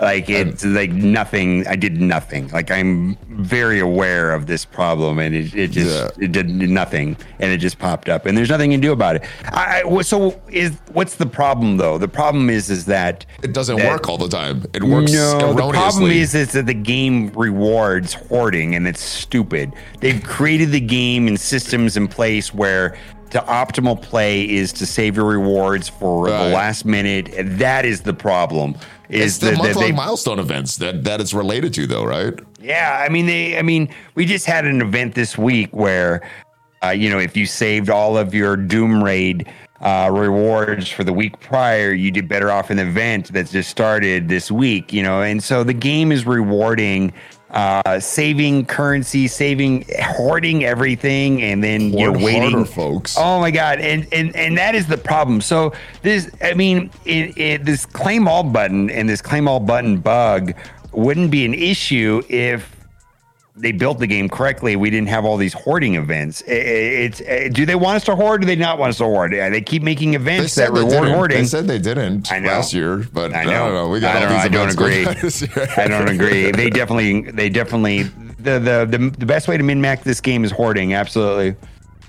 Like 0.00 0.28
it's 0.28 0.64
like 0.64 0.90
nothing. 0.90 1.66
I 1.66 1.76
did 1.76 2.00
nothing. 2.00 2.48
Like 2.48 2.70
I'm 2.70 3.16
very 3.28 3.78
aware 3.78 4.32
of 4.32 4.46
this 4.46 4.64
problem, 4.64 5.18
and 5.18 5.34
it, 5.34 5.54
it 5.54 5.70
just 5.70 6.16
Yeah. 6.18 6.24
it 6.24 6.32
did 6.32 6.48
nothing, 6.48 7.16
and 7.38 7.52
it 7.52 7.58
just 7.58 7.78
popped 7.78 8.08
up, 8.08 8.26
and 8.26 8.36
there's 8.36 8.50
nothing 8.50 8.72
you 8.72 8.76
can 8.78 8.82
do 8.82 8.92
about 8.92 9.16
it. 9.16 9.24
I, 9.46 9.82
I 9.86 10.02
so 10.02 10.40
is 10.50 10.72
what's 10.92 11.14
the 11.16 11.26
problem 11.26 11.76
though? 11.76 11.98
The 11.98 12.08
problem 12.08 12.50
is 12.50 12.70
is 12.70 12.86
that 12.86 13.24
It 13.42 13.52
doesn't 13.52 13.76
that- 13.76 13.88
work 13.88 14.08
all 14.08 14.18
the 14.18 14.28
time. 14.28 14.64
It 14.74 14.82
works 14.82 15.12
no, 15.12 15.52
the 15.54 15.70
problem 15.72 16.10
is, 16.10 16.34
is 16.34 16.52
that 16.52 16.66
the 16.66 16.74
game 16.74 17.30
rewards 17.36 18.14
hoarding, 18.14 18.74
and 18.74 18.88
it's 18.88 19.00
stupid. 19.02 19.72
They've 20.00 20.22
created 20.22 20.72
the 20.72 20.80
game 20.80 21.28
and 21.28 21.38
systems 21.38 21.96
in 21.96 22.08
place 22.08 22.52
where 22.52 22.96
the 23.30 23.40
optimal 23.40 24.00
play 24.00 24.48
is 24.48 24.72
to 24.74 24.86
save 24.86 25.16
your 25.16 25.24
rewards 25.26 25.88
for 25.88 26.26
Right. 26.26 26.44
the 26.48 26.54
last 26.54 26.84
minute. 26.84 27.34
And 27.34 27.58
that 27.58 27.84
is 27.84 28.02
the 28.02 28.14
problem. 28.14 28.76
It's 29.08 29.24
Is 29.24 29.38
the 29.38 29.50
that 29.50 29.58
month-long 29.58 29.84
they, 29.84 29.92
milestone 29.92 30.38
events 30.38 30.76
that 30.78 31.04
that 31.04 31.20
it's 31.20 31.34
related 31.34 31.74
to, 31.74 31.86
though, 31.86 32.04
right? 32.04 32.38
yeah, 32.60 33.04
I 33.06 33.10
mean, 33.10 33.26
they. 33.26 33.58
I 33.58 33.62
mean, 33.62 33.88
we 34.14 34.24
just 34.24 34.46
had 34.46 34.64
an 34.64 34.80
event 34.80 35.14
this 35.14 35.36
week 35.36 35.70
where, 35.72 36.28
uh, 36.82 36.90
you 36.90 37.10
know, 37.10 37.18
if 37.18 37.36
you 37.36 37.46
saved 37.46 37.90
all 37.90 38.16
of 38.16 38.34
your 38.34 38.56
Doom 38.56 39.04
Raid 39.04 39.46
uh, 39.80 40.10
rewards 40.10 40.88
for 40.88 41.04
the 41.04 41.12
week 41.12 41.38
prior, 41.40 41.92
you 41.92 42.10
did 42.10 42.26
better 42.26 42.50
off 42.50 42.70
in 42.70 42.78
the 42.78 42.86
event 42.86 43.32
that 43.34 43.50
just 43.50 43.68
started 43.68 44.28
this 44.28 44.50
week. 44.50 44.92
You 44.92 45.02
know, 45.02 45.20
and 45.20 45.42
so 45.44 45.62
the 45.64 45.74
game 45.74 46.10
is 46.10 46.26
rewarding. 46.26 47.12
Uh, 47.54 48.00
saving 48.00 48.66
currency, 48.66 49.28
saving, 49.28 49.84
hoarding 50.02 50.64
everything, 50.64 51.40
and 51.40 51.62
then 51.62 51.96
you're 51.96 52.10
waiting, 52.10 52.50
harder, 52.50 52.64
folks. 52.64 53.14
Oh 53.16 53.38
my 53.38 53.52
god, 53.52 53.78
and 53.78 54.08
and 54.12 54.34
and 54.34 54.58
that 54.58 54.74
is 54.74 54.88
the 54.88 54.98
problem. 54.98 55.40
So 55.40 55.72
this, 56.02 56.28
I 56.42 56.54
mean, 56.54 56.90
it, 57.04 57.38
it, 57.38 57.64
this 57.64 57.86
claim 57.86 58.26
all 58.26 58.42
button 58.42 58.90
and 58.90 59.08
this 59.08 59.22
claim 59.22 59.46
all 59.46 59.60
button 59.60 59.98
bug 59.98 60.52
wouldn't 60.90 61.30
be 61.30 61.44
an 61.44 61.54
issue 61.54 62.22
if 62.28 62.73
they 63.56 63.70
built 63.70 64.00
the 64.00 64.06
game 64.06 64.28
correctly. 64.28 64.74
We 64.74 64.90
didn't 64.90 65.08
have 65.08 65.24
all 65.24 65.36
these 65.36 65.52
hoarding 65.52 65.94
events. 65.94 66.42
It's 66.46 67.20
do 67.54 67.64
they 67.64 67.76
want 67.76 67.96
us 67.96 68.04
to 68.04 68.16
hoard? 68.16 68.24
Or 68.34 68.38
do 68.38 68.46
they 68.46 68.56
not 68.56 68.78
want 68.78 68.90
us 68.90 68.98
to 68.98 69.04
hoard? 69.04 69.32
Yeah, 69.32 69.48
They 69.48 69.60
keep 69.60 69.82
making 69.82 70.14
events 70.14 70.56
that 70.56 70.72
reward 70.72 71.08
hoarding. 71.08 71.38
They 71.38 71.44
said 71.44 71.68
they 71.68 71.78
didn't 71.78 72.30
know. 72.30 72.38
last 72.48 72.72
year, 72.74 73.06
but 73.12 73.32
I 73.32 73.42
I, 73.42 73.44
don't 73.44 73.74
know. 73.74 73.88
We 73.88 74.00
got 74.00 74.16
I 74.16 74.24
all 74.24 74.32
these 74.32 74.44
I 74.44 74.48
don't 74.48 74.70
agree. 74.72 75.06
on 75.06 75.14
this 75.20 75.42
year. 75.42 75.68
I 75.76 75.86
don't 75.86 76.08
agree. 76.08 76.50
They 76.50 76.68
definitely, 76.70 77.30
they 77.30 77.48
definitely, 77.48 78.04
the 78.38 78.58
the 78.58 78.86
the, 78.90 79.14
the 79.18 79.26
best 79.26 79.46
way 79.46 79.56
to 79.56 79.62
min 79.62 79.80
max 79.80 80.02
this 80.02 80.20
game 80.20 80.44
is 80.44 80.50
hoarding. 80.50 80.94
Absolutely. 80.94 81.54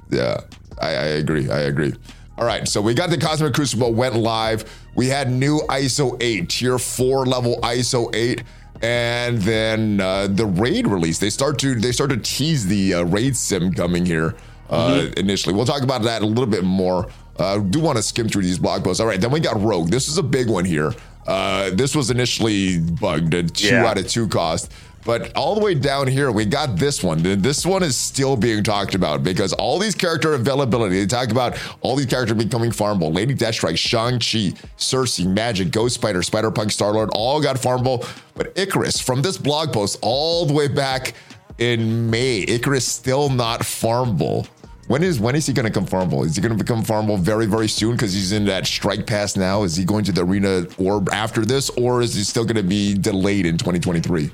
Yeah, 0.10 0.42
I, 0.82 0.88
I 0.88 1.06
agree. 1.22 1.50
I 1.50 1.62
agree. 1.62 1.94
All 2.38 2.46
right, 2.46 2.68
so 2.68 2.82
we 2.82 2.94
got 2.94 3.10
the 3.12 3.18
Cosmic 3.18 3.54
Crucible 3.54 3.94
went 3.94 4.16
live. 4.16 4.66
We 4.96 5.08
had 5.08 5.32
new 5.32 5.60
ISO 5.70 6.18
8, 6.22 6.50
tier 6.50 6.78
4 6.78 7.26
level 7.26 7.58
ISO 7.62 8.14
8. 8.14 8.44
And 8.82 9.38
then 9.40 10.02
uh, 10.02 10.28
the 10.28 10.46
raid 10.46 10.88
release. 10.88 11.20
They 11.20 11.30
start 11.30 11.58
to 11.60 11.76
they 11.76 11.92
start 11.92 12.10
to 12.12 12.18
tease 12.18 12.68
the 12.68 12.96
uh, 12.96 13.04
raid 13.04 13.36
sim 13.36 13.74
coming 13.74 14.06
here 14.06 14.36
uh, 14.70 15.08
initially. 15.18 15.56
We'll 15.56 15.66
talk 15.66 15.82
about 15.84 16.02
that 16.04 16.22
a 16.22 16.26
little 16.26 16.46
bit 16.46 16.64
more. 16.64 17.08
Uh, 17.38 17.60
do 17.60 17.80
want 17.80 17.98
to 17.98 18.04
skim 18.04 18.30
through 18.30 18.44
these 18.44 18.60
blog 18.60 18.84
posts. 18.84 19.00
All 19.00 19.08
right, 19.08 19.20
then 19.20 19.32
we 19.32 19.40
got 19.40 19.60
Rogue. 19.62 19.90
This 19.90 20.08
is 20.08 20.18
a 20.18 20.24
big 20.24 20.50
one 20.50 20.66
here. 20.66 20.94
Uh, 21.28 21.72
this 21.74 21.96
was 21.96 22.12
initially 22.12 22.80
bugged, 22.80 23.34
a 23.34 23.44
two 23.44 23.68
Yeah. 23.68 23.86
out 23.86 23.98
of 23.98 24.08
two 24.08 24.28
cost. 24.28 24.72
But 25.06 25.38
all 25.38 25.54
the 25.54 25.62
way 25.62 25.76
down 25.76 26.08
here, 26.08 26.32
we 26.32 26.46
got 26.46 26.78
this 26.78 27.04
one. 27.04 27.22
This 27.22 27.64
one 27.64 27.84
is 27.84 27.96
still 27.96 28.36
being 28.36 28.64
talked 28.64 28.96
about 28.96 29.24
because 29.24 29.54
all 29.54 29.78
these 29.78 29.94
character 29.94 30.34
availability, 30.34 31.00
they 31.00 31.06
talk 31.06 31.30
about 31.30 31.58
all 31.82 31.96
these 31.96 32.08
characters 32.08 32.36
becoming 32.36 32.72
farmable. 32.72 33.14
Lady 33.14 33.36
Deathstrike, 33.36 33.78
Shang-Chi, 33.78 34.58
Sersi, 34.78 35.26
Magik, 35.28 35.72
Ghost 35.72 35.94
Spider, 35.94 36.24
Spider-Punk, 36.24 36.72
Star-Lord, 36.72 37.12
all 37.14 37.40
got 37.40 37.56
farmable. 37.56 38.04
But 38.34 38.56
Ikaris, 38.56 39.02
from 39.02 39.22
this 39.22 39.38
blog 39.38 39.72
post 39.72 40.00
all 40.02 40.48
the 40.48 40.54
way 40.54 40.68
back 40.68 41.14
in 41.60 42.10
May, 42.10 42.44
Ikaris 42.48 42.82
still 42.82 43.30
not 43.30 43.62
farmable. 43.62 44.48
When 44.88 45.04
is 45.04 45.20
when 45.20 45.36
is 45.36 45.46
he 45.46 45.54
going 45.54 45.72
to 45.72 45.72
become 45.72 45.88
farmable? 45.88 46.26
Is 46.26 46.36
he 46.36 46.42
going 46.42 46.56
to 46.56 46.64
become 46.64 46.84
farmable 46.84 47.18
very 47.18 47.48
very 47.48 47.68
soon 47.68 47.94
because 47.94 48.14
he's 48.14 48.32
in 48.32 48.46
that 48.46 48.68
strike 48.68 49.08
pass 49.08 49.36
now? 49.36 49.64
Is 49.64 49.76
he 49.76 49.84
going 49.84 50.04
to 50.06 50.12
the 50.12 50.24
arena 50.24 50.68
orb 50.78 51.10
after 51.12 51.44
this, 51.44 51.70
or 51.72 52.02
is 52.02 52.14
he 52.14 52.24
still 52.24 52.44
going 52.44 52.58
to 52.58 52.64
be 52.64 52.94
delayed 52.94 53.46
in 53.48 53.58
2023? 53.58 54.30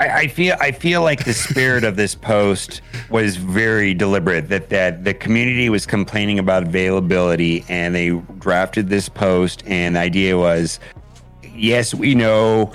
I, 0.00 0.20
I 0.20 0.26
feel 0.28 0.56
I 0.58 0.72
feel 0.72 1.02
like 1.02 1.26
the 1.26 1.34
spirit 1.34 1.84
of 1.84 1.94
this 1.94 2.14
post 2.14 2.80
was 3.10 3.36
very 3.36 3.92
deliberate. 3.92 4.48
That 4.48 4.70
that 4.70 5.04
the 5.04 5.12
community 5.12 5.68
was 5.68 5.84
complaining 5.84 6.38
about 6.38 6.62
availability, 6.62 7.66
and 7.68 7.94
they 7.94 8.10
drafted 8.38 8.88
this 8.88 9.10
post. 9.10 9.62
And 9.66 9.96
the 9.96 10.00
idea 10.00 10.38
was, 10.38 10.80
yes, 11.54 11.92
we 11.94 12.14
know. 12.14 12.72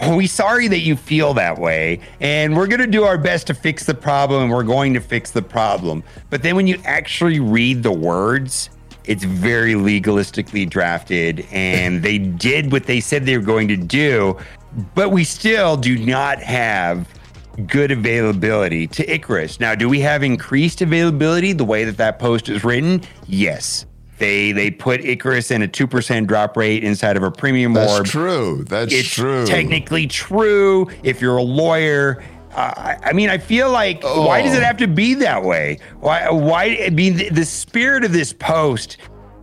oh, 0.00 0.16
We 0.16 0.26
sorry 0.26 0.66
that 0.66 0.80
you 0.80 0.96
feel 0.96 1.32
that 1.34 1.58
way, 1.58 2.00
and 2.20 2.56
we're 2.56 2.66
going 2.66 2.80
to 2.80 2.88
do 2.88 3.04
our 3.04 3.18
best 3.18 3.46
to 3.46 3.54
fix 3.54 3.84
the 3.84 3.94
problem. 3.94 4.42
And 4.42 4.52
we're 4.52 4.64
going 4.64 4.94
to 4.94 5.00
fix 5.00 5.30
the 5.30 5.42
problem. 5.42 6.02
But 6.28 6.42
then 6.42 6.56
when 6.56 6.66
you 6.66 6.80
actually 6.84 7.38
read 7.38 7.84
the 7.84 7.92
words, 7.92 8.68
it's 9.04 9.22
very 9.22 9.74
legalistically 9.74 10.68
drafted, 10.68 11.46
and 11.52 12.02
they 12.02 12.18
did 12.18 12.72
what 12.72 12.84
they 12.84 13.00
said 13.00 13.26
they 13.26 13.38
were 13.38 13.44
going 13.44 13.68
to 13.68 13.76
do, 13.76 14.36
but 14.94 15.10
we 15.10 15.24
still 15.24 15.76
do 15.76 15.98
not 15.98 16.40
have 16.42 17.08
good 17.66 17.90
availability 17.90 18.86
to 18.86 19.04
Ikaris. 19.06 19.58
Now, 19.60 19.74
do 19.74 19.88
we 19.88 20.00
have 20.00 20.22
increased 20.22 20.80
availability 20.80 21.52
the 21.52 21.64
way 21.64 21.84
that 21.84 21.96
that 21.96 22.18
post 22.18 22.48
is 22.48 22.62
written? 22.64 23.02
Yes. 23.26 23.84
They 24.18 24.50
they 24.52 24.70
put 24.70 25.00
Ikaris 25.00 25.50
in 25.52 25.62
a 25.62 25.68
two 25.68 25.86
percent 25.86 26.26
drop 26.26 26.56
rate 26.56 26.82
inside 26.82 27.16
of 27.16 27.22
a 27.22 27.30
premium 27.30 27.72
That's 27.72 27.98
orb. 27.98 28.06
true. 28.06 28.64
That's 28.68 28.92
It's 28.92 29.08
true. 29.08 29.46
technically 29.46 30.06
true 30.08 30.88
if 31.04 31.20
you're 31.20 31.36
a 31.36 31.42
lawyer. 31.42 32.22
Uh, 32.52 32.72
I 32.76 32.96
I 33.04 33.12
mean, 33.12 33.30
I 33.30 33.38
feel 33.38 33.70
like 33.70 34.02
why 34.02 34.42
does 34.42 34.54
it 34.54 34.62
Oh. 34.62 34.66
have 34.66 34.76
to 34.78 34.88
be 34.88 35.14
that 35.14 35.44
way? 35.44 35.78
Why? 36.00 36.28
Why? 36.30 36.80
I 36.84 36.90
mean, 36.90 37.14
the, 37.16 37.28
the 37.28 37.44
spirit 37.44 38.02
of 38.04 38.12
this 38.12 38.32
post, 38.32 38.96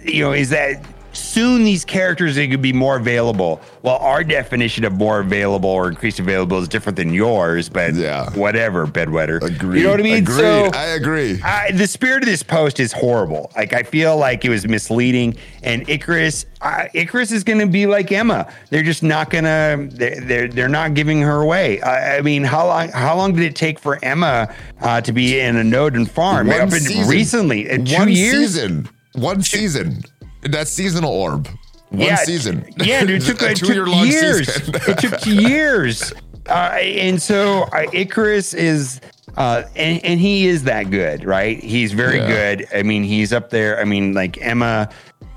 you 0.03 0.21
know, 0.23 0.33
is 0.33 0.49
that 0.49 0.83
soon 1.15 1.63
these 1.63 1.83
characters 1.85 2.37
are 2.37 2.41
going 2.41 2.51
to 2.51 2.57
be 2.57 2.73
more 2.73 2.97
available. 2.97 3.61
Well, 3.81 3.97
our 3.97 4.23
definition 4.23 4.83
of 4.83 4.93
more 4.93 5.19
available 5.19 5.69
or 5.69 5.87
increased 5.89 6.19
available 6.19 6.59
is 6.59 6.67
different 6.67 6.95
than 6.97 7.13
yours, 7.13 7.69
but 7.69 7.93
Yeah. 7.95 8.29
whatever, 8.31 8.85
bedwetter. 8.87 9.41
Agreed. 9.41 9.79
You 9.79 9.85
know 9.85 9.91
what 9.91 9.99
I 9.99 10.03
mean? 10.03 10.15
Agreed. 10.23 10.37
So 10.37 10.69
I 10.73 10.85
agree. 10.95 11.41
I, 11.43 11.71
the 11.71 11.87
spirit 11.87 12.23
of 12.23 12.27
this 12.29 12.43
post 12.43 12.79
is 12.79 12.91
horrible. 12.91 13.51
Like 13.55 13.73
I 13.73 13.83
feel 13.83 14.17
like 14.17 14.45
it 14.45 14.49
was 14.49 14.67
misleading. 14.67 15.37
And 15.63 15.87
Ikaris, 15.87 16.45
uh, 16.61 16.85
Ikaris 16.93 17.31
is 17.31 17.43
going 17.43 17.59
to 17.59 17.65
be 17.67 17.85
like 17.87 18.11
Emma. 18.11 18.51
They're 18.69 18.83
just 18.83 19.01
not 19.03 19.29
going 19.29 19.45
to. 19.45 19.87
They're, 19.95 20.19
they're 20.21 20.47
they're 20.47 20.69
not 20.69 20.93
giving 20.93 21.21
her 21.21 21.41
away. 21.41 21.81
I, 21.81 22.17
I 22.17 22.21
mean, 22.21 22.43
how 22.43 22.67
long 22.67 22.89
how 22.89 23.15
long 23.15 23.33
did 23.33 23.43
it 23.43 23.55
take 23.55 23.79
for 23.79 23.97
Emma 24.03 24.53
uh, 24.81 25.01
to 25.01 25.11
be 25.11 25.39
in 25.39 25.55
a 25.55 25.63
node 25.63 25.95
and 25.95 26.09
farm? 26.09 26.47
One 26.47 26.69
season. 26.71 27.07
recently, 27.09 27.69
uh, 27.69 27.77
two 27.83 27.95
One 27.95 28.09
years. 28.09 28.33
season. 28.53 28.89
One 29.13 29.41
season. 29.41 30.03
That's 30.49 30.71
seasonal 30.71 31.11
orb. 31.11 31.47
One 31.89 32.01
yeah, 32.01 32.15
season. 32.15 32.65
Yeah, 32.77 33.05
dude, 33.05 33.21
it 33.21 33.25
took, 33.25 33.41
it 33.41 33.57
took 33.57 33.69
years. 34.05 34.47
it 34.87 34.97
took 34.97 35.25
years. 35.25 36.13
Uh, 36.47 36.77
and 36.81 37.21
so 37.21 37.63
uh, 37.63 37.85
Ikaris 37.91 38.53
is, 38.53 39.01
uh, 39.37 39.63
and, 39.75 40.03
and 40.03 40.19
he 40.19 40.47
is 40.47 40.63
that 40.63 40.89
good, 40.91 41.23
right? 41.25 41.61
He's 41.63 41.91
very 41.93 42.17
Yeah. 42.17 42.27
good. 42.55 42.67
I 42.73 42.83
mean, 42.83 43.03
he's 43.03 43.33
up 43.33 43.49
there. 43.49 43.79
I 43.79 43.83
mean, 43.85 44.13
like 44.13 44.37
Emma, 44.41 44.89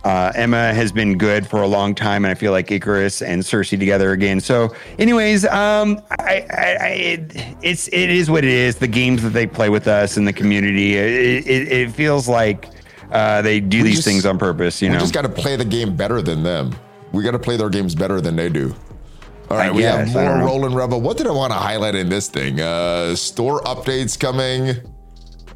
uh, 0.05 0.33
Emma 0.35 0.73
has 0.75 0.93
been 0.93 1.17
good 1.19 1.47
for 1.47 1.63
a 1.63 1.67
long 1.67 1.95
time, 1.95 2.25
and 2.25 2.31
I 2.31 2.35
feel 2.35 2.53
like 2.53 2.69
Ikaris 2.69 3.27
and 3.27 3.43
Sersi 3.43 3.79
together 3.79 4.13
again. 4.13 4.41
So, 4.41 4.75
anyways, 4.99 5.45
um, 5.47 6.01
I, 6.19 6.47
I, 6.51 6.77
I 6.81 6.89
it, 6.89 7.33
it's 7.63 7.89
it 7.89 8.11
is 8.11 8.31
what 8.31 8.45
it 8.45 8.51
is. 8.51 8.77
The 8.77 8.87
games 8.89 9.23
that 9.23 9.31
they 9.31 9.47
play 9.47 9.69
with 9.71 9.89
us 9.89 10.17
in 10.17 10.25
the 10.25 10.33
community, 10.33 10.95
it, 10.97 11.47
it, 11.47 11.73
it 11.73 11.91
feels 11.93 12.29
like 12.29 12.69
uh, 13.11 13.43
they 13.43 13.61
do 13.61 13.83
these 13.83 13.97
just- 13.97 14.07
things 14.09 14.27
on 14.27 14.39
purpose. 14.39 14.81
You 14.83 14.89
know. 14.89 14.93
we 14.93 14.97
know, 14.97 15.01
just 15.01 15.15
got 15.15 15.23
to 15.23 15.29
play 15.29 15.57
the 15.57 15.65
game 15.65 15.97
better 15.97 16.21
than 16.23 16.43
them. 16.43 16.75
We 17.13 17.23
got 17.23 17.31
to 17.33 17.39
play 17.39 17.57
their 17.57 17.71
games 17.71 17.95
better 17.95 18.21
than 18.21 18.37
they 18.37 18.49
do. 18.49 18.75
All 19.51 19.57
right, 19.57 19.73
we 19.73 19.83
have 19.83 20.07
guess, 20.07 20.15
I 20.17 20.25
more. 20.39 20.47
Roland 20.47 20.75
Rebel. 20.75 21.01
What 21.01 21.17
did 21.17 21.27
I 21.27 21.31
want 21.31 21.53
to 21.55 21.59
highlight 21.59 21.95
in 21.95 22.11
this 22.11 22.29
thing? 22.29 22.61
Uh, 22.61 23.15
store 23.17 23.63
updates 23.63 24.19
coming. 24.19 24.77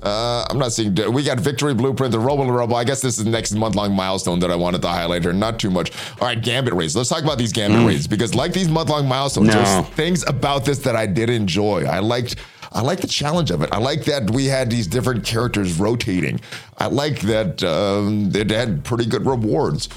Uh, 0.03 0.45
I'm 0.51 0.59
not 0.59 0.73
seeing. 0.73 0.95
We 1.13 1.23
got 1.23 1.39
Victory 1.39 1.75
Blueprint, 1.75 2.11
the 2.11 2.19
Roland 2.19 2.53
Rebel. 2.55 2.75
I 2.75 2.85
guess 2.85 3.01
this 3.03 3.19
is 3.19 3.25
the 3.25 3.31
next 3.31 3.53
month 3.53 3.77
long 3.77 3.95
milestone 3.95 4.41
that 4.41 4.51
I 4.51 4.57
wanted 4.57 4.83
to 4.83 4.89
highlight 4.89 5.23
here. 5.23 5.33
Not 5.35 5.61
too 5.61 5.71
much. 5.71 5.93
All 6.21 6.27
right, 6.27 6.41
Gambit 6.43 6.73
raids. 6.75 6.97
Let's 6.97 7.09
talk 7.11 7.23
about 7.23 7.39
these 7.39 7.53
Gambit 7.53 7.87
raids 7.87 8.07
because, 8.09 8.35
like 8.35 8.53
these 8.53 8.69
month 8.69 8.89
long 8.89 9.07
milestones, 9.07 9.51
Mm. 9.51 9.53
No. 9.55 9.63
there's 9.63 9.87
things 9.95 10.27
about 10.27 10.65
this 10.65 10.79
that 10.81 10.97
I 10.97 11.07
did 11.07 11.31
enjoy. 11.31 11.85
I 11.85 11.99
liked. 12.01 12.37
I 12.75 12.81
like 12.81 13.01
the 13.01 13.07
challenge 13.07 13.51
of 13.51 13.63
it. 13.63 13.71
I 13.73 13.79
like 13.79 14.05
that 14.05 14.31
we 14.31 14.47
had 14.47 14.71
these 14.71 14.87
different 14.87 15.25
characters 15.25 15.79
rotating. 15.79 16.41
I 16.79 16.87
like 16.87 17.21
that 17.21 17.63
um, 17.63 18.31
it 18.35 18.51
had 18.51 18.85
pretty 18.85 19.07
good 19.07 19.27
rewards. 19.27 19.89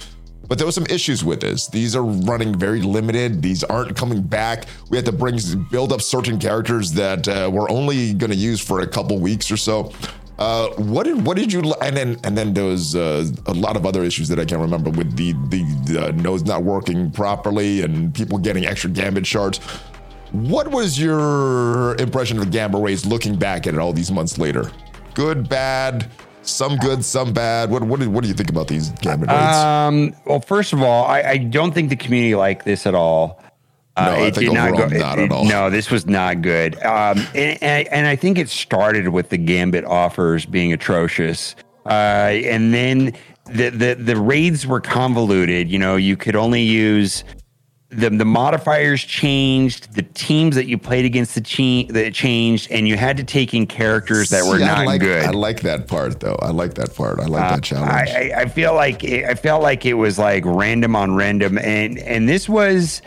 But 0.48 0.60
there 0.60 0.68
were 0.68 0.72
some 0.72 0.86
issues 0.88 1.24
with 1.24 1.42
this. 1.42 1.68
These 1.68 1.96
are 1.96 2.04
running 2.04 2.58
very 2.58 2.82
limited. 2.82 3.42
These 3.42 3.64
aren't 3.64 3.96
coming 3.96 4.22
back. 4.22 4.66
We 4.90 4.98
had 4.98 5.06
to 5.06 5.12
bring 5.12 5.40
build 5.72 5.92
up 5.92 6.02
certain 6.02 6.38
characters 6.38 6.92
that 6.94 7.28
uh, 7.28 7.50
we're 7.52 7.70
only 7.70 8.14
going 8.14 8.30
to 8.30 8.38
use 8.38 8.62
for 8.62 8.82
a 8.82 8.88
couple 8.88 9.18
weeks 9.20 9.50
or 9.50 9.58
so. 9.58 9.92
Uh, 10.38 10.68
what 10.76 11.06
did 11.06 11.26
what 11.26 11.38
did 11.38 11.52
you 11.52 11.62
and 11.82 11.96
then 11.96 12.18
and 12.26 12.38
then 12.38 12.54
there 12.54 12.66
was 12.66 12.94
uh, 12.94 13.26
a 13.46 13.54
lot 13.54 13.78
of 13.78 13.86
other 13.86 14.04
issues 14.04 14.28
that 14.28 14.38
I 14.38 14.44
can't 14.44 14.60
remember 14.60 14.90
with 14.90 15.16
the 15.16 15.32
the 15.48 16.08
uh, 16.08 16.12
nose 16.12 16.44
not 16.44 16.64
working 16.64 17.10
properly 17.10 17.84
and 17.84 18.14
people 18.14 18.38
getting 18.38 18.66
extra 18.66 18.90
gambit 18.90 19.26
shards. 19.26 19.62
What 20.32 20.70
was 20.72 21.00
your 21.00 21.96
impression 21.96 22.38
of 22.38 22.46
the 22.46 22.52
Gambit 22.52 22.82
raids 22.82 23.06
looking 23.06 23.36
back 23.36 23.68
at 23.68 23.74
it 23.74 23.80
all 23.80 23.94
these 23.94 24.12
months 24.12 24.38
later? 24.38 24.72
Good, 25.14 25.48
bad, 25.48 26.10
some 26.42 26.78
good, 26.78 27.04
some 27.06 27.32
bad. 27.34 27.70
What 27.70 27.84
what 27.84 28.00
do, 28.00 28.10
what 28.10 28.24
do 28.24 28.28
you 28.28 28.34
think 28.34 28.50
about 28.50 28.68
these 28.68 28.90
gambit 29.02 29.30
rays? 29.30 29.56
Um, 29.56 30.16
well, 30.26 30.42
first 30.42 30.74
of 30.74 30.82
all, 30.82 31.06
I, 31.06 31.22
I 31.22 31.38
don't 31.38 31.74
think 31.74 31.90
the 31.90 31.96
community 31.96 32.36
liked 32.36 32.66
this 32.66 32.86
at 32.86 32.96
all. 32.96 33.42
No, 33.98 34.26
I 34.26 34.30
think 34.30 34.52
overall 34.52 34.90
not 34.90 35.20
at 35.20 35.32
all. 35.32 35.46
No, 35.46 35.70
this 35.70 35.90
was 35.90 36.06
not 36.06 36.42
good. 36.42 36.76
Um, 36.84 37.18
and, 37.34 37.64
and, 37.64 37.88
and 37.88 38.08
I 38.08 38.18
think 38.18 38.38
it 38.38 38.50
started 38.50 39.08
with 39.08 39.30
the 39.30 39.38
Gambit 39.38 39.86
offers 39.86 40.46
being 40.46 40.74
atrocious. 40.74 41.56
Uh, 41.86 42.34
and 42.34 42.74
then 42.74 43.14
the, 43.46 43.70
the, 43.70 43.96
the 43.98 44.18
raids 44.18 44.68
were 44.68 44.82
convoluted. 44.82 45.70
You 45.70 45.80
know, 45.80 45.96
you 45.96 46.18
could 46.18 46.36
only 46.36 46.62
use 46.62 47.24
the, 47.96 48.10
the 48.10 48.26
modifiers 48.26 49.04
changed, 49.04 49.94
the 49.94 50.02
teams 50.02 50.56
that 50.56 50.68
you 50.68 50.78
played 50.78 51.06
against 51.06 51.36
the 51.36 51.42
che- 51.42 51.88
that 51.92 52.14
changed, 52.14 52.70
and 52.72 52.88
you 52.88 52.98
had 52.98 53.18
to 53.18 53.24
take 53.24 53.54
in 53.54 53.66
characters 53.68 54.30
that 54.30 54.44
were 54.46 54.58
See, 54.58 54.66
not 54.66 54.80
I 54.80 54.86
like, 54.86 55.02
good. 55.02 55.26
I 55.26 55.32
like 55.32 55.62
that 55.62 55.88
part 55.88 56.20
though. 56.20 56.38
I 56.42 56.50
like 56.52 56.76
that 56.76 56.96
part. 56.96 57.20
I 57.20 57.26
like 57.26 57.42
that 57.42 57.58
uh, 57.60 57.62
challenge. 57.62 58.10
I, 58.10 58.32
I 58.36 58.42
I 58.42 58.46
feel 58.48 58.74
like 58.74 59.04
it, 59.04 59.26
I 59.26 59.36
felt 59.36 59.62
like 59.64 59.86
it 59.86 59.94
was 59.96 60.20
like 60.20 60.44
random 60.46 60.96
on 60.96 61.16
random, 61.16 61.58
and 61.58 61.98
and 62.00 62.28
this 62.28 62.50
was 62.50 63.02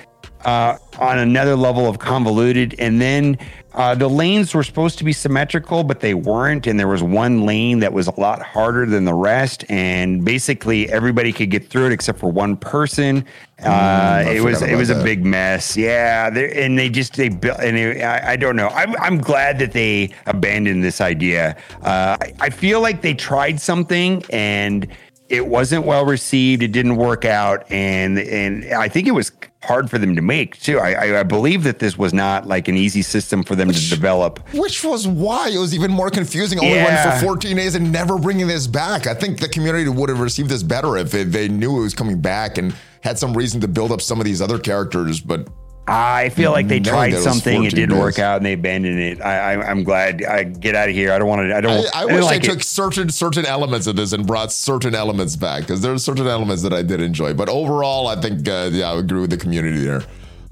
uh, 0.45 0.79
on 0.99 1.19
another 1.19 1.57
level 1.57 1.89
of 1.89 1.99
convoluted. 1.99 2.75
And 2.79 3.01
then 3.01 3.39
uh, 3.75 3.95
the 3.95 4.09
lanes 4.09 4.55
were 4.55 4.65
supposed 4.65 4.99
to 4.99 5.05
be 5.05 5.13
symmetrical, 5.13 5.85
but 5.85 6.01
they 6.01 6.15
weren't. 6.15 6.67
And 6.67 6.81
there 6.81 6.89
was 6.89 7.03
one 7.03 7.45
lane 7.45 7.79
that 7.79 7.93
was 7.93 8.09
a 8.09 8.21
lot 8.21 8.43
harder 8.43 8.87
than 8.87 9.05
the 9.05 9.15
rest, 9.15 9.65
and 9.69 10.25
basically 10.25 10.91
everybody 10.91 11.33
could 11.33 11.51
get 11.51 11.69
through 11.69 11.87
it 11.87 11.93
except 11.93 12.19
for 12.19 12.29
one 12.29 12.57
person. 12.57 13.25
Uh, 13.63 13.69
I 13.69 14.23
it 14.37 14.41
was 14.41 14.63
it 14.63 14.75
was 14.77 14.91
a 14.91 15.03
big 15.03 15.25
mess. 15.25 15.77
Yeah, 15.77 16.27
and 16.29 16.79
they 16.79 16.89
just 16.89 17.15
they 17.15 17.29
built 17.29 17.61
and 17.61 17.77
it, 17.77 18.03
I, 18.03 18.33
I 18.33 18.37
don't 18.37 18.57
know. 18.57 18.69
I'm 18.69 18.97
I'm 18.97 19.19
glad 19.19 19.59
that 19.61 19.73
they 19.73 20.11
abandoned 20.27 20.83
this 20.83 21.01
idea. 21.01 21.57
Uh, 21.83 22.17
I, 22.21 22.35
I 22.41 22.51
feel 22.51 22.81
like 22.81 23.03
they 23.03 23.15
tried 23.15 23.61
something 23.61 24.25
and 24.31 24.89
it 25.29 25.47
wasn't 25.47 25.85
well 25.85 26.05
received. 26.07 26.63
It 26.63 26.73
didn't 26.73 26.97
work 26.97 27.25
out, 27.25 27.71
and 27.71 28.19
and 28.19 28.73
I 28.73 28.89
think 28.89 29.07
it 29.07 29.13
was 29.13 29.31
hard 29.63 29.91
for 29.91 29.99
them 29.99 30.15
to 30.17 30.23
make 30.23 30.59
too. 30.61 30.79
I 30.79 31.19
I, 31.19 31.23
believe 31.25 31.65
that 31.65 31.81
this 31.81 31.99
was 31.99 32.15
not 32.15 32.47
like 32.47 32.69
an 32.69 32.77
easy 32.77 33.03
system 33.03 33.43
for 33.43 33.55
them 33.57 33.71
to 33.71 33.89
develop. 33.91 34.41
Which 34.55 34.85
was 34.85 35.07
why 35.07 35.49
it 35.49 35.59
was 35.59 35.75
even 35.75 35.91
more 35.91 36.11
confusing. 36.11 36.59
Only 36.59 36.75
Yeah. 36.75 37.07
running 37.07 37.21
for 37.21 37.27
14 37.27 37.57
days 37.57 37.75
and 37.75 37.93
never 37.93 38.19
bringing 38.19 38.47
this 38.47 38.67
back. 38.67 39.07
I 39.07 39.15
think 39.15 39.41
the 39.41 39.49
community 39.49 39.89
would 39.89 40.09
have 40.09 40.21
received 40.21 40.49
this 40.49 40.63
better 40.63 40.97
if 40.97 41.13
it, 41.15 41.33
they 41.33 41.49
knew 41.49 41.79
it 41.79 41.83
was 41.83 41.95
coming 41.95 42.21
back 42.21 42.57
and 42.57 42.73
had 43.03 43.19
some 43.19 43.35
reason 43.37 43.61
to 43.61 43.69
build 43.69 43.93
up 43.93 44.01
some 44.01 44.21
of 44.21 44.25
these 44.25 44.41
other 44.41 44.59
characters. 44.59 45.21
But 45.21 45.49
I 45.89 46.29
feel 46.29 46.53
like 46.53 46.69
they 46.69 46.81
Knowing 46.81 46.85
tried 46.85 47.13
that 47.13 47.23
it 47.23 47.25
was 47.25 47.25
something, 47.25 47.65
it 47.65 47.75
didn't 47.75 47.99
work 47.99 48.19
out, 48.19 48.37
and 48.37 48.47
they 48.47 48.53
abandoned 48.53 49.01
it. 49.01 49.21
I, 49.23 49.55
I 49.55 49.71
I'm 49.71 49.85
glad. 49.85 50.23
I 50.23 50.45
get 50.45 50.75
out 50.75 50.89
of 50.89 50.95
here. 50.95 51.13
I 51.13 51.19
don't 51.19 51.29
want 51.29 51.49
to. 51.49 51.55
I 51.55 51.59
I, 51.59 51.61
don't. 51.61 51.97
I 51.97 52.01
don't 52.03 52.15
wish 52.15 52.25
like 52.25 52.43
they 52.43 52.49
it. 52.49 52.53
took 52.53 52.63
certain 52.63 53.09
certain 53.11 53.47
elements 53.47 53.87
of 53.87 53.97
this 53.97 54.13
and 54.13 54.27
brought 54.27 54.53
certain 54.53 54.95
elements 54.95 55.35
back 55.37 55.63
because 55.63 55.81
there 55.81 55.93
are 55.93 55.99
certain 55.99 56.27
elements 56.27 56.63
that 56.63 56.73
I 56.73 56.83
did 56.83 57.01
enjoy. 57.01 57.33
But 57.33 57.49
overall, 57.49 58.07
I 58.07 58.21
think 58.21 58.47
uh, 58.49 58.71
yeah, 58.73 58.93
I 58.93 58.99
agree 58.99 59.21
with 59.21 59.31
the 59.31 59.39
community 59.39 59.81
there. 59.83 60.03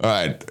All 0.02 0.10
right. 0.10 0.42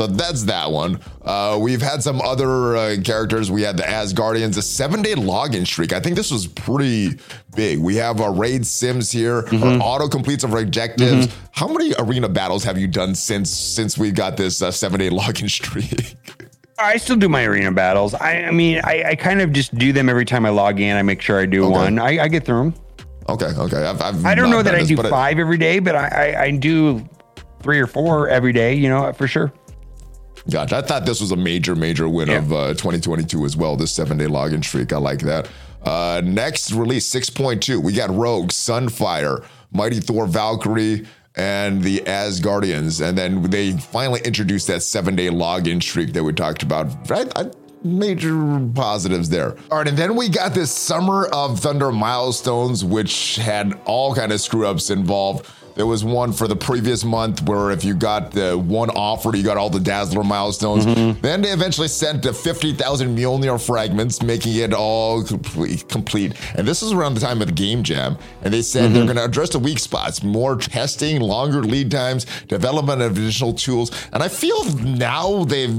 So 0.00 0.06
that's 0.06 0.44
that 0.44 0.70
one. 0.72 0.98
Uh, 1.22 1.58
we've 1.60 1.82
had 1.82 2.02
some 2.02 2.22
other 2.22 2.74
uh, 2.74 2.96
characters. 3.04 3.50
We 3.50 3.60
had 3.60 3.76
the 3.76 3.82
Asgardians, 3.82 4.56
a 4.56 4.62
seven 4.62 5.02
day 5.02 5.12
login 5.14 5.66
streak. 5.66 5.92
I 5.92 6.00
think 6.00 6.16
this 6.16 6.30
was 6.30 6.46
pretty 6.46 7.18
big. 7.54 7.78
We 7.80 7.96
have 7.96 8.18
a 8.20 8.30
raid 8.30 8.64
sims 8.66 9.10
here, 9.10 9.42
Mm-hmm. 9.42 9.62
our 9.82 9.86
auto 9.86 10.08
completes 10.08 10.42
of 10.42 10.54
objectives. 10.54 11.28
How 11.52 11.68
many 11.68 11.92
arena 11.98 12.30
battles 12.30 12.64
have 12.64 12.78
you 12.78 12.86
done 12.86 13.14
since 13.14 13.50
since 13.50 13.98
we 13.98 14.10
got 14.10 14.38
this 14.38 14.62
uh, 14.62 14.70
seven 14.70 15.00
day 15.00 15.10
login 15.20 15.50
streak? 15.50 16.16
I 16.78 16.96
still 16.96 17.16
do 17.16 17.28
my 17.28 17.44
arena 17.44 17.70
battles. 17.70 18.14
I, 18.14 18.44
I 18.44 18.50
mean, 18.52 18.80
I, 18.82 19.02
I 19.10 19.14
kind 19.16 19.42
of 19.42 19.52
just 19.52 19.74
do 19.74 19.92
them 19.92 20.08
every 20.08 20.24
time 20.24 20.46
I 20.46 20.48
log 20.48 20.80
in. 20.80 20.96
I 20.96 21.02
make 21.02 21.20
sure 21.20 21.38
I 21.38 21.44
do 21.44 21.64
Okay. 21.64 21.72
one. 21.72 21.98
I, 21.98 22.20
I 22.20 22.28
get 22.28 22.46
through 22.46 22.70
them. 22.70 22.74
okay, 23.28 23.48
okay. 23.54 23.84
I've, 23.84 24.00
I've 24.00 24.24
I 24.24 24.34
don't 24.34 24.48
know 24.48 24.62
that 24.62 24.70
done 24.72 24.80
I 24.80 24.84
do 24.84 24.96
but 24.96 25.04
it- 25.04 25.10
five 25.10 25.38
every 25.38 25.58
day, 25.58 25.78
but 25.78 25.94
I, 25.94 26.06
I, 26.36 26.42
I 26.44 26.50
do 26.52 27.06
three 27.62 27.78
or 27.78 27.86
four 27.86 28.30
every 28.30 28.54
day. 28.54 28.72
You 28.72 28.88
know, 28.88 29.12
for 29.12 29.28
sure. 29.28 29.52
Gotcha. 30.48 30.76
I 30.76 30.82
thought 30.82 31.04
this 31.06 31.20
was 31.20 31.32
a 31.32 31.36
major, 31.36 31.74
major 31.76 32.08
win 32.08 32.28
Yeah. 32.28 32.38
of 32.38 32.52
uh, 32.52 32.68
2022 32.74 33.44
as 33.44 33.56
well. 33.56 33.76
This 33.76 33.92
seven 33.92 34.16
day 34.18 34.26
login 34.26 34.64
streak. 34.64 34.92
I 34.92 34.98
like 34.98 35.20
that. 35.20 35.48
Uh, 35.84 36.20
next 36.24 36.72
release 36.72 37.08
6.2. 37.12 37.82
We 37.82 37.92
got 37.92 38.10
Rogue, 38.10 38.50
Sunfire, 38.50 39.44
Mighty 39.72 40.00
Thor, 40.00 40.26
Valkyrie, 40.26 41.06
and 41.36 41.82
the 41.82 42.00
Asgardians. 42.00 43.06
And 43.06 43.16
then 43.16 43.42
they 43.50 43.72
finally 43.72 44.20
introduced 44.24 44.66
that 44.68 44.82
seven 44.82 45.16
day 45.16 45.28
login 45.28 45.82
streak 45.82 46.12
that 46.14 46.22
we 46.24 46.32
talked 46.32 46.62
about. 46.62 47.08
Right? 47.10 47.30
I, 47.36 47.50
major 47.82 48.60
positives 48.74 49.30
there. 49.30 49.56
All 49.70 49.78
right, 49.78 49.88
and 49.88 49.96
then 49.96 50.14
we 50.16 50.28
got 50.28 50.52
this 50.52 50.70
Summer 50.70 51.26
of 51.32 51.60
Thunder 51.60 51.90
milestones, 51.90 52.84
which 52.84 53.36
had 53.36 53.78
all 53.86 54.14
kind 54.14 54.32
of 54.32 54.40
screw 54.40 54.66
ups 54.66 54.90
involved. 54.90 55.46
There 55.74 55.86
was 55.86 56.04
one 56.04 56.32
for 56.32 56.48
the 56.48 56.56
previous 56.56 57.04
month 57.04 57.42
where 57.48 57.70
if 57.70 57.84
you 57.84 57.94
got 57.94 58.32
the 58.32 58.56
one 58.58 58.90
offer, 58.90 59.34
you 59.34 59.42
got 59.42 59.56
all 59.56 59.70
the 59.70 59.80
Dazzler 59.80 60.24
milestones. 60.24 60.86
Mm-hmm. 60.86 61.20
Then 61.20 61.42
they 61.42 61.50
eventually 61.50 61.88
sent 61.88 62.22
the 62.22 62.32
50,000 62.32 63.16
Mjolnir 63.16 63.64
fragments, 63.64 64.22
making 64.22 64.56
it 64.56 64.72
all 64.72 65.22
complete. 65.22 66.34
And 66.54 66.66
this 66.66 66.82
is 66.82 66.92
around 66.92 67.14
the 67.14 67.20
time 67.20 67.40
of 67.40 67.48
the 67.48 67.54
Game 67.54 67.82
Jam. 67.82 68.16
And 68.42 68.52
they 68.52 68.62
said 68.62 68.82
they're 68.82 69.04
mm-hmm. 69.04 69.06
going 69.06 69.16
to 69.16 69.24
address 69.24 69.50
the 69.50 69.58
weak 69.58 69.78
spots, 69.78 70.22
more 70.22 70.56
testing, 70.56 71.20
longer 71.20 71.62
lead 71.62 71.90
times, 71.90 72.26
development 72.48 73.02
of 73.02 73.12
additional 73.12 73.52
tools. 73.52 73.90
And 74.12 74.22
I 74.22 74.28
feel 74.28 74.64
now 74.76 75.44
they've 75.44 75.70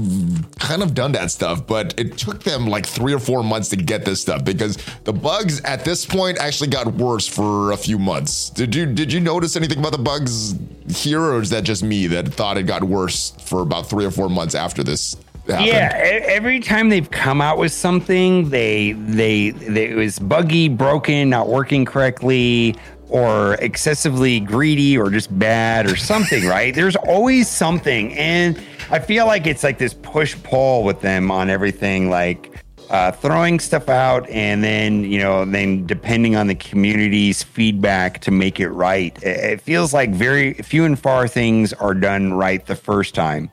kind 0.58 0.82
of 0.82 0.94
done 0.94 1.12
that 1.12 1.30
stuff, 1.30 1.66
but 1.66 1.98
it 1.98 2.16
took 2.16 2.42
them 2.42 2.66
like 2.66 2.86
three 2.86 3.12
or 3.12 3.18
four 3.18 3.42
months 3.42 3.68
to 3.70 3.76
get 3.76 4.04
this 4.04 4.20
stuff 4.20 4.44
because 4.44 4.78
the 5.04 5.12
bugs 5.12 5.60
at 5.62 5.84
this 5.84 6.06
point 6.06 6.38
actually 6.38 6.68
got 6.68 6.86
worse 6.94 7.26
for 7.26 7.72
a 7.72 7.76
few 7.76 7.98
months. 7.98 8.50
Did 8.50 8.74
you 8.74 8.86
did 8.86 9.12
you 9.12 9.20
notice 9.20 9.56
anything 9.56 9.81
about 9.82 9.92
the 9.92 10.02
bugs 10.02 10.54
here, 10.88 11.20
or 11.20 11.40
is 11.40 11.50
that 11.50 11.64
just 11.64 11.82
me 11.82 12.06
that 12.08 12.28
thought 12.28 12.56
it 12.56 12.64
got 12.64 12.84
worse 12.84 13.30
for 13.44 13.62
about 13.62 13.88
three 13.88 14.04
or 14.04 14.10
four 14.10 14.28
months 14.28 14.54
after 14.54 14.82
this 14.82 15.16
happened? 15.46 15.66
Yeah, 15.66 15.90
every 15.94 16.60
time 16.60 16.88
they've 16.88 17.10
come 17.10 17.40
out 17.40 17.58
with 17.58 17.72
something, 17.72 18.50
they 18.50 18.92
they, 18.92 19.50
they 19.50 19.90
it 19.90 19.96
was 19.96 20.18
buggy, 20.18 20.68
broken, 20.68 21.30
not 21.30 21.48
working 21.48 21.84
correctly, 21.84 22.76
or 23.08 23.54
excessively 23.54 24.40
greedy, 24.40 24.96
or 24.96 25.10
just 25.10 25.36
bad, 25.38 25.86
or 25.86 25.96
something. 25.96 26.46
right? 26.48 26.74
There's 26.74 26.96
always 26.96 27.48
something, 27.48 28.14
and 28.14 28.60
I 28.90 28.98
feel 28.98 29.26
like 29.26 29.46
it's 29.46 29.64
like 29.64 29.78
this 29.78 29.94
push 29.94 30.36
pull 30.42 30.84
with 30.84 31.00
them 31.00 31.30
on 31.30 31.50
everything, 31.50 32.10
like. 32.10 32.61
Uh, 32.92 33.10
throwing 33.10 33.58
stuff 33.58 33.88
out 33.88 34.28
and 34.28 34.62
then 34.62 35.02
you 35.02 35.18
know 35.18 35.46
then 35.46 35.86
depending 35.86 36.36
on 36.36 36.46
the 36.46 36.54
community's 36.54 37.42
feedback 37.42 38.20
to 38.20 38.30
make 38.30 38.60
it 38.60 38.68
right 38.68 39.18
it, 39.22 39.62
feels 39.62 39.94
like 39.94 40.10
very 40.10 40.52
few 40.52 40.84
and 40.84 40.98
far 40.98 41.26
things 41.26 41.72
are 41.72 41.94
done 41.94 42.34
right 42.34 42.66
the 42.66 42.76
first 42.76 43.14
time 43.14 43.50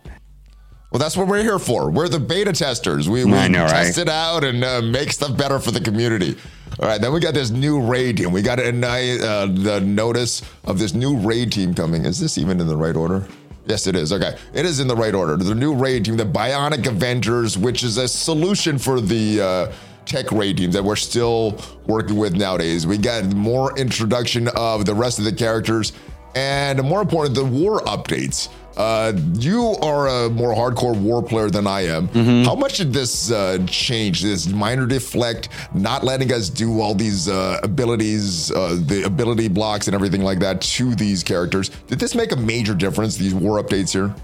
Well, 0.91 0.99
that's 0.99 1.15
what 1.15 1.27
we're 1.27 1.43
here 1.43 1.59
for. 1.59 1.89
We're 1.89 2.09
the 2.09 2.19
beta 2.19 2.51
testers. 2.51 3.07
We, 3.07 3.23
we 3.23 3.47
know, 3.47 3.63
right? 3.63 3.85
test 3.85 3.99
it 3.99 4.09
out 4.09 4.43
and 4.43 4.63
uh, 4.63 4.81
make 4.81 5.11
stuff 5.11 5.37
better 5.37 5.59
for 5.59 5.71
the 5.71 5.79
community. 5.79 6.35
All 6.81 6.87
right, 6.87 6.99
then 6.99 7.13
we 7.13 7.19
got 7.19 7.33
this 7.33 7.49
new 7.49 7.79
raid 7.79 8.17
team. 8.17 8.31
We 8.31 8.41
got 8.41 8.59
a 8.59 8.69
uh, 8.69 9.45
the 9.45 9.81
notice 9.81 10.41
of 10.63 10.79
this 10.79 10.93
new 10.93 11.15
raid 11.17 11.51
team 11.51 11.73
coming. 11.73 12.05
Is 12.05 12.19
this 12.19 12.37
even 12.37 12.59
in 12.59 12.67
the 12.67 12.77
right 12.77 12.95
order? 12.95 13.27
Yes, 13.69 13.85
it 13.85 13.95
is. 13.95 14.11
Okay, 14.11 14.35
it 14.51 14.65
is 14.65 14.79
in 14.79 14.87
the 14.87 14.95
right 14.95 15.13
order. 15.13 15.37
The 15.37 15.53
new 15.53 15.75
raid 15.75 16.05
team, 16.05 16.17
the 16.17 16.25
Bionic 16.25 16.87
Avengers, 16.87 17.55
which 17.55 17.83
is 17.83 17.97
a 17.97 18.07
solution 18.07 18.79
for 18.79 18.99
the 18.99 19.41
uh, 19.41 19.71
tech 20.05 20.31
raid 20.31 20.57
teams 20.57 20.73
that 20.73 20.83
we're 20.83 20.95
still 20.95 21.55
working 21.85 22.17
with 22.17 22.35
nowadays. 22.35 22.87
We 22.87 22.97
got 22.97 23.25
more 23.25 23.77
introduction 23.77 24.47
of 24.55 24.87
the 24.87 24.95
rest 24.95 25.19
of 25.19 25.25
the 25.25 25.31
characters, 25.31 25.93
and 26.33 26.81
more 26.81 27.01
important, 27.03 27.35
the 27.35 27.45
war 27.45 27.81
updates. 27.81 28.49
Uh, 28.79 29.11
you 29.33 29.75
are 29.81 30.07
a 30.07 30.29
more 30.29 30.53
hardcore 30.53 30.97
war 30.97 31.21
player 31.21 31.49
than 31.49 31.67
I 31.67 31.81
am. 31.81 32.07
How 32.45 32.55
much 32.55 32.77
did 32.77 32.93
this 32.93 33.29
uh, 33.29 33.57
change? 33.67 34.21
This 34.21 34.47
minor 34.47 34.85
deflect, 34.85 35.49
not 35.73 36.05
letting 36.05 36.31
us 36.31 36.49
do 36.49 36.79
all 36.79 36.95
these 36.95 37.27
uh, 37.27 37.59
abilities, 37.61 38.51
uh, 38.51 38.79
the 38.85 39.03
ability 39.03 39.49
blocks, 39.49 39.89
and 39.89 39.95
everything 39.95 40.23
like 40.23 40.39
that 40.39 40.61
to 40.61 40.95
these 40.95 41.23
characters. 41.23 41.67
Did 41.87 41.99
this 41.99 42.15
make 42.15 42.31
a 42.31 42.37
major 42.37 42.73
difference? 42.73 43.17
These 43.17 43.35
war 43.35 43.61
updates 43.61 43.91
here. 43.91 44.15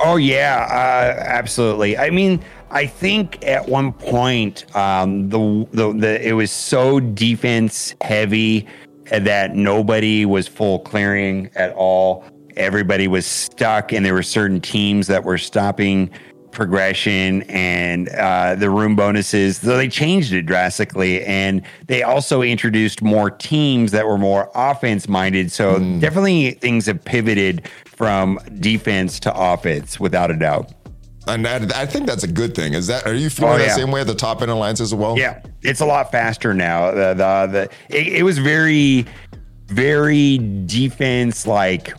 Oh 0.00 0.16
yeah, 0.16 0.66
uh, 0.70 1.24
absolutely. 1.26 1.96
I 1.96 2.10
mean, 2.10 2.44
I 2.70 2.84
think 2.86 3.42
at 3.46 3.66
one 3.66 3.94
point 3.94 4.66
um, 4.76 5.30
the, 5.30 5.66
the 5.72 5.92
the 5.94 6.28
it 6.28 6.32
was 6.32 6.50
so 6.50 7.00
defense 7.00 7.94
heavy 8.02 8.66
that 9.06 9.56
nobody 9.56 10.26
was 10.26 10.46
full 10.46 10.80
clearing 10.80 11.48
at 11.54 11.72
all. 11.72 12.22
Everybody 12.58 13.08
was 13.08 13.26
stuck, 13.26 13.92
and 13.92 14.04
there 14.04 14.14
were 14.14 14.22
certain 14.22 14.60
teams 14.60 15.06
that 15.06 15.24
were 15.24 15.38
stopping 15.38 16.10
progression 16.50 17.42
and 17.42 18.08
uh, 18.10 18.54
the 18.54 18.68
room 18.68 18.96
bonuses. 18.96 19.58
So 19.58 19.76
they 19.76 19.88
changed 19.88 20.32
it 20.32 20.42
drastically, 20.42 21.24
and 21.24 21.62
they 21.86 22.02
also 22.02 22.42
introduced 22.42 23.00
more 23.02 23.30
teams 23.30 23.92
that 23.92 24.06
were 24.06 24.18
more 24.18 24.50
offense 24.54 25.08
minded. 25.08 25.52
So 25.52 25.76
mm. 25.76 26.00
definitely 26.00 26.52
things 26.52 26.86
have 26.86 27.04
pivoted 27.04 27.68
from 27.86 28.38
defense 28.58 29.20
to 29.20 29.32
offense, 29.34 30.00
without 30.00 30.30
a 30.30 30.36
doubt. 30.36 30.72
And 31.28 31.46
I, 31.46 31.82
I 31.82 31.86
think 31.86 32.06
that's 32.06 32.24
a 32.24 32.28
good 32.28 32.54
thing. 32.54 32.74
Is 32.74 32.86
that 32.86 33.06
are 33.06 33.14
you 33.14 33.28
feeling 33.28 33.54
oh, 33.54 33.58
yeah. 33.58 33.68
the 33.68 33.74
same 33.74 33.90
way 33.90 34.00
at 34.00 34.06
the 34.06 34.14
top 34.14 34.40
end 34.40 34.50
alliance 34.50 34.80
as 34.80 34.94
well? 34.94 35.18
Yeah, 35.18 35.42
it's 35.62 35.80
a 35.80 35.86
lot 35.86 36.10
faster 36.10 36.54
now. 36.54 36.90
The 36.90 37.14
the, 37.14 37.46
the 37.52 37.96
it, 37.96 38.08
it 38.20 38.22
was 38.22 38.38
very 38.38 39.06
very 39.66 40.38
defense 40.64 41.46
like 41.46 41.92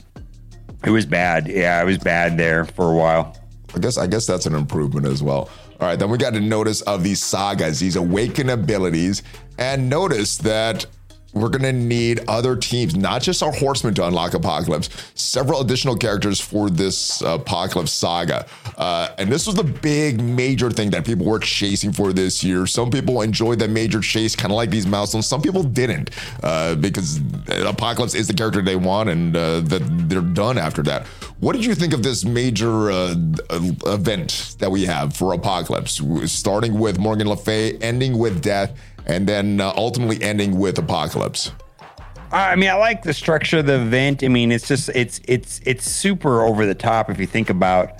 it 0.86 0.92
was 0.92 1.06
bad. 1.06 1.48
Yeah, 1.48 1.82
it 1.82 1.86
was 1.86 1.98
bad 1.98 2.38
there 2.38 2.66
for 2.66 2.92
a 2.92 2.96
while. 2.96 3.36
I 3.76 3.80
guess 3.80 3.98
I 3.98 4.08
guess 4.08 4.26
that's 4.26 4.46
an 4.46 4.56
improvement 4.56 5.06
as 5.06 5.22
well. 5.22 5.50
All 5.80 5.88
right, 5.88 5.98
then 5.98 6.10
we 6.10 6.18
got 6.18 6.34
to 6.34 6.42
notice 6.42 6.82
of 6.82 7.04
these 7.04 7.22
sagas, 7.24 7.80
these 7.80 7.96
awakened 7.96 8.50
abilities, 8.50 9.24
and 9.58 9.90
notice 9.90 10.38
that 10.38 10.86
we're 11.34 11.50
going 11.50 11.64
to 11.64 11.74
need 11.74 12.22
other 12.28 12.56
teams, 12.56 12.96
not 12.96 13.22
just 13.22 13.44
our 13.44 13.52
horsemen 13.52 13.94
to 13.96 14.06
unlock 14.06 14.34
Apocalypse, 14.34 14.90
several 15.16 15.62
additional 15.62 15.96
characters 15.96 16.40
for 16.40 16.70
this 16.70 17.22
uh, 17.22 17.36
Apocalypse 17.36 17.92
saga. 17.92 18.46
Uh, 18.78 19.10
and 19.18 19.32
this 19.32 19.46
was 19.46 19.56
the 19.56 19.64
big 19.64 20.22
major 20.22 20.70
thing 20.70 20.90
that 20.92 21.06
people 21.06 21.26
were 21.26 21.40
chasing 21.40 21.92
for 21.92 22.14
this 22.14 22.44
year. 22.44 22.66
Some 22.66 22.90
people 22.90 23.22
enjoyed 23.22 23.60
that 23.60 23.70
major 23.70 24.02
chase, 24.02 24.36
kind 24.36 24.52
of 24.52 24.58
like 24.58 24.70
these 24.70 24.88
milestones. 24.88 25.28
Some 25.28 25.42
people 25.42 25.64
didn't 25.64 26.10
uh, 26.44 26.76
because 26.76 27.20
Apocalypse 27.48 28.16
is 28.16 28.28
the 28.28 28.34
character 28.34 28.62
they 28.62 28.76
want 28.76 29.10
and 29.10 29.36
uh, 29.36 29.60
that 29.62 29.82
they're 30.10 30.22
done 30.22 30.58
after 30.58 30.82
that. 30.84 31.06
What 31.40 31.56
did 31.56 31.64
you 31.64 31.74
think 31.74 31.94
of 31.94 32.04
this 32.04 32.26
major 32.26 32.92
uh, 32.92 33.16
event 33.50 34.56
that 34.60 34.70
we 34.70 34.86
have 34.86 35.16
for 35.16 35.34
Apocalypse, 35.34 36.02
starting 36.26 36.78
with 36.78 37.00
Morgan 37.00 37.30
Le 37.30 37.38
Fay, 37.38 37.78
ending 37.78 38.18
with 38.18 38.42
Death? 38.42 38.78
And 39.06 39.28
then 39.28 39.62
uh, 39.62 39.74
ultimately 39.76 40.22
ending 40.22 40.58
with 40.58 40.78
Apocalypse. 40.78 41.52
I 42.32 42.56
mean, 42.56 42.70
I 42.70 42.76
like 42.76 43.02
the 43.02 43.14
structure 43.14 43.60
of 43.60 43.66
the 43.66 43.82
event. 43.82 44.24
I 44.24 44.28
mean, 44.28 44.52
it's 44.52 44.68
just 44.68 44.90
it's 44.90 45.20
it's 45.26 45.62
it's 45.66 45.90
super 45.90 46.44
over 46.44 46.66
the 46.66 46.76
top 46.76 47.10
if 47.10 47.20
you 47.20 47.26
think 47.26 47.50
about 47.50 47.94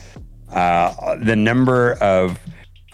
uh, 0.52 1.16
the 1.16 1.36
number 1.36 1.94
of 1.94 2.40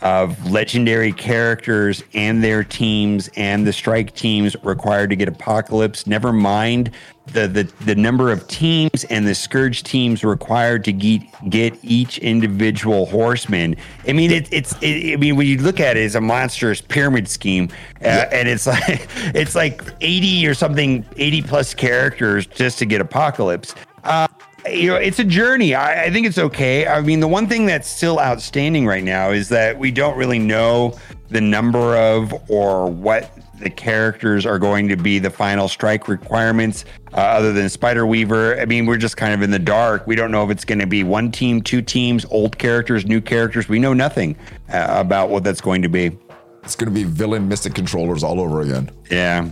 of 0.01 0.51
legendary 0.51 1.11
characters 1.11 2.03
and 2.13 2.43
their 2.43 2.63
teams 2.63 3.29
and 3.35 3.65
the 3.65 3.73
strike 3.73 4.13
teams 4.15 4.55
required 4.63 5.09
to 5.09 5.15
get 5.15 5.27
apocalypse 5.29 6.05
never 6.05 6.33
mind 6.33 6.91
the 7.27 7.47
the, 7.47 7.63
the 7.85 7.95
number 7.95 8.31
of 8.31 8.47
teams 8.47 9.03
and 9.05 9.27
the 9.27 9.35
scourge 9.35 9.83
teams 9.83 10.23
required 10.23 10.83
to 10.83 10.93
get 10.93 11.21
get 11.49 11.77
each 11.83 12.17
individual 12.19 13.05
horseman 13.07 13.75
i 14.07 14.13
mean 14.13 14.31
it, 14.31 14.51
it's 14.51 14.75
it, 14.81 15.13
i 15.13 15.15
mean 15.15 15.35
when 15.35 15.47
you 15.47 15.57
look 15.57 15.79
at 15.79 15.97
it 15.97 16.03
as 16.03 16.15
a 16.15 16.21
monstrous 16.21 16.81
pyramid 16.81 17.27
scheme 17.27 17.67
uh, 18.01 18.05
yeah. 18.05 18.29
and 18.31 18.47
it's 18.47 18.67
like 18.67 19.07
it's 19.33 19.55
like 19.55 19.81
80 20.01 20.47
or 20.47 20.53
something 20.53 21.05
80 21.17 21.41
plus 21.43 21.73
characters 21.73 22.45
just 22.45 22.79
to 22.79 22.85
get 22.85 23.01
apocalypse 23.01 23.75
uh, 24.03 24.27
you 24.71 24.89
know, 24.89 24.95
it's 24.95 25.19
a 25.19 25.23
journey. 25.23 25.75
I, 25.75 26.05
I, 26.05 26.11
think 26.11 26.25
it's 26.25 26.37
okay. 26.37 26.87
I 26.87 27.01
mean, 27.01 27.19
the 27.19 27.27
one 27.27 27.47
thing 27.47 27.65
that's 27.65 27.87
still 27.87 28.19
outstanding 28.19 28.85
right 28.85 29.03
now 29.03 29.31
is 29.31 29.49
that 29.49 29.77
we 29.77 29.91
don't 29.91 30.17
really 30.17 30.39
know 30.39 30.97
the 31.29 31.41
number 31.41 31.97
of 31.97 32.33
or 32.49 32.89
what 32.89 33.31
the 33.59 33.69
characters 33.69 34.45
are 34.45 34.59
going 34.59 34.87
to 34.89 34.97
be 34.97 35.19
the 35.19 35.29
final 35.29 35.67
strike 35.67 36.07
requirements 36.07 36.85
uh, 37.13 37.17
other 37.17 37.53
than 37.53 37.69
Spider 37.69 38.05
Weaver. 38.05 38.59
I 38.59 38.65
mean, 38.65 38.85
we're 38.85 38.97
just 38.97 39.17
kind 39.17 39.33
of 39.33 39.41
in 39.41 39.51
the 39.51 39.59
dark. 39.59 40.05
We 40.07 40.15
don't 40.15 40.31
know 40.31 40.43
if 40.43 40.49
it's 40.49 40.65
going 40.65 40.79
to 40.79 40.87
be 40.87 41.03
one 41.03 41.31
team, 41.31 41.61
two 41.61 41.81
teams, 41.81 42.25
old 42.25 42.57
characters, 42.57 43.05
new 43.05 43.21
characters. 43.21 43.69
We 43.69 43.79
know 43.79 43.93
nothing 43.93 44.35
uh, 44.69 44.87
about 44.89 45.29
what 45.29 45.43
that's 45.43 45.61
going 45.61 45.81
to 45.83 45.89
be. 45.89 46.17
It's 46.63 46.75
going 46.75 46.91
to 46.91 46.95
be 46.95 47.03
villain 47.03 47.47
mystic 47.47 47.75
controllers 47.75 48.23
all 48.23 48.39
over 48.39 48.61
again. 48.61 48.89
Yeah. 49.09 49.49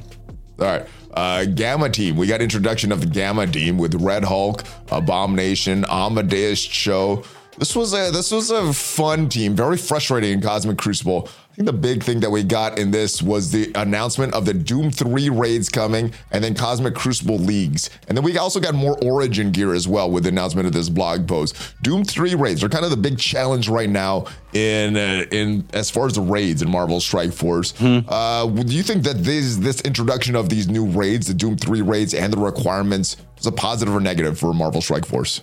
All 0.60 0.66
right. 0.66 0.88
Uh, 1.14 1.46
Gamma 1.46 1.90
Team. 1.90 2.16
We 2.16 2.26
got 2.26 2.42
introduction 2.42 2.92
of 2.92 3.02
the 3.02 3.08
Gamma 3.08 3.46
Team 3.46 3.78
with 3.78 3.94
Red 3.96 4.24
Hulk, 4.24 4.64
Abomination, 4.92 5.86
Amadeus 5.88 6.64
Cho. 6.66 7.24
This 7.58 7.76
was 7.76 7.94
a 7.94 8.12
this 8.12 8.32
was 8.32 8.52
a 8.52 8.74
fun 8.74 9.30
team, 9.30 9.56
very 9.56 9.78
frustrating 9.78 10.34
in 10.34 10.42
Cosmic 10.42 10.78
Crucible. 10.78 11.30
I 11.54 11.56
think 11.56 11.68
the 11.68 11.74
big 11.74 12.02
thing 12.02 12.20
that 12.22 12.32
we 12.32 12.42
got 12.42 12.80
in 12.80 12.90
this 12.90 13.22
was 13.22 13.52
the 13.52 13.72
announcement 13.76 14.34
of 14.34 14.46
the 14.46 14.56
Doom 14.56 14.90
3 14.90 15.30
raids 15.30 15.70
coming 15.70 16.12
and 16.32 16.44
then 16.44 16.56
Cosmic 16.56 16.96
Crucible 16.96 17.38
leagues. 17.38 17.92
And 18.08 18.18
then 18.18 18.26
we 18.26 18.36
also 18.40 18.60
got 18.60 18.74
more 18.74 18.98
Origin 19.04 19.52
gear 19.52 19.76
as 19.76 19.88
well 19.88 20.10
with 20.10 20.24
the 20.24 20.30
announcement 20.30 20.66
of 20.66 20.74
this 20.74 20.90
blog 20.90 21.28
post. 21.28 21.56
Doom 21.84 22.06
3 22.06 22.34
raids 22.34 22.64
are 22.64 22.70
kind 22.70 22.84
of 22.84 22.90
the 22.90 22.98
big 22.98 23.20
challenge 23.20 23.70
right 23.70 23.90
now 23.90 24.26
in 24.54 24.98
uh, 24.98 25.26
in 25.30 25.68
as 25.74 25.92
far 25.92 26.08
as 26.08 26.14
the 26.14 26.22
raids 26.22 26.64
in 26.64 26.72
Marvel 26.72 27.00
Strike 27.00 27.34
Force. 27.34 27.74
Hmm. 27.78 28.00
Uh, 28.08 28.48
do 28.48 28.76
you 28.76 28.82
think 28.82 29.04
that 29.04 29.24
this 29.24 29.58
this 29.58 29.80
introduction 29.82 30.36
of 30.36 30.50
these 30.50 30.68
new 30.68 30.88
raids, 30.88 31.28
the 31.28 31.36
Doom 31.36 31.56
3 31.56 31.84
raids 31.84 32.16
and 32.16 32.34
the 32.34 32.40
requirements 32.40 33.16
is 33.38 33.46
a 33.46 33.52
positive 33.52 33.96
or 33.96 34.00
negative 34.00 34.40
for 34.40 34.56
Marvel 34.56 34.82
Strike 34.82 35.06
Force? 35.06 35.42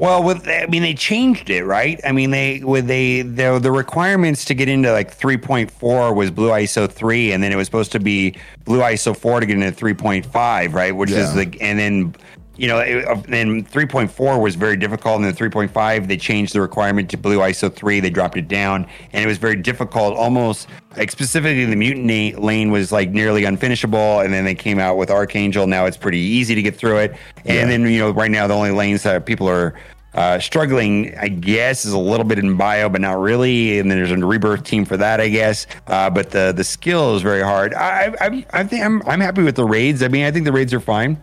Well, 0.00 0.22
with 0.22 0.48
I 0.48 0.64
mean, 0.64 0.80
they 0.80 0.94
changed 0.94 1.50
it, 1.50 1.62
right? 1.64 2.00
I 2.06 2.12
mean, 2.12 2.30
they 2.30 2.60
with 2.60 2.86
they 2.86 3.20
the 3.20 3.58
the 3.58 3.70
requirements 3.70 4.46
to 4.46 4.54
get 4.54 4.66
into 4.66 4.90
like 4.90 5.14
3.4 5.14 6.16
was 6.16 6.30
Blue 6.30 6.48
ISO 6.48 6.90
three, 6.90 7.32
and 7.32 7.42
then 7.42 7.52
it 7.52 7.56
was 7.56 7.66
supposed 7.66 7.92
to 7.92 8.00
be 8.00 8.34
Blue 8.64 8.78
ISO 8.78 9.14
four 9.14 9.40
to 9.40 9.44
get 9.44 9.60
into 9.60 9.70
3.5, 9.78 10.72
right? 10.72 10.96
Which 10.96 11.10
yeah. 11.10 11.18
is 11.18 11.34
the 11.34 11.54
and 11.60 11.78
then 11.78 12.14
you 12.60 12.68
know, 12.68 12.78
uh, 12.78 13.14
then 13.26 13.64
3.4 13.64 14.38
was 14.38 14.54
very 14.54 14.76
difficult, 14.76 15.16
and 15.16 15.24
then 15.24 15.34
3.5 15.34 16.08
they 16.08 16.18
changed 16.18 16.54
the 16.54 16.60
requirement 16.60 17.08
to 17.08 17.16
Blue 17.16 17.38
ISO 17.38 17.72
3. 17.72 18.00
They 18.00 18.10
dropped 18.10 18.36
it 18.36 18.48
down, 18.48 18.86
and 19.14 19.24
it 19.24 19.26
was 19.26 19.38
very 19.38 19.56
difficult. 19.56 20.14
Almost 20.14 20.68
like 20.94 21.10
specifically 21.10 21.64
the 21.64 21.74
mutiny 21.74 22.34
lane 22.34 22.70
was 22.70 22.92
like 22.92 23.08
nearly 23.12 23.44
unfinishable, 23.44 24.22
and 24.22 24.30
then 24.30 24.44
they 24.44 24.54
came 24.54 24.78
out 24.78 24.98
with 24.98 25.10
Archangel. 25.10 25.66
Now 25.66 25.86
it's 25.86 25.96
pretty 25.96 26.18
easy 26.18 26.54
to 26.54 26.60
get 26.60 26.76
through 26.76 26.98
it, 26.98 27.16
and 27.46 27.54
yeah. 27.56 27.64
then 27.64 27.90
you 27.90 27.98
know 27.98 28.10
right 28.10 28.30
now 28.30 28.46
the 28.46 28.52
only 28.52 28.72
lanes 28.72 29.04
that 29.04 29.24
people 29.24 29.48
are 29.48 29.72
uh, 30.12 30.38
struggling, 30.38 31.16
I 31.16 31.28
guess, 31.28 31.86
is 31.86 31.94
a 31.94 31.98
little 31.98 32.24
bit 32.24 32.38
in 32.38 32.58
bio, 32.58 32.90
but 32.90 33.00
not 33.00 33.18
really. 33.18 33.78
And 33.78 33.90
then 33.90 33.96
there's 33.96 34.10
a 34.10 34.18
rebirth 34.18 34.64
team 34.64 34.84
for 34.84 34.98
that, 34.98 35.18
I 35.18 35.28
guess. 35.28 35.66
Uh, 35.86 36.10
but 36.10 36.30
the 36.30 36.52
the 36.54 36.64
skill 36.64 37.16
is 37.16 37.22
very 37.22 37.42
hard. 37.42 37.72
I 37.72 38.14
I, 38.20 38.46
I 38.52 38.64
think 38.64 38.84
I'm 38.84 39.00
I'm 39.08 39.20
happy 39.20 39.42
with 39.42 39.56
the 39.56 39.64
raids. 39.64 40.02
I 40.02 40.08
mean, 40.08 40.26
I 40.26 40.30
think 40.30 40.44
the 40.44 40.52
raids 40.52 40.74
are 40.74 40.80
fine. 40.80 41.16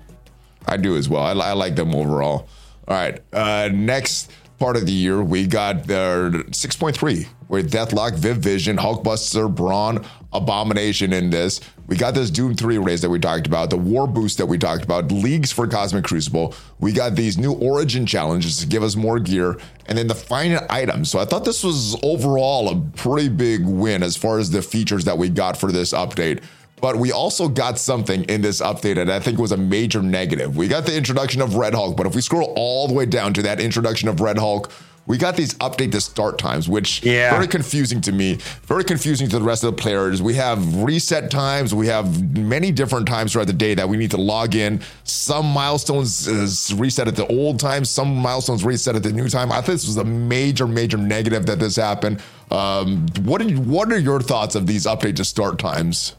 I 0.67 0.77
do 0.77 0.95
as 0.97 1.07
well. 1.09 1.23
I, 1.23 1.49
I 1.49 1.53
like 1.53 1.75
them 1.75 1.95
overall. 1.95 2.47
All 2.87 2.95
right. 2.95 3.21
Uh, 3.33 3.69
next 3.73 4.31
part 4.59 4.75
of 4.75 4.85
the 4.85 4.91
year, 4.91 5.21
we 5.21 5.45
got 5.45 5.85
their 5.85 6.31
6.3 6.31 7.27
with 7.47 7.71
Deathlok, 7.71 8.15
Viv 8.15 8.37
Vision, 8.37 8.77
Hulkbuster, 8.77 9.53
Brawn, 9.53 10.05
Abomination 10.33 11.13
in 11.13 11.29
this. 11.29 11.61
We 11.87 11.95
got 11.95 12.13
this 12.13 12.29
Doom 12.29 12.55
3 12.55 12.79
raise 12.79 13.01
that 13.01 13.09
we 13.09 13.19
talked 13.19 13.47
about, 13.47 13.69
the 13.69 13.77
War 13.77 14.07
Boost 14.07 14.37
that 14.39 14.45
we 14.45 14.57
talked 14.57 14.83
about, 14.83 15.11
Leagues 15.11 15.51
for 15.51 15.67
Cosmic 15.67 16.03
Crucible. 16.03 16.53
We 16.79 16.91
got 16.91 17.15
these 17.15 17.37
new 17.37 17.53
Origin 17.53 18.05
challenges 18.05 18.57
to 18.57 18.67
give 18.67 18.83
us 18.83 18.95
more 18.95 19.19
gear, 19.19 19.57
and 19.85 19.97
then 19.97 20.07
the 20.07 20.15
finite 20.15 20.65
items. 20.69 21.09
So 21.09 21.19
I 21.19 21.25
thought 21.25 21.45
this 21.45 21.63
was 21.63 21.95
overall 22.03 22.69
a 22.69 22.81
pretty 22.97 23.29
big 23.29 23.65
win 23.65 24.03
as 24.03 24.17
far 24.17 24.37
as 24.37 24.49
the 24.49 24.61
features 24.61 25.05
that 25.05 25.17
we 25.17 25.29
got 25.29 25.55
for 25.55 25.71
this 25.71 25.93
update. 25.93 26.43
But 26.79 26.97
we 26.97 27.11
also 27.11 27.47
got 27.47 27.79
something 27.79 28.23
in 28.25 28.41
this 28.41 28.61
update 28.61 28.95
that 28.95 29.09
I 29.09 29.19
think 29.19 29.39
was 29.39 29.51
a 29.51 29.57
major 29.57 30.01
negative. 30.01 30.55
We 30.55 30.67
got 30.67 30.85
the 30.85 30.95
introduction 30.95 31.41
of 31.41 31.55
Red 31.55 31.73
Hulk, 31.73 31.97
but 31.97 32.05
if 32.05 32.13
we 32.13 32.21
scroll 32.21 32.53
all 32.55 32.87
the 32.87 32.93
way 32.93 33.05
down 33.05 33.33
to 33.33 33.41
that 33.43 33.59
introduction 33.59 34.07
of 34.07 34.21
Red 34.21 34.37
Hulk, 34.37 34.71
we 35.07 35.17
got 35.17 35.37
these 35.37 35.53
update 35.55 35.93
to 35.93 36.01
start 36.01 36.37
times, 36.37 36.67
which 36.67 37.01
yeah. 37.01 37.31
very 37.31 37.47
confusing 37.47 38.01
to 38.01 38.11
me, 38.11 38.35
very 38.63 38.83
confusing 38.83 39.29
to 39.29 39.39
the 39.39 39.45
rest 39.45 39.63
of 39.63 39.75
the 39.75 39.81
players. 39.81 40.21
We 40.21 40.33
have 40.35 40.83
reset 40.83 41.31
times, 41.31 41.73
we 41.73 41.87
have 41.87 42.37
many 42.37 42.71
different 42.71 43.07
times 43.07 43.31
throughout 43.31 43.47
the 43.47 43.53
day 43.53 43.73
that 43.73 43.87
we 43.87 43.95
need 43.95 44.11
to 44.11 44.17
log 44.17 44.53
in. 44.53 44.81
Some 45.05 45.45
milestones 45.45 46.27
is 46.27 46.73
reset 46.73 47.07
at 47.07 47.15
the 47.15 47.25
old 47.27 47.57
time, 47.59 47.85
some 47.85 48.17
milestones 48.17 48.65
reset 48.65 48.97
at 48.97 49.03
the 49.03 49.13
new 49.13 49.29
time. 49.29 49.51
I 49.51 49.55
think 49.55 49.79
this 49.79 49.87
was 49.87 49.97
a 49.97 50.03
major, 50.03 50.67
major 50.67 50.97
negative 50.97 51.45
that 51.45 51.59
this 51.59 51.77
happened. 51.77 52.21
Um, 52.51 53.07
what 53.23 53.41
are, 53.41 53.49
what 53.49 53.91
are 53.93 53.99
your 53.99 54.19
thoughts 54.19 54.55
of 54.55 54.67
these 54.67 54.85
update 54.85 55.15
to 55.15 55.25
start 55.25 55.57
times? 55.57 56.15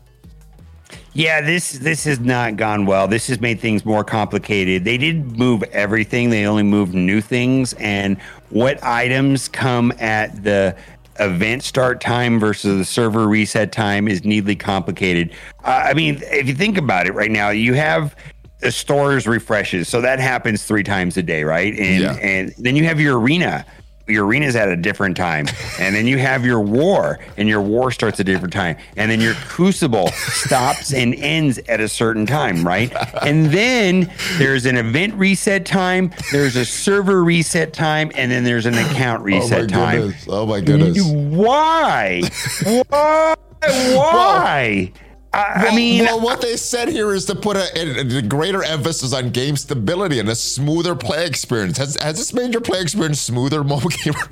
Yeah, 1.19 1.41
this 1.41 1.73
this 1.73 2.05
has 2.05 2.21
not 2.21 2.55
gone 2.55 2.87
well. 2.87 3.09
This 3.09 3.27
has 3.27 3.41
made 3.41 3.59
things 3.59 3.85
more 3.85 4.05
complicated. 4.05 4.85
They 4.85 4.97
did 4.97 5.37
move 5.37 5.65
everything. 5.73 6.31
They 6.31 6.47
only 6.47 6.63
moved 6.63 6.95
new 6.95 7.21
things 7.21 7.73
and 7.73 8.21
what 8.51 8.81
items 8.85 9.49
come 9.49 9.93
at 9.99 10.45
the 10.45 10.77
event 11.19 11.65
start 11.65 12.01
time 12.01 12.39
versus 12.39 12.79
the 12.79 12.85
server 12.85 13.27
reset 13.27 13.73
time 13.73 14.07
is 14.07 14.25
neatly 14.25 14.55
complicated. 14.55 15.33
Uh, 15.65 15.87
I 15.87 15.95
mean, 15.95 16.21
if 16.23 16.47
you 16.47 16.55
think 16.55 16.79
about 16.79 17.09
it 17.09 17.15
right 17.15 17.33
now, 17.33 17.51
you 17.51 17.75
have 17.75 18.15
the 18.61 18.71
stores 18.71 19.27
refreshes. 19.27 19.89
So 19.89 20.01
that 20.01 20.21
happens 20.21 20.63
3 20.63 20.85
times 20.85 21.17
a 21.17 21.23
day, 21.25 21.43
right? 21.43 21.77
And 21.77 22.01
yeah. 22.01 22.13
and 22.23 22.55
then 22.59 22.77
you 22.77 22.85
have 22.85 23.01
your 23.01 23.19
arena 23.19 23.67
your 24.09 24.27
arena's 24.27 24.57
at 24.57 24.69
a 24.69 24.77
different 24.77 25.17
time, 25.17 25.47
and 25.79 25.95
then 25.95 26.07
you 26.07 26.19
have 26.19 26.45
your 26.45 26.61
war, 26.61 27.19
and 27.37 27.49
your 27.49 27.61
war 27.61 27.91
starts 27.91 28.21
at 28.21 28.29
a 28.29 28.33
different 28.33 28.53
time, 28.53 28.77
and 28.97 29.11
then 29.11 29.21
your 29.21 29.35
crucible 29.35 30.09
stops 30.09 30.93
and 30.93 31.15
ends 31.15 31.59
at 31.69 31.81
a 31.81 31.89
certain 31.89 32.27
time, 32.27 32.67
right? 32.67 32.93
And 33.23 33.47
then 33.47 34.13
there's 34.39 34.67
an 34.67 34.77
event 34.77 35.15
reset 35.15 35.67
time, 35.67 36.13
there's 36.33 36.57
a 36.57 36.65
server 36.65 37.23
reset 37.23 37.73
time, 37.73 38.11
and 38.15 38.31
then 38.31 38.45
there's 38.45 38.67
an 38.67 38.75
account 38.75 39.21
oh 39.21 39.25
reset 39.25 39.65
oh 39.65 39.67
time. 39.67 40.01
Goodness. 40.01 40.27
Oh 40.29 40.47
my 40.47 40.61
goodness! 40.61 40.99
Why? 41.03 42.23
Why? 42.65 43.35
Why? 43.61 44.93
Well, 44.93 45.08
I, 45.33 45.63
well, 45.63 45.73
I 45.73 45.77
mean, 45.77 46.05
well, 46.05 46.21
what 46.21 46.41
they 46.41 46.57
said 46.57 46.89
here 46.89 47.13
is 47.13 47.27
to 47.27 47.35
put 47.35 47.57
a, 47.57 47.69
a, 47.79 48.19
a, 48.19 48.23
greater 48.23 48.63
emphasis 48.63 49.13
on 49.13 49.29
game 49.31 49.57
stability 49.57 50.21
and 50.21 50.29
a 50.29 50.35
smoother 50.35 50.95
play 50.95 51.27
experience. 51.27 51.77
Has, 51.77 51.97
has 52.01 52.17
this 52.17 52.33
made 52.33 52.55
your 52.55 52.63
play 52.63 52.81
experience 52.81 53.21
smoother, 53.21 53.63
mobile 53.65 53.91
gamer? 53.91 54.29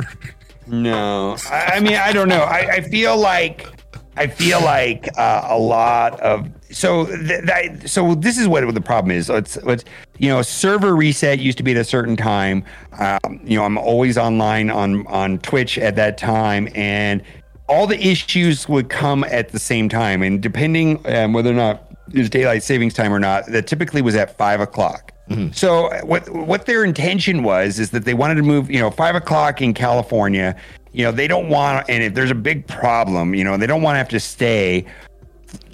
no, 0.66 1.36
I, 1.50 1.72
I, 1.74 1.80
mean, 1.80 1.96
I 1.96 2.12
don't 2.12 2.28
know. 2.28 2.42
I, 2.42 2.76
I 2.76 2.80
feel 2.80 3.16
like 3.18 3.68
I 4.16 4.26
feel 4.26 4.62
like 4.62 5.08
uh, 5.18 5.46
a 5.48 5.58
lot 5.58 6.18
of 6.20 6.48
so 6.70 7.06
th- 7.06 7.44
that 7.44 7.88
so 7.88 8.14
this 8.14 8.38
is 8.38 8.48
what 8.48 8.72
the 8.74 8.80
problem 8.80 9.10
is. 9.10 9.28
It's, 9.28 9.56
it's 9.58 9.84
you 10.18 10.28
know 10.28 10.40
server 10.40 10.96
reset 10.96 11.38
used 11.38 11.58
to 11.58 11.64
be 11.64 11.72
at 11.72 11.76
a 11.76 11.84
certain 11.84 12.16
time. 12.16 12.64
Um, 12.98 13.40
you 13.44 13.58
know 13.58 13.64
I'm 13.64 13.76
always 13.76 14.16
online 14.16 14.70
on 14.70 15.06
on 15.06 15.38
Twitch 15.40 15.78
at 15.78 15.96
that 15.96 16.16
time, 16.16 16.68
and 16.74 17.22
all 17.68 17.86
the 17.86 18.00
issues 18.00 18.68
would 18.68 18.88
come 18.88 19.24
at 19.24 19.50
the 19.50 19.58
same 19.58 19.88
time, 19.88 20.22
and 20.22 20.42
depending 20.42 21.00
um, 21.06 21.32
whether 21.32 21.50
or 21.50 21.54
not 21.54 21.82
there's 22.08 22.30
daylight 22.30 22.62
savings 22.62 22.94
time 22.94 23.12
or 23.12 23.18
not, 23.18 23.46
that 23.46 23.66
typically 23.66 24.02
was 24.02 24.14
at 24.14 24.36
five 24.36 24.60
o'clock. 24.60 25.12
Mm-hmm. 25.28 25.52
So 25.52 25.90
what 26.04 26.28
what 26.30 26.66
their 26.66 26.84
intention 26.84 27.42
was 27.42 27.78
is 27.78 27.90
that 27.90 28.04
they 28.04 28.14
wanted 28.14 28.36
to 28.36 28.42
move, 28.42 28.70
you 28.70 28.78
know, 28.78 28.90
five 28.90 29.16
o'clock 29.16 29.60
in 29.60 29.74
California. 29.74 30.54
You 30.92 31.04
know, 31.04 31.12
they 31.12 31.28
don't 31.28 31.50
want, 31.50 31.90
and 31.90 32.02
if 32.02 32.14
there's 32.14 32.30
a 32.30 32.34
big 32.34 32.66
problem, 32.66 33.34
you 33.34 33.44
know, 33.44 33.58
they 33.58 33.66
don't 33.66 33.82
want 33.82 33.94
to 33.94 33.98
have 33.98 34.08
to 34.10 34.20
stay 34.20 34.86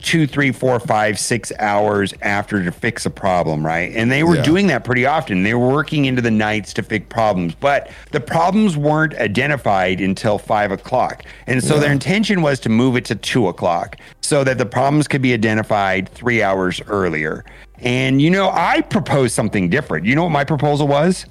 two, 0.03 0.27
three, 0.27 0.53
four, 0.53 0.79
five, 0.81 1.19
six 1.19 1.53
hours 1.59 2.13
after 2.23 2.63
to 2.63 2.73
fix 2.73 3.07
a 3.07 3.11
problem, 3.11 3.65
right? 3.65 3.93
And 3.95 4.11
they 4.11 4.23
were 4.23 4.37
yeah. 4.37 4.43
doing 4.43 4.67
that 4.67 4.85
pretty 4.85 5.07
often. 5.07 5.43
They 5.43 5.55
were 5.55 5.69
working 5.69 6.05
into 6.05 6.21
the 6.21 6.31
nights 6.31 6.73
to 6.75 6.83
fix 6.83 7.07
problems, 7.09 7.55
but 7.55 7.91
the 8.11 8.21
problems 8.21 8.77
weren't 8.77 9.15
identified 9.15 10.01
until 10.01 10.39
five 10.39 10.73
o'clock. 10.73 11.25
And 11.47 11.63
so 11.63 11.75
yeah. 11.75 11.81
their 11.81 11.93
intention 11.93 12.43
was 12.43 12.61
to 12.61 12.69
move 12.69 12.97
it 12.97 13.05
to 13.07 13.15
two 13.15 13.49
o'clock 13.49 13.97
so 14.21 14.45
that 14.45 14.59
the 14.59 14.67
problems 14.67 15.09
could 15.09 15.23
be 15.23 15.33
identified 15.33 16.09
three 16.09 16.43
hours 16.43 16.81
earlier. 16.87 17.45
And, 17.79 18.23
you 18.23 18.31
know, 18.31 18.51
I 18.53 18.81
proposed 18.83 19.35
something 19.35 19.69
different. 19.69 20.07
You 20.07 20.15
know 20.15 20.25
what 20.25 20.31
my 20.31 20.45
proposal 20.45 20.87
was? 20.87 21.27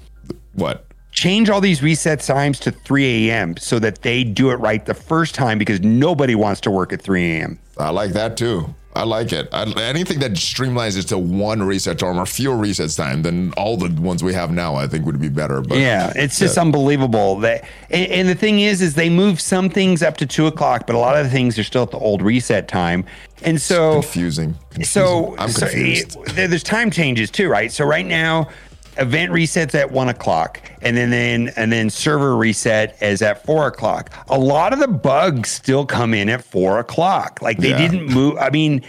What? 0.53 0.86
Change 1.22 1.51
all 1.51 1.61
these 1.61 1.84
reset 1.84 2.19
times 2.19 2.59
to 2.59 2.72
3 2.72 3.30
a.m. 3.30 3.55
so 3.57 3.78
that 3.78 4.01
they 4.01 4.24
do 4.24 4.49
it 4.49 4.55
right 4.55 4.84
the 4.88 4.93
first 4.95 5.36
time 5.36 5.59
because 5.59 5.80
nobody 5.82 6.34
wants 6.34 6.59
to 6.61 6.72
work 6.72 6.91
at 6.91 6.99
3 6.99 7.34
a.m. 7.34 7.59
I 7.78 7.91
like 7.91 8.13
that 8.13 8.38
too. 8.38 8.74
I 8.95 9.03
like 9.03 9.32
it. 9.32 9.47
I, 9.53 9.72
anything 9.84 10.19
that 10.19 10.32
streamlines 10.32 10.97
it 10.97 11.03
to 11.09 11.19
one 11.19 11.61
reset 11.61 11.99
time 11.99 12.19
or 12.19 12.26
fewer 12.26 12.55
resets 12.55 12.97
time 12.97 13.22
than 13.22 13.53
all 13.53 13.78
the 13.78 13.89
ones 14.01 14.24
we 14.24 14.34
have 14.34 14.51
now, 14.51 14.76
I 14.76 14.88
think 14.88 15.05
would 15.05 15.22
be 15.22 15.30
better. 15.30 15.61
But 15.61 15.78
yeah, 15.78 16.11
it's 16.15 16.39
just 16.39 16.57
yeah. 16.57 16.63
unbelievable 16.63 17.38
that. 17.38 17.65
And, 17.91 18.11
and, 18.11 18.28
the 18.28 18.36
thing 18.36 18.59
is, 18.59 18.82
is 18.82 18.95
they 18.95 19.09
move 19.09 19.39
some 19.39 19.69
things 19.69 20.01
up 20.01 20.17
to 20.17 20.26
two 20.26 20.47
o'clock, 20.47 20.88
but 20.88 20.95
a 20.95 20.99
lot 20.99 21.15
of 21.15 21.24
the 21.24 21.30
things 21.30 21.57
are 21.59 21.63
still 21.63 21.84
at 21.84 21.91
the 21.91 21.99
old 21.99 22.24
reset 22.24 22.67
time. 22.67 23.05
And 23.43 23.61
so 23.61 23.99
it's 23.99 24.07
confusing. 24.07 24.55
confusing. 24.72 24.86
So 24.86 25.36
I'm 25.38 25.53
confused. 25.53 26.13
So, 26.13 26.24
there's 26.34 26.63
time 26.63 26.89
changes 26.89 27.30
too, 27.30 27.47
right? 27.47 27.72
So 27.72 27.86
right 27.86 28.05
now 28.05 28.49
event 28.98 29.32
resets 29.32 29.74
at 29.74 29.92
one 29.92 30.10
o'clock 30.10 30.62
and 30.82 30.98
then, 30.98 31.10
then 31.12 31.52
and 31.56 31.72
then 31.72 31.89
server 31.89 32.36
reset 32.36 33.02
is 33.02 33.22
at 33.22 33.46
four 33.46 33.68
o'clock. 33.68 34.12
A 34.30 34.38
lot 34.38 34.74
of 34.74 34.80
the 34.80 34.88
bugs 34.88 35.50
still 35.50 35.86
come 35.86 36.14
in 36.14 36.30
at 36.30 36.44
four 36.44 36.80
o'clock. 36.80 37.42
Like 37.42 37.58
they 37.58 37.70
yeah. 37.70 37.78
didn't 37.78 38.08
move 38.08 38.38
i 38.38 38.50
mean 38.50 38.84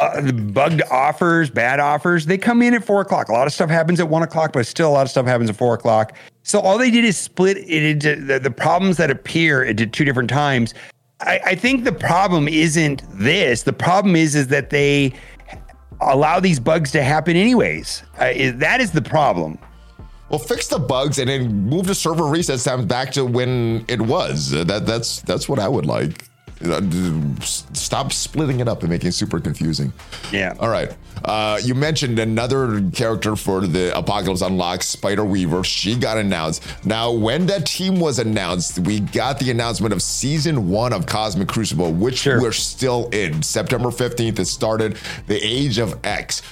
uh, 0.00 0.20
the 0.20 0.32
bugged 0.32 0.82
offers 0.90 1.50
bad 1.50 1.80
offers 1.80 2.26
they 2.26 2.38
come 2.38 2.62
in 2.62 2.74
at 2.74 2.84
four 2.84 3.00
o'clock. 3.00 3.28
A 3.28 3.32
lot 3.32 3.46
of 3.46 3.52
stuff 3.52 3.70
happens 3.70 4.00
at 4.00 4.08
one 4.08 4.22
o'clock 4.22 4.52
but 4.52 4.66
still 4.66 4.88
a 4.88 4.92
lot 4.92 5.02
of 5.02 5.10
stuff 5.10 5.26
happens 5.26 5.50
at 5.50 5.56
four 5.56 5.74
o'clock. 5.74 6.16
So 6.42 6.60
all 6.60 6.78
they 6.78 6.90
did 6.90 7.04
is 7.04 7.18
split 7.18 7.58
it 7.58 7.82
into 7.82 8.16
the, 8.16 8.38
the 8.38 8.50
problems 8.50 8.96
that 8.96 9.10
appear 9.10 9.62
into 9.62 9.86
two 9.86 10.04
different 10.04 10.30
times. 10.30 10.72
I, 11.20 11.40
I 11.46 11.54
think 11.54 11.84
the 11.84 11.92
problem 11.92 12.48
isn't 12.48 13.02
this. 13.12 13.64
The 13.64 13.72
problem 13.72 14.14
is 14.16 14.34
is 14.34 14.48
that 14.48 14.70
they 14.70 15.12
allow 16.00 16.40
these 16.40 16.60
bugs 16.60 16.92
to 16.92 17.02
happen 17.02 17.36
anyways. 17.36 18.02
Uh, 18.18 18.52
that 18.54 18.80
is 18.80 18.90
the 18.90 19.02
problem. 19.02 19.58
Well, 20.28 20.38
fix 20.38 20.68
the 20.68 20.78
bugs 20.78 21.18
and 21.18 21.28
then 21.28 21.50
move 21.68 21.86
the 21.86 21.94
server 21.94 22.24
reset 22.24 22.60
times 22.60 22.84
back 22.84 23.12
to 23.12 23.24
when 23.24 23.84
it 23.88 24.00
was. 24.00 24.54
Uh, 24.54 24.64
that 24.64 24.86
that's 24.86 25.22
that's 25.22 25.48
what 25.48 25.58
I 25.58 25.68
would 25.68 25.86
like. 25.86 26.27
Uh, 26.64 26.80
stop 27.40 28.12
splitting 28.12 28.60
it 28.60 28.68
up 28.68 28.80
and 28.80 28.90
making 28.90 29.08
it 29.08 29.12
super 29.12 29.38
confusing. 29.38 29.92
Yeah. 30.32 30.54
All 30.58 30.68
right. 30.68 30.96
Uh, 31.24 31.60
you 31.62 31.74
mentioned 31.74 32.18
another 32.18 32.82
character 32.90 33.36
for 33.36 33.66
the 33.66 33.96
Apocalypse 33.96 34.42
Unlocked, 34.42 34.82
Spider 34.82 35.24
Weaver. 35.24 35.62
She 35.64 35.94
got 35.94 36.18
announced. 36.18 36.64
Now, 36.84 37.12
when 37.12 37.46
that 37.46 37.66
team 37.66 38.00
was 38.00 38.18
announced, 38.18 38.80
we 38.80 39.00
got 39.00 39.38
the 39.38 39.50
announcement 39.50 39.92
of 39.92 40.02
season 40.02 40.68
one 40.68 40.92
of 40.92 41.06
Cosmic 41.06 41.48
Crucible, 41.48 41.92
which 41.92 42.18
sure. 42.18 42.40
we're 42.40 42.52
still 42.52 43.08
in. 43.10 43.42
September 43.42 43.88
15th, 43.88 44.38
it 44.38 44.46
started 44.46 44.98
the 45.26 45.38
Age 45.44 45.78
of 45.78 45.98
X. 46.04 46.42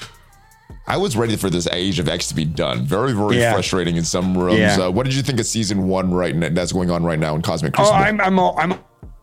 I 0.88 0.96
was 0.98 1.16
ready 1.16 1.36
for 1.36 1.50
this 1.50 1.66
Age 1.72 1.98
of 1.98 2.08
X 2.08 2.28
to 2.28 2.34
be 2.34 2.44
done. 2.44 2.84
Very, 2.84 3.12
very 3.12 3.38
yeah. 3.38 3.52
frustrating 3.52 3.96
in 3.96 4.04
some 4.04 4.38
rooms. 4.38 4.58
Yeah. 4.58 4.86
Uh, 4.86 4.90
what 4.90 5.04
did 5.04 5.14
you 5.14 5.22
think 5.22 5.40
of 5.40 5.46
season 5.46 5.88
one 5.88 6.14
right 6.14 6.34
now, 6.34 6.48
that's 6.50 6.72
going 6.72 6.90
on 6.90 7.02
right 7.02 7.18
now 7.18 7.34
in 7.34 7.42
Cosmic 7.42 7.74
oh, 7.74 7.82
Crucible? 7.82 7.98
Oh, 7.98 8.02
I'm, 8.02 8.20
I'm, 8.20 8.38
I'm 8.38 8.78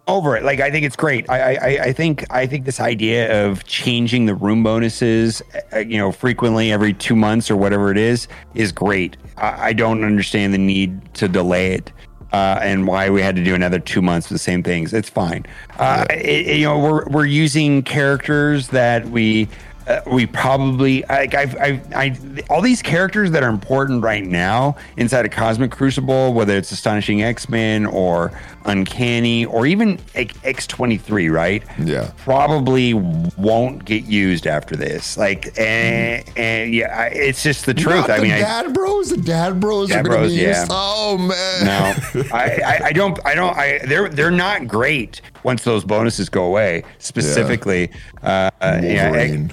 over 0.08 0.36
it. 0.36 0.44
Like 0.44 0.60
I 0.60 0.70
think 0.70 0.86
it's 0.86 0.96
great. 0.96 1.30
I, 1.30 1.56
I 1.56 1.84
I 1.86 1.94
think 1.94 2.26
I 2.30 2.46
think 2.46 2.66
this 2.66 2.80
idea 2.80 3.46
of 3.46 3.64
changing 3.66 4.26
the 4.26 4.36
room 4.36 4.64
bonuses, 4.64 5.42
uh, 5.74 5.80
you 5.80 5.98
know, 5.98 6.12
frequently 6.12 6.72
every 6.72 6.94
two 6.94 7.16
months 7.16 7.50
or 7.50 7.56
whatever 7.56 7.92
it 7.92 7.98
is, 7.98 8.28
is 8.54 8.72
great. 8.72 9.18
I, 9.38 9.70
I 9.70 9.74
don't 9.74 10.04
understand 10.04 10.54
the 10.54 10.58
need 10.58 11.14
to 11.16 11.28
delay 11.28 11.74
it. 11.74 11.92
Uh, 12.32 12.58
and 12.64 12.88
why 12.88 13.12
we 13.12 13.22
had 13.22 13.36
to 13.36 13.44
do 13.44 13.54
another 13.54 13.78
two 13.78 14.02
months 14.02 14.26
for 14.26 14.34
the 14.34 14.40
same 14.40 14.64
things. 14.64 14.92
It's 14.92 15.08
fine. 15.08 15.46
Uh, 15.78 16.08
it, 16.10 16.58
you 16.58 16.66
know, 16.66 16.80
we're 16.80 17.06
we're 17.10 17.28
using 17.28 17.84
characters 17.84 18.70
that 18.70 19.08
we 19.10 19.48
uh, 19.88 20.02
we 20.08 20.26
probably 20.26 21.04
like 21.10 21.34
I've, 21.34 21.56
I've, 21.58 21.94
I 21.94 22.18
all 22.50 22.62
these 22.62 22.82
characters 22.82 23.32
that 23.32 23.44
are 23.44 23.50
important 23.50 24.04
right 24.04 24.24
now 24.24 24.78
inside 24.98 25.26
a 25.26 25.30
Cosmic 25.30 25.72
Crucible, 25.72 26.34
whether 26.34 26.56
it's 26.56 26.72
Astonishing 26.72 27.24
X 27.24 27.50
Men 27.50 27.86
or 27.86 28.32
Uncanny 28.66 29.46
or 29.46 29.66
even 29.66 30.00
X 30.16 30.68
twenty 30.68 30.98
three, 30.98 31.30
right? 31.30 31.64
Yeah, 31.80 32.12
probably 32.18 32.94
won't 32.94 33.84
get 33.84 34.06
used 34.06 34.48
after 34.48 34.76
this. 34.76 35.18
Like, 35.18 35.58
and, 35.60 36.24
and 36.38 36.74
yeah, 36.74 37.06
it's 37.06 37.44
just 37.44 37.66
the 37.66 37.74
truth. 37.74 38.08
Not 38.08 38.12
I 38.12 38.20
mean, 38.20 38.32
Dad 38.32 38.68
I, 38.68 38.72
Bros, 38.72 39.10
the 39.10 39.18
Dad 39.18 39.60
Bros, 39.60 39.90
Dad 39.90 40.06
Bros, 40.06 40.34
yeah. 40.34 40.60
Used. 40.60 40.72
Oh 40.74 41.18
man, 41.18 41.66
no, 41.66 42.24
I, 42.34 42.62
I, 42.66 42.80
I, 42.86 42.92
don't, 42.94 43.20
I 43.26 43.36
don't, 43.36 43.58
I 43.58 43.80
they're 43.86 44.08
they're 44.08 44.32
not 44.32 44.68
great 44.68 45.22
once 45.44 45.64
those 45.64 45.84
bonuses 45.84 46.30
go 46.30 46.46
away. 46.46 46.84
Specifically, 47.00 47.92
yeah. 48.24 48.50
uh, 48.62 48.80
yeah. 48.82 49.48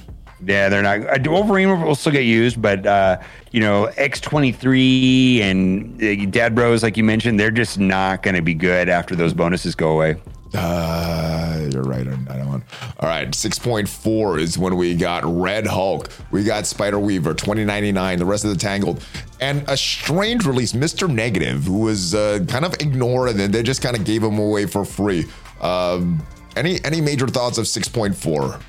Yeah, 0.46 0.68
they're 0.68 0.82
not. 0.82 1.26
Uh, 1.26 1.30
Wolverine 1.30 1.82
will 1.82 1.94
still 1.94 2.12
get 2.12 2.24
used, 2.24 2.60
but 2.62 2.86
uh, 2.86 3.20
you 3.52 3.60
know, 3.60 3.86
X 3.96 4.20
twenty 4.20 4.52
three 4.52 5.42
and 5.42 6.02
uh, 6.02 6.26
Dad 6.30 6.54
Bros, 6.54 6.82
like 6.82 6.96
you 6.96 7.04
mentioned, 7.04 7.38
they're 7.38 7.50
just 7.50 7.78
not 7.78 8.22
going 8.22 8.36
to 8.36 8.42
be 8.42 8.54
good 8.54 8.88
after 8.88 9.14
those 9.14 9.34
bonuses 9.34 9.74
go 9.74 9.92
away. 9.92 10.16
Uh, 10.54 11.68
you're 11.72 11.82
right 11.82 12.06
on 12.08 12.24
that 12.24 12.44
one. 12.46 12.64
All 12.98 13.08
right, 13.08 13.30
6.4 13.30 14.40
is 14.40 14.58
when 14.58 14.76
we 14.76 14.96
got 14.96 15.22
Red 15.24 15.64
Hulk, 15.64 16.08
we 16.32 16.42
got 16.42 16.66
Spider 16.66 16.98
Weaver, 16.98 17.34
2099, 17.34 18.18
the 18.18 18.24
rest 18.24 18.44
of 18.44 18.50
the 18.50 18.56
Tangled, 18.56 19.04
and 19.40 19.62
a 19.68 19.76
strange 19.76 20.46
release, 20.46 20.72
Mr. 20.72 21.08
Negative, 21.08 21.62
who 21.62 21.78
was 21.78 22.16
uh, 22.16 22.40
kind 22.48 22.64
of 22.64 22.74
ignored, 22.80 23.36
and 23.36 23.54
they 23.54 23.62
just 23.62 23.80
kind 23.80 23.96
of 23.96 24.04
gave 24.04 24.24
him 24.24 24.38
away 24.38 24.66
for 24.66 24.84
free. 24.84 25.26
Um, 25.60 26.20
any 26.56 26.84
any 26.84 27.00
major 27.00 27.28
thoughts 27.28 27.58
of 27.58 27.66
6.4? 27.66 28.60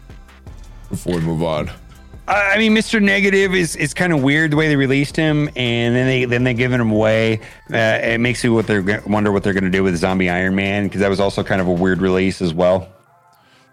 Before 0.92 1.16
we 1.16 1.22
move 1.22 1.42
on? 1.42 1.72
I 2.28 2.58
mean, 2.58 2.74
Mr. 2.74 3.02
Negative 3.02 3.54
is, 3.54 3.76
is 3.76 3.94
kind 3.94 4.14
of 4.14 4.22
weird 4.22 4.52
the 4.52 4.56
way 4.56 4.68
they 4.70 4.76
released 4.76 5.16
him, 5.16 5.50
and 5.56 5.96
then 5.96 6.08
they 6.08 6.26
then 6.26 6.44
they 6.44 6.54
giving 6.54 6.80
him 6.80 6.92
away. 6.92 7.42
Uh, 7.74 8.00
it 8.02 8.20
makes 8.20 8.44
you 8.44 8.54
what 8.54 8.68
they're 8.68 9.02
wonder 9.06 9.32
what 9.32 9.44
they're 9.44 9.54
going 9.54 9.64
to 9.64 9.72
do 9.72 9.84
with 9.84 9.98
Zombie 9.98 10.30
Iron 10.30 10.56
Man 10.56 10.86
because 10.86 11.02
that 11.02 11.10
was 11.10 11.20
also 11.20 11.44
kind 11.44 11.60
of 11.60 11.68
a 11.68 11.74
weird 11.74 12.00
release 12.00 12.42
as 12.42 12.54
well. 12.54 12.88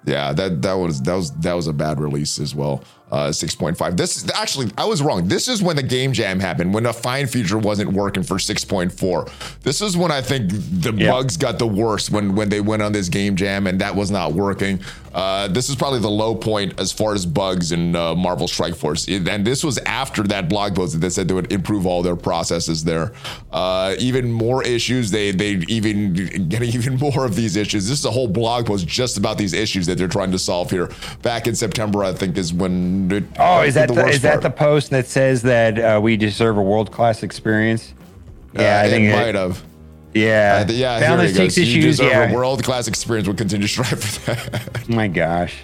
Yeah, 0.05 0.33
that 0.33 0.63
that 0.63 0.73
was 0.75 1.03
that 1.03 1.15
was 1.15 1.31
that 1.39 1.53
was 1.53 1.67
a 1.67 1.73
bad 1.73 2.01
release 2.01 2.39
as 2.39 2.55
well. 2.55 2.83
Uh, 3.11 3.33
six 3.33 3.55
point 3.55 3.77
five. 3.77 3.97
This 3.97 4.17
is 4.17 4.31
actually 4.31 4.71
I 4.79 4.85
was 4.87 5.03
wrong. 5.03 5.29
This 5.29 5.49
is 5.49 5.63
when 5.63 5.77
the 5.77 5.83
game 5.83 6.13
jam 6.13 6.41
happened 6.41 6.73
when 6.73 6.85
the 6.85 6.93
fine 6.93 7.27
feature 7.27 7.59
wasn't 7.59 7.93
working 7.93 8.23
for 8.23 8.39
six 8.39 8.65
point 8.65 8.93
four. 8.93 9.27
This 9.63 9.83
is 9.83 9.97
when 9.97 10.11
I 10.11 10.21
think 10.21 10.51
the 10.51 10.93
bugs 10.93 11.37
got 11.37 11.59
the 11.59 11.67
worst 11.67 12.11
when 12.11 12.35
when 12.35 12.49
they 12.49 12.61
went 12.61 12.83
on 12.83 12.93
this 12.93 13.09
game 13.09 13.37
jam 13.37 13.67
and 13.67 13.81
that 13.81 13.95
was 13.95 14.11
not 14.11 14.33
working. 14.33 14.81
Uh, 15.15 15.49
this 15.49 15.69
is 15.69 15.77
probably 15.77 16.01
the 16.01 16.11
low 16.11 16.35
point 16.35 16.79
as 16.79 16.93
far 16.93 17.15
as 17.15 17.25
bugs 17.25 17.73
in 17.73 17.97
uh, 17.97 18.15
Marvel 18.15 18.49
Strike 18.49 18.75
Force. 18.75 19.09
And 19.09 19.47
this 19.47 19.65
was 19.65 19.79
after 19.79 20.23
that 20.25 20.49
blog 20.49 20.75
post 20.75 20.93
that 20.93 20.99
they 20.99 21.11
said 21.11 21.29
they 21.29 21.35
would 21.35 21.53
improve 21.53 21.87
all 21.87 22.03
their 22.03 22.17
processes 22.17 22.85
there. 22.85 23.13
Uh, 23.51 23.95
even 23.99 24.31
more 24.31 24.63
issues. 24.65 25.11
They 25.11 25.31
they 25.31 25.53
even 25.69 26.13
getting 26.49 26.71
even 26.71 26.97
more 26.97 27.25
of 27.25 27.35
these 27.35 27.57
issues. 27.57 27.89
This 27.89 27.99
is 27.99 28.05
a 28.05 28.11
whole 28.11 28.29
blog 28.29 28.67
post 28.67 28.87
just 28.87 29.17
about 29.17 29.39
these 29.39 29.53
issues 29.53 29.87
that 29.87 29.99
they're 29.99 30.09
trying 30.09 30.33
to 30.33 30.39
solve 30.39 30.71
here. 30.71 30.91
Back 31.23 31.47
in 31.47 31.55
September, 31.55 32.05
I 32.05 32.13
think 32.13 32.37
is 32.37 32.53
when. 32.53 33.11
It, 33.11 33.25
oh, 33.39 33.63
is 33.63 33.75
that 33.75 33.89
the, 33.89 34.07
is 34.07 34.23
that 34.23 34.43
the 34.43 34.51
post 34.51 34.91
that 34.91 35.07
says 35.07 35.43
that 35.43 35.79
uh, 35.79 36.01
we 36.01 36.17
deserve 36.17 36.57
a 36.57 36.63
world 36.63 36.93
class 36.93 37.23
experience? 37.23 37.95
Yeah, 38.55 38.83
I 38.85 38.89
think 38.89 39.05
it 39.05 39.13
might 39.13 39.35
have. 39.35 39.63
Yeah, 40.15 40.65
uh, 40.69 40.73
yeah. 40.73 41.17
Here 41.17 41.35
takes 41.35 41.59
issues. 41.59 41.75
You 41.75 41.83
deserve 41.83 42.11
yeah. 42.11 42.31
a 42.31 42.35
world 42.35 42.65
class 42.65 42.89
experience. 42.89 43.29
We'll 43.29 43.37
continue 43.37 43.67
to 43.67 43.73
strive 43.73 44.03
for 44.03 44.35
that. 44.35 44.87
Oh 44.89 44.95
my 44.95 45.09
gosh. 45.09 45.63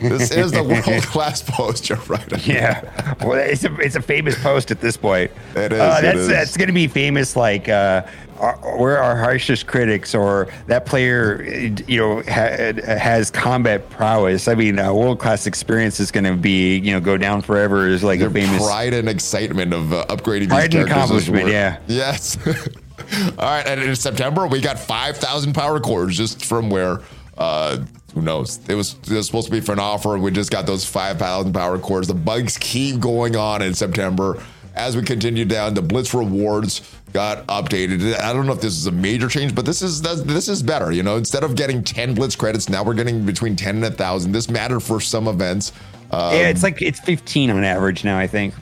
this 0.00 0.30
is 0.30 0.52
the 0.52 0.62
world 0.62 1.02
class 1.04 1.42
post. 1.42 1.88
You're 1.88 1.98
right. 2.06 2.46
Yeah, 2.46 3.14
well, 3.24 3.38
it's 3.38 3.64
a 3.64 3.74
it's 3.80 3.96
a 3.96 4.02
famous 4.02 4.40
post 4.40 4.70
at 4.70 4.80
this 4.80 4.96
point. 4.96 5.30
It 5.54 5.72
is. 5.72 5.80
Uh, 5.80 6.00
that's 6.00 6.04
it 6.04 6.16
is. 6.16 6.28
that's 6.28 6.56
going 6.56 6.68
to 6.68 6.74
be 6.74 6.86
famous. 6.86 7.34
Like, 7.34 7.68
uh, 7.68 8.06
our, 8.38 8.78
we're 8.78 8.96
our 8.96 9.16
harshest 9.16 9.66
critics, 9.66 10.14
or 10.14 10.48
that 10.68 10.86
player, 10.86 11.42
you 11.88 11.98
know, 11.98 12.22
ha- 12.22 12.72
has 12.86 13.30
combat 13.30 13.88
prowess. 13.90 14.46
I 14.46 14.54
mean, 14.54 14.78
a 14.78 14.94
world 14.94 15.18
class 15.18 15.46
experience 15.46 15.98
is 15.98 16.12
going 16.12 16.24
to 16.24 16.36
be, 16.36 16.78
you 16.78 16.92
know, 16.92 17.00
go 17.00 17.16
down 17.16 17.42
forever. 17.42 17.88
Is 17.88 18.04
like 18.04 18.20
Their 18.20 18.28
a 18.28 18.32
famous 18.32 18.64
pride 18.64 18.94
and 18.94 19.08
excitement 19.08 19.72
of 19.72 19.92
uh, 19.92 20.06
upgrading. 20.08 20.48
Pride 20.48 20.70
these 20.70 20.80
and 20.80 20.90
accomplishment. 20.90 21.48
Yeah. 21.48 21.78
Yes. 21.88 22.38
All 23.38 23.44
right, 23.44 23.66
and 23.66 23.82
in 23.82 23.96
September 23.96 24.46
we 24.46 24.60
got 24.60 24.78
five 24.78 25.16
thousand 25.16 25.54
power 25.54 25.80
cores 25.80 26.16
just 26.16 26.44
from 26.44 26.70
where. 26.70 27.00
Uh, 27.36 27.84
who 28.14 28.22
knows? 28.22 28.66
It 28.66 28.74
was, 28.74 28.94
it 28.94 29.10
was 29.10 29.26
supposed 29.26 29.46
to 29.48 29.52
be 29.52 29.60
for 29.60 29.72
an 29.72 29.78
offer, 29.78 30.16
we 30.16 30.30
just 30.30 30.50
got 30.50 30.64
those 30.64 30.86
five 30.86 31.18
thousand 31.18 31.52
power 31.52 31.78
cores. 31.78 32.06
The 32.06 32.14
bugs 32.14 32.56
keep 32.58 32.98
going 32.98 33.36
on 33.36 33.60
in 33.60 33.74
September 33.74 34.42
as 34.74 34.96
we 34.96 35.02
continue 35.02 35.44
down. 35.44 35.74
The 35.74 35.82
Blitz 35.82 36.14
rewards 36.14 36.80
got 37.12 37.46
updated. 37.46 38.18
I 38.20 38.32
don't 38.32 38.46
know 38.46 38.52
if 38.52 38.60
this 38.60 38.76
is 38.76 38.86
a 38.86 38.92
major 38.92 39.28
change, 39.28 39.54
but 39.54 39.64
this 39.64 39.82
is 39.82 40.02
this 40.02 40.48
is 40.48 40.62
better. 40.62 40.92
You 40.92 41.02
know, 41.02 41.16
instead 41.16 41.44
of 41.44 41.56
getting 41.56 41.82
ten 41.82 42.14
Blitz 42.14 42.36
credits, 42.36 42.68
now 42.68 42.84
we're 42.84 42.94
getting 42.94 43.24
between 43.26 43.56
ten 43.56 43.76
and 43.76 43.84
a 43.84 43.90
thousand. 43.90 44.32
This 44.32 44.48
mattered 44.48 44.80
for 44.80 45.00
some 45.00 45.26
events. 45.26 45.72
Um, 46.10 46.34
yeah, 46.34 46.48
it's 46.48 46.62
like 46.62 46.80
it's 46.82 47.00
fifteen 47.00 47.50
on 47.50 47.64
average 47.64 48.04
now. 48.04 48.18
I 48.18 48.26
think 48.26 48.54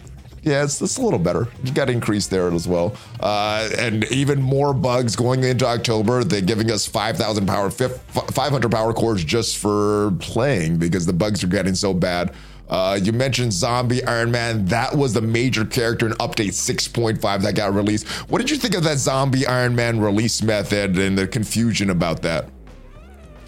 yeah, 0.45 0.62
it's, 0.62 0.80
it's 0.82 0.99
a 0.99 1.03
little 1.03 1.18
better. 1.18 1.49
You 1.64 1.72
got 1.72 1.88
increased 1.88 2.30
there 2.30 2.53
as 2.53 2.68
well. 2.68 2.95
Uh, 3.18 3.68
and 3.78 4.05
even 4.12 4.42
more 4.42 4.74
bugs 4.74 5.16
going 5.16 5.42
into 5.42 5.66
October. 5.66 6.22
They're 6.22 6.42
giving 6.42 6.70
us 6.70 6.86
5,000 6.86 7.47
power, 7.47 7.70
500 7.70 8.70
power 8.70 8.92
cores 8.92 9.24
just 9.24 9.57
for 9.57 10.12
playing 10.20 10.76
because 10.76 11.07
the 11.07 11.14
bugs 11.14 11.42
are 11.42 11.49
getting 11.49 11.74
so 11.74 11.95
bad. 11.95 12.34
Uh, 12.68 12.99
you 13.03 13.12
mentioned 13.12 13.55
Zombie 13.55 14.05
Iron 14.05 14.30
Man. 14.30 14.66
That 14.66 14.95
was 14.95 15.14
the 15.14 15.22
major 15.22 15.64
character 15.64 16.07
in 16.07 16.12
update 16.14 16.51
6.5 16.51 17.42
that 17.42 17.55
got 17.55 17.74
released. 17.74 18.07
What 18.28 18.40
did 18.40 18.51
you 18.51 18.57
think 18.59 18.74
of 18.74 18.84
that 18.84 18.99
Zombie 18.99 19.47
Iron 19.47 19.74
Man 19.74 19.99
release 19.99 20.42
method 20.42 20.99
and 20.99 21.16
the 21.16 21.26
confusion 21.26 21.88
about 21.88 22.22
that? 22.22 22.49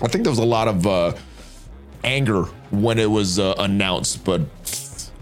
I 0.03 0.09
think 0.09 0.25
there 0.25 0.31
was 0.31 0.39
a 0.39 0.45
lot 0.45 0.69
of 0.69 0.87
uh, 0.87 1.15
anger 2.05 2.45
when 2.71 2.99
it 2.99 3.11
was 3.11 3.39
uh, 3.39 3.55
announced, 3.59 4.25
but 4.25 4.43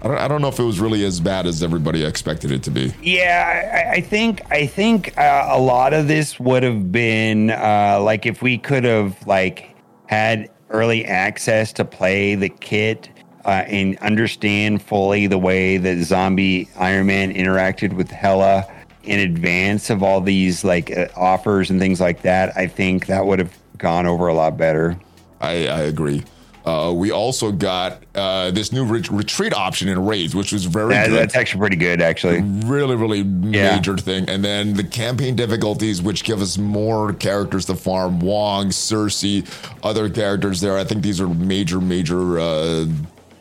I 0.04 0.08
don't, 0.08 0.18
I 0.18 0.28
don't 0.28 0.42
know 0.42 0.48
if 0.48 0.58
it 0.58 0.64
was 0.64 0.80
really 0.80 1.02
as 1.06 1.18
bad 1.18 1.46
as 1.46 1.62
everybody 1.62 2.04
expected 2.04 2.50
it 2.50 2.62
to 2.64 2.70
be. 2.70 2.92
Yeah, 3.02 3.88
I, 3.88 3.94
I 3.96 4.00
think 4.02 4.42
I 4.50 4.66
think 4.66 5.16
uh, 5.16 5.48
a 5.50 5.58
lot 5.58 5.94
of 5.94 6.08
this 6.08 6.38
would 6.38 6.62
have 6.62 6.92
been 6.92 7.50
uh, 7.50 8.00
like 8.02 8.26
if 8.26 8.42
we 8.42 8.58
could 8.58 8.84
have 8.84 9.26
like 9.26 9.74
had 10.06 10.50
early 10.68 11.06
access 11.06 11.72
to 11.72 11.86
play 11.86 12.34
the 12.34 12.50
kit 12.50 13.08
uh, 13.46 13.64
and 13.66 13.96
understand 13.98 14.82
fully 14.82 15.26
the 15.26 15.38
way 15.38 15.78
that 15.78 16.04
Zombie 16.04 16.68
Iron 16.76 17.06
Man 17.06 17.32
interacted 17.32 17.94
with 17.94 18.10
Hela 18.10 18.70
in 19.04 19.20
advance 19.20 19.88
of 19.88 20.02
all 20.02 20.20
these 20.20 20.64
like 20.64 20.94
uh, 20.94 21.08
offers 21.16 21.70
and 21.70 21.80
things 21.80 21.98
like 21.98 22.20
that. 22.22 22.54
I 22.58 22.66
think 22.66 23.06
that 23.06 23.24
would 23.24 23.38
have 23.38 23.56
gone 23.78 24.04
over 24.04 24.28
a 24.28 24.34
lot 24.34 24.58
better. 24.58 24.98
I, 25.40 25.66
I 25.66 25.80
agree. 25.80 26.24
Uh, 26.64 26.90
we 26.96 27.10
also 27.10 27.52
got 27.52 28.02
uh, 28.14 28.50
this 28.50 28.72
new 28.72 28.86
re- 28.86 29.04
retreat 29.10 29.52
option 29.52 29.86
in 29.88 30.06
raids, 30.06 30.34
which 30.34 30.50
was 30.50 30.64
very 30.64 30.94
that, 30.94 31.08
good. 31.08 31.18
That's 31.18 31.34
actually 31.34 31.60
pretty 31.60 31.76
good, 31.76 32.00
actually. 32.00 32.40
Really, 32.40 32.96
really 32.96 33.18
yeah. 33.18 33.76
major 33.76 33.98
thing. 33.98 34.28
And 34.30 34.42
then 34.42 34.72
the 34.72 34.84
campaign 34.84 35.36
difficulties, 35.36 36.00
which 36.00 36.24
give 36.24 36.40
us 36.40 36.56
more 36.56 37.12
characters 37.12 37.66
to 37.66 37.74
farm. 37.74 38.18
Wong, 38.18 38.68
Sersi, 38.68 39.46
other 39.82 40.08
characters 40.08 40.62
there. 40.62 40.78
I 40.78 40.84
think 40.84 41.02
these 41.02 41.20
are 41.20 41.28
major, 41.28 41.82
major. 41.82 42.38
Uh, 42.38 42.86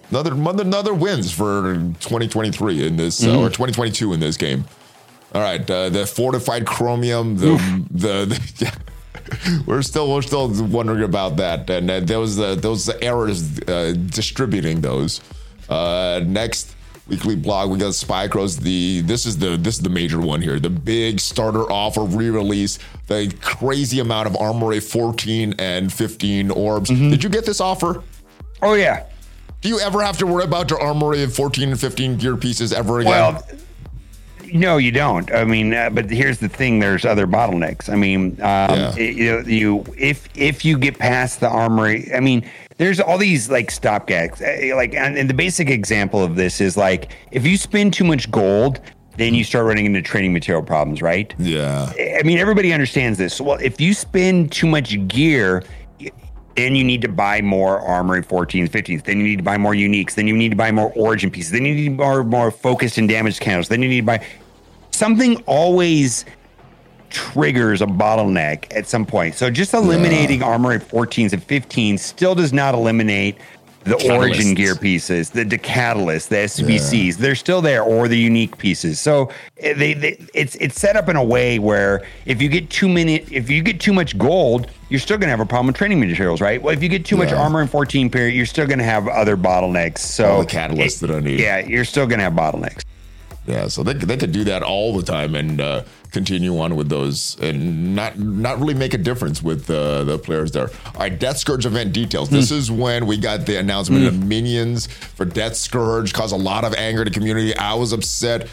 another 0.10 0.34
another 0.34 0.94
wins 0.94 1.32
for 1.32 1.76
2023 2.02 2.88
in 2.88 2.98
this 2.98 3.24
uh, 3.24 3.28
mm-hmm. 3.28 3.38
or 3.38 3.48
2022 3.48 4.12
in 4.12 4.20
this 4.20 4.36
game. 4.36 4.66
All 5.34 5.42
right, 5.42 5.68
uh, 5.70 5.90
the 5.90 6.06
fortified 6.06 6.68
chromium, 6.68 7.38
the 7.38 7.56
the, 7.90 8.26
the 8.26 8.42
yeah 8.66 8.93
we're 9.66 9.82
still 9.82 10.12
we're 10.14 10.22
still 10.22 10.50
wondering 10.66 11.04
about 11.04 11.38
that, 11.38 11.70
and 11.70 11.90
uh, 11.90 12.00
those 12.00 12.40
uh, 12.40 12.56
those 12.56 12.90
errors 13.02 13.60
uh, 13.62 13.94
distributing 14.08 14.82
those. 14.82 15.22
Uh, 15.70 16.22
next 16.26 16.76
weekly 17.08 17.36
blog, 17.36 17.70
we 17.70 17.78
got 17.78 17.92
Spycrows. 17.92 18.60
The 18.60 19.02
this 19.02 19.26
is 19.26 19.38
the 19.38 19.58
this 19.58 19.76
is 19.76 19.82
the 19.82 19.90
major 19.90 20.20
one 20.20 20.42
here. 20.42 20.60
The 20.60 20.70
big 20.70 21.20
starter 21.20 21.64
offer 21.72 22.02
re-release. 22.02 22.80
The 23.08 23.34
crazy 23.42 24.00
amount 24.00 24.28
of 24.28 24.38
Armory 24.38 24.80
14 24.80 25.56
and 25.60 25.92
15 25.92 26.52
orbs. 26.52 26.90
Mm-hmm. 26.90 27.10
Did 27.12 27.24
you 27.24 27.30
get 27.30 27.46
this 27.46 27.62
offer? 27.62 28.04
Oh 28.62 28.74
yeah. 28.74 29.06
Do 29.62 29.70
you 29.70 29.80
ever 29.80 30.04
have 30.04 30.18
to 30.18 30.28
worry 30.28 30.44
about 30.44 30.70
your 30.70 30.82
Armory 30.82 31.26
14 31.26 31.70
and 31.70 31.80
15 31.80 32.18
gear 32.18 32.36
pieces 32.36 32.74
ever 32.74 33.00
again? 33.00 33.12
Well, 33.12 33.48
no, 34.54 34.78
you 34.78 34.92
don't. 34.92 35.34
I 35.34 35.44
mean, 35.44 35.74
uh, 35.74 35.90
but 35.90 36.10
here's 36.10 36.38
the 36.38 36.48
thing: 36.48 36.80
there's 36.80 37.06
other 37.06 37.28
bottlenecks. 37.28 37.90
I 37.90 37.96
mean, 37.96 38.40
um, 38.42 38.78
yeah. 38.78 38.96
you, 38.96 39.42
you 39.42 39.86
if 39.98 40.30
if 40.36 40.64
you 40.64 40.78
get 40.78 41.00
past 41.00 41.40
the 41.40 41.50
armory, 41.50 42.10
I 42.14 42.20
mean, 42.20 42.50
there's 42.78 43.00
all 43.00 43.18
these 43.18 43.50
like 43.50 43.70
stopgaps. 43.70 44.42
Uh, 44.42 44.76
like, 44.76 44.94
and, 44.94 45.18
and 45.18 45.30
the 45.30 45.34
basic 45.34 45.70
example 45.70 46.24
of 46.24 46.36
this 46.36 46.62
is 46.62 46.78
like 46.78 47.12
if 47.32 47.46
you 47.46 47.58
spend 47.58 47.94
too 47.94 48.04
much 48.04 48.30
gold, 48.30 48.80
then 49.18 49.34
you 49.34 49.44
start 49.44 49.66
running 49.66 49.86
into 49.86 50.02
training 50.02 50.34
material 50.34 50.64
problems, 50.64 51.02
right? 51.02 51.34
Yeah. 51.40 51.92
I 52.20 52.24
mean, 52.24 52.38
everybody 52.38 52.74
understands 52.74 53.18
this. 53.18 53.42
Well, 53.42 53.58
if 53.62 53.82
you 53.82 53.94
spend 53.94 54.52
too 54.52 54.68
much 54.68 55.08
gear, 55.08 55.64
then 56.56 56.76
you 56.76 56.84
need 56.84 57.02
to 57.02 57.08
buy 57.08 57.42
more 57.42 57.80
armory 57.80 58.22
14s, 58.22 58.70
15s. 58.70 59.04
Then 59.04 59.18
you 59.18 59.24
need 59.24 59.38
to 59.38 59.44
buy 59.44 59.58
more 59.58 59.74
uniques. 59.74 60.16
Then 60.16 60.28
you 60.28 60.36
need 60.36 60.50
to 60.50 60.56
buy 60.56 60.72
more 60.72 60.92
origin 60.96 61.32
pieces. 61.32 61.52
Then 61.52 61.66
you 61.66 61.74
need 61.74 61.90
to 61.90 61.96
buy 61.96 62.22
more 62.22 62.52
focused 62.52 62.98
and 62.98 63.10
damage 63.10 63.40
candles. 63.40 63.70
Then 63.70 63.82
you 63.82 63.90
need 63.90 64.02
to 64.02 64.06
buy 64.06 64.26
something 64.94 65.42
always 65.46 66.26
triggers 67.10 67.82
a 67.82 67.86
bottleneck 67.86 68.76
at 68.76 68.88
some 68.88 69.06
point. 69.06 69.36
So 69.36 69.50
just 69.50 69.74
eliminating 69.74 70.40
yeah. 70.40 70.48
armory 70.48 70.80
14s 70.80 71.34
and 71.34 71.46
15s 71.46 72.00
still 72.00 72.36
does 72.36 72.52
not 72.52 72.74
eliminate 72.74 73.38
the 73.84 73.96
Catalysts. 73.96 74.18
origin 74.18 74.54
gear 74.54 74.76
pieces, 74.76 75.30
the 75.30 75.44
decatalysts, 75.44 76.30
the 76.30 76.38
SBCs. 76.38 77.06
Yeah. 77.08 77.14
They're 77.18 77.36
still 77.36 77.62
there, 77.62 77.84
or 77.84 78.08
the 78.08 78.18
unique 78.18 78.58
pieces. 78.58 79.00
So 79.00 79.30
eh, 79.58 79.74
they, 79.74 79.94
they, 79.94 80.26
it's 80.34 80.56
it's 80.56 80.80
set 80.80 80.96
up 80.96 81.10
in 81.10 81.16
a 81.16 81.24
way 81.24 81.60
where 81.60 82.06
if 82.26 82.42
you 82.42 82.48
get 82.48 82.70
too 82.70 82.88
many, 82.88 83.16
if 83.16 83.50
you 83.50 83.62
get 83.62 83.82
too 83.82 83.94
much 83.94 84.18
gold, 84.18 84.70
you're 84.90 85.02
still 85.02 85.18
going 85.18 85.28
to 85.28 85.32
have 85.32 85.42
a 85.42 85.46
problem 85.46 85.68
with 85.68 85.76
training 85.76 86.00
materials, 86.00 86.40
right? 86.40 86.62
Well, 86.62 86.74
if 86.74 86.82
you 86.82 86.90
get 86.90 87.06
too 87.06 87.18
yeah. 87.18 87.26
much 87.26 87.34
armor 87.34 87.62
in 87.62 87.68
14 87.68 88.10
period, 88.10 88.34
you're 88.34 88.46
still 88.46 88.68
going 88.68 88.80
to 88.80 88.86
have 88.86 89.08
other 89.08 89.36
bottlenecks. 89.36 90.00
So 90.00 90.32
All 90.32 90.40
the 90.42 90.48
catalysts 90.48 91.04
it, 91.04 91.08
that 91.08 91.16
I 91.16 91.20
need. 91.20 91.40
Yeah, 91.40 91.60
you're 91.60 91.86
still 91.86 92.08
going 92.08 92.20
to 92.20 92.24
have 92.24 92.34
bottlenecks. 92.34 92.83
Yeah, 93.46 93.68
so 93.68 93.84
they, 93.84 93.94
they 93.94 94.16
could 94.16 94.32
do 94.32 94.46
that 94.46 94.64
all 94.64 94.96
the 94.96 95.04
time 95.04 95.36
and 95.36 95.60
uh, 95.60 95.84
continue 96.12 96.58
on 96.60 96.78
with 96.78 96.88
those 96.88 97.38
and 97.42 97.94
not 97.94 98.18
not 98.18 98.58
really 98.60 98.74
make 98.74 98.94
a 98.94 98.98
difference 98.98 99.44
with 99.44 99.70
uh, 99.70 100.06
the 100.06 100.18
players 100.18 100.52
there. 100.52 100.70
All 100.86 101.00
right, 101.00 101.20
Death 101.20 101.38
Scourge 101.38 101.66
event 101.66 101.92
details. 101.92 102.30
Mm. 102.30 102.34
This 102.34 102.52
is 102.52 102.72
when 102.72 103.06
we 103.06 103.18
got 103.18 103.46
the 103.46 103.58
announcement 103.58 104.04
mm. 104.04 104.08
of 104.08 104.26
minions 104.26 104.88
for 104.88 105.26
Death 105.26 105.56
Scourge, 105.56 106.14
caused 106.14 106.34
a 106.34 106.38
lot 106.38 106.64
of 106.64 106.74
anger 106.76 107.04
to 107.04 107.10
the 107.10 107.14
community. 107.14 107.56
I 107.58 107.74
was 107.74 107.92
upset. 107.92 108.48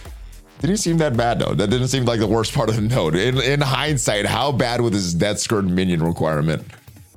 Didn't 0.60 0.78
seem 0.78 0.98
that 0.98 1.16
bad 1.16 1.38
though. 1.38 1.54
That 1.54 1.70
didn't 1.70 1.88
seem 1.88 2.04
like 2.04 2.18
the 2.18 2.26
worst 2.26 2.52
part 2.52 2.68
of 2.68 2.74
the 2.74 2.82
note. 2.82 3.14
In, 3.14 3.40
in 3.40 3.60
hindsight, 3.60 4.26
how 4.26 4.50
bad 4.50 4.80
was 4.80 4.92
this 4.92 5.14
Death 5.14 5.38
Scourge 5.38 5.66
minion 5.66 6.02
requirement? 6.02 6.66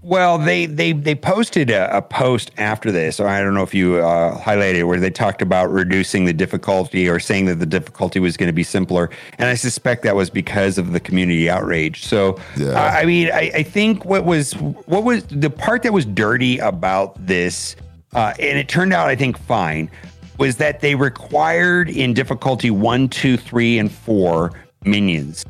Well, 0.04 0.38
they 0.38 0.66
they 0.66 0.92
they 0.92 1.16
posted 1.16 1.70
a, 1.70 1.98
a, 1.98 2.02
post 2.02 2.52
after 2.58 2.92
this, 2.92 3.22
or 3.22 3.28
I 3.28 3.42
don't 3.42 3.54
know 3.54 3.64
if 3.64 3.74
you 3.74 3.96
uh, 3.96 4.38
highlighted 4.38 4.86
where 4.86 5.00
they 5.00 5.10
talked 5.10 5.42
about 5.42 5.72
reducing 5.72 6.26
the 6.26 6.34
difficulty 6.34 7.08
or 7.08 7.22
saying 7.22 7.46
that 7.46 7.60
the 7.60 7.66
difficulty 7.66 8.20
was 8.20 8.36
going 8.36 8.48
to 8.48 8.54
be 8.54 8.64
simpler, 8.64 9.10
and 9.38 9.48
I 9.48 9.54
suspect 9.54 10.04
that 10.04 10.14
was 10.14 10.30
because 10.30 10.78
of 10.78 10.92
the 10.92 11.00
community 11.00 11.50
outrage. 11.50 12.04
So, 12.04 12.38
yeah. 12.58 12.74
I 12.74 13.06
mean, 13.06 13.32
I, 13.32 13.52
I, 13.56 13.64
think 13.64 14.04
what 14.04 14.26
was 14.26 14.52
what 14.58 15.06
was 15.06 15.24
the 15.28 15.50
part 15.50 15.84
that 15.84 15.94
was 15.94 16.06
dirty 16.06 16.58
about 16.60 17.16
this, 17.26 17.78
uh, 18.14 18.34
and 18.40 18.60
it 18.60 18.68
turned 18.68 18.92
out 18.92 19.08
I 19.08 19.16
think 19.16 19.38
fine, 19.38 19.90
was 20.38 20.58
that 20.58 20.82
they 20.82 20.96
required 20.96 21.90
in 21.90 22.14
difficulty 22.14 22.72
one, 22.72 23.08
two, 23.08 23.38
three, 23.38 23.80
and 23.80 23.90
four 23.90 24.52
minions 24.84 25.46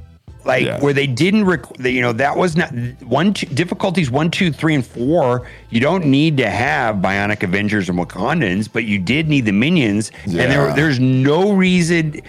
like 0.45 0.65
Yeah. 0.65 0.79
where 0.79 0.93
they 0.93 1.07
didn't 1.07 1.45
rec- 1.45 1.79
you 1.79 2.01
know 2.01 2.13
that 2.13 2.37
was 2.37 2.55
not 2.55 2.69
one 3.03 3.33
two, 3.33 3.45
difficulties 3.47 4.11
one 4.11 4.29
two 4.29 4.51
three 4.51 4.75
and 4.75 4.85
four 4.85 5.47
you 5.69 5.79
don't 5.79 6.05
need 6.05 6.37
to 6.37 6.49
have 6.49 6.97
bionic 6.97 7.43
avengers 7.43 7.89
and 7.89 7.97
wakandans 7.97 8.69
but 8.71 8.83
you 8.85 8.99
did 8.99 9.27
need 9.29 9.45
the 9.45 9.51
minions. 9.51 10.11
And 10.25 10.35
there, 10.35 10.73
there's 10.73 10.99
no 10.99 11.53
reason 11.53 12.21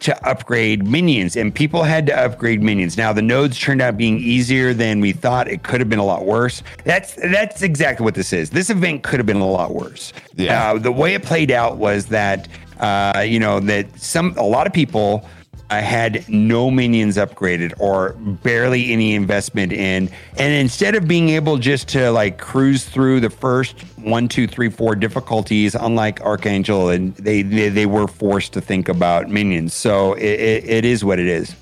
to 0.00 0.26
upgrade 0.26 0.86
minions 0.86 1.36
and 1.36 1.54
people 1.54 1.82
had 1.82 2.06
to 2.06 2.18
upgrade 2.18 2.62
minions. 2.62 2.96
Now 2.96 3.12
the 3.12 3.20
nodes 3.20 3.58
turned 3.58 3.82
out 3.82 3.98
being 3.98 4.18
easier 4.18 4.72
than 4.72 5.00
we 5.00 5.12
thought. 5.12 5.46
It 5.46 5.62
could 5.62 5.78
have 5.80 5.90
been 5.90 5.98
a 5.98 6.04
lot 6.04 6.24
worse. 6.24 6.62
That's 6.84 7.14
that's 7.16 7.60
exactly 7.60 8.04
what 8.04 8.14
this 8.14 8.32
is. 8.32 8.48
This 8.50 8.70
event 8.70 9.02
could 9.02 9.18
have 9.18 9.26
been 9.26 9.42
a 9.42 9.46
lot 9.46 9.74
worse. 9.74 10.14
Yeah. 10.36 10.70
Uh, 10.72 10.78
the 10.78 10.92
way 10.92 11.12
it 11.12 11.22
played 11.22 11.50
out 11.50 11.76
was 11.76 12.06
that 12.06 12.48
uh, 12.78 13.20
you 13.20 13.38
know 13.38 13.60
that 13.60 13.86
some 14.00 14.34
a 14.38 14.42
lot 14.42 14.66
of 14.66 14.72
people 14.72 15.28
uh, 15.70 15.80
had 15.80 16.28
no 16.28 16.70
minions 16.70 17.16
upgraded 17.16 17.72
or 17.78 18.12
barely 18.42 18.92
any 18.92 19.14
investment 19.14 19.72
in 19.72 20.10
and 20.36 20.52
instead 20.54 20.94
of 20.94 21.06
being 21.08 21.30
able 21.30 21.56
just 21.56 21.88
to 21.88 22.10
like 22.10 22.38
cruise 22.38 22.84
through 22.84 23.20
the 23.20 23.30
first 23.30 23.80
one 23.98 24.28
two 24.28 24.46
three 24.46 24.68
four 24.68 24.94
difficulties 24.94 25.74
unlike 25.74 26.20
archangel 26.20 26.88
and 26.88 27.14
they 27.16 27.42
they, 27.42 27.68
they 27.68 27.86
were 27.86 28.06
forced 28.06 28.52
to 28.52 28.60
think 28.60 28.88
about 28.88 29.28
minions 29.28 29.72
so 29.72 30.14
it, 30.14 30.22
it, 30.22 30.64
it 30.68 30.84
is 30.84 31.04
what 31.04 31.18
it 31.18 31.26
is 31.26 31.54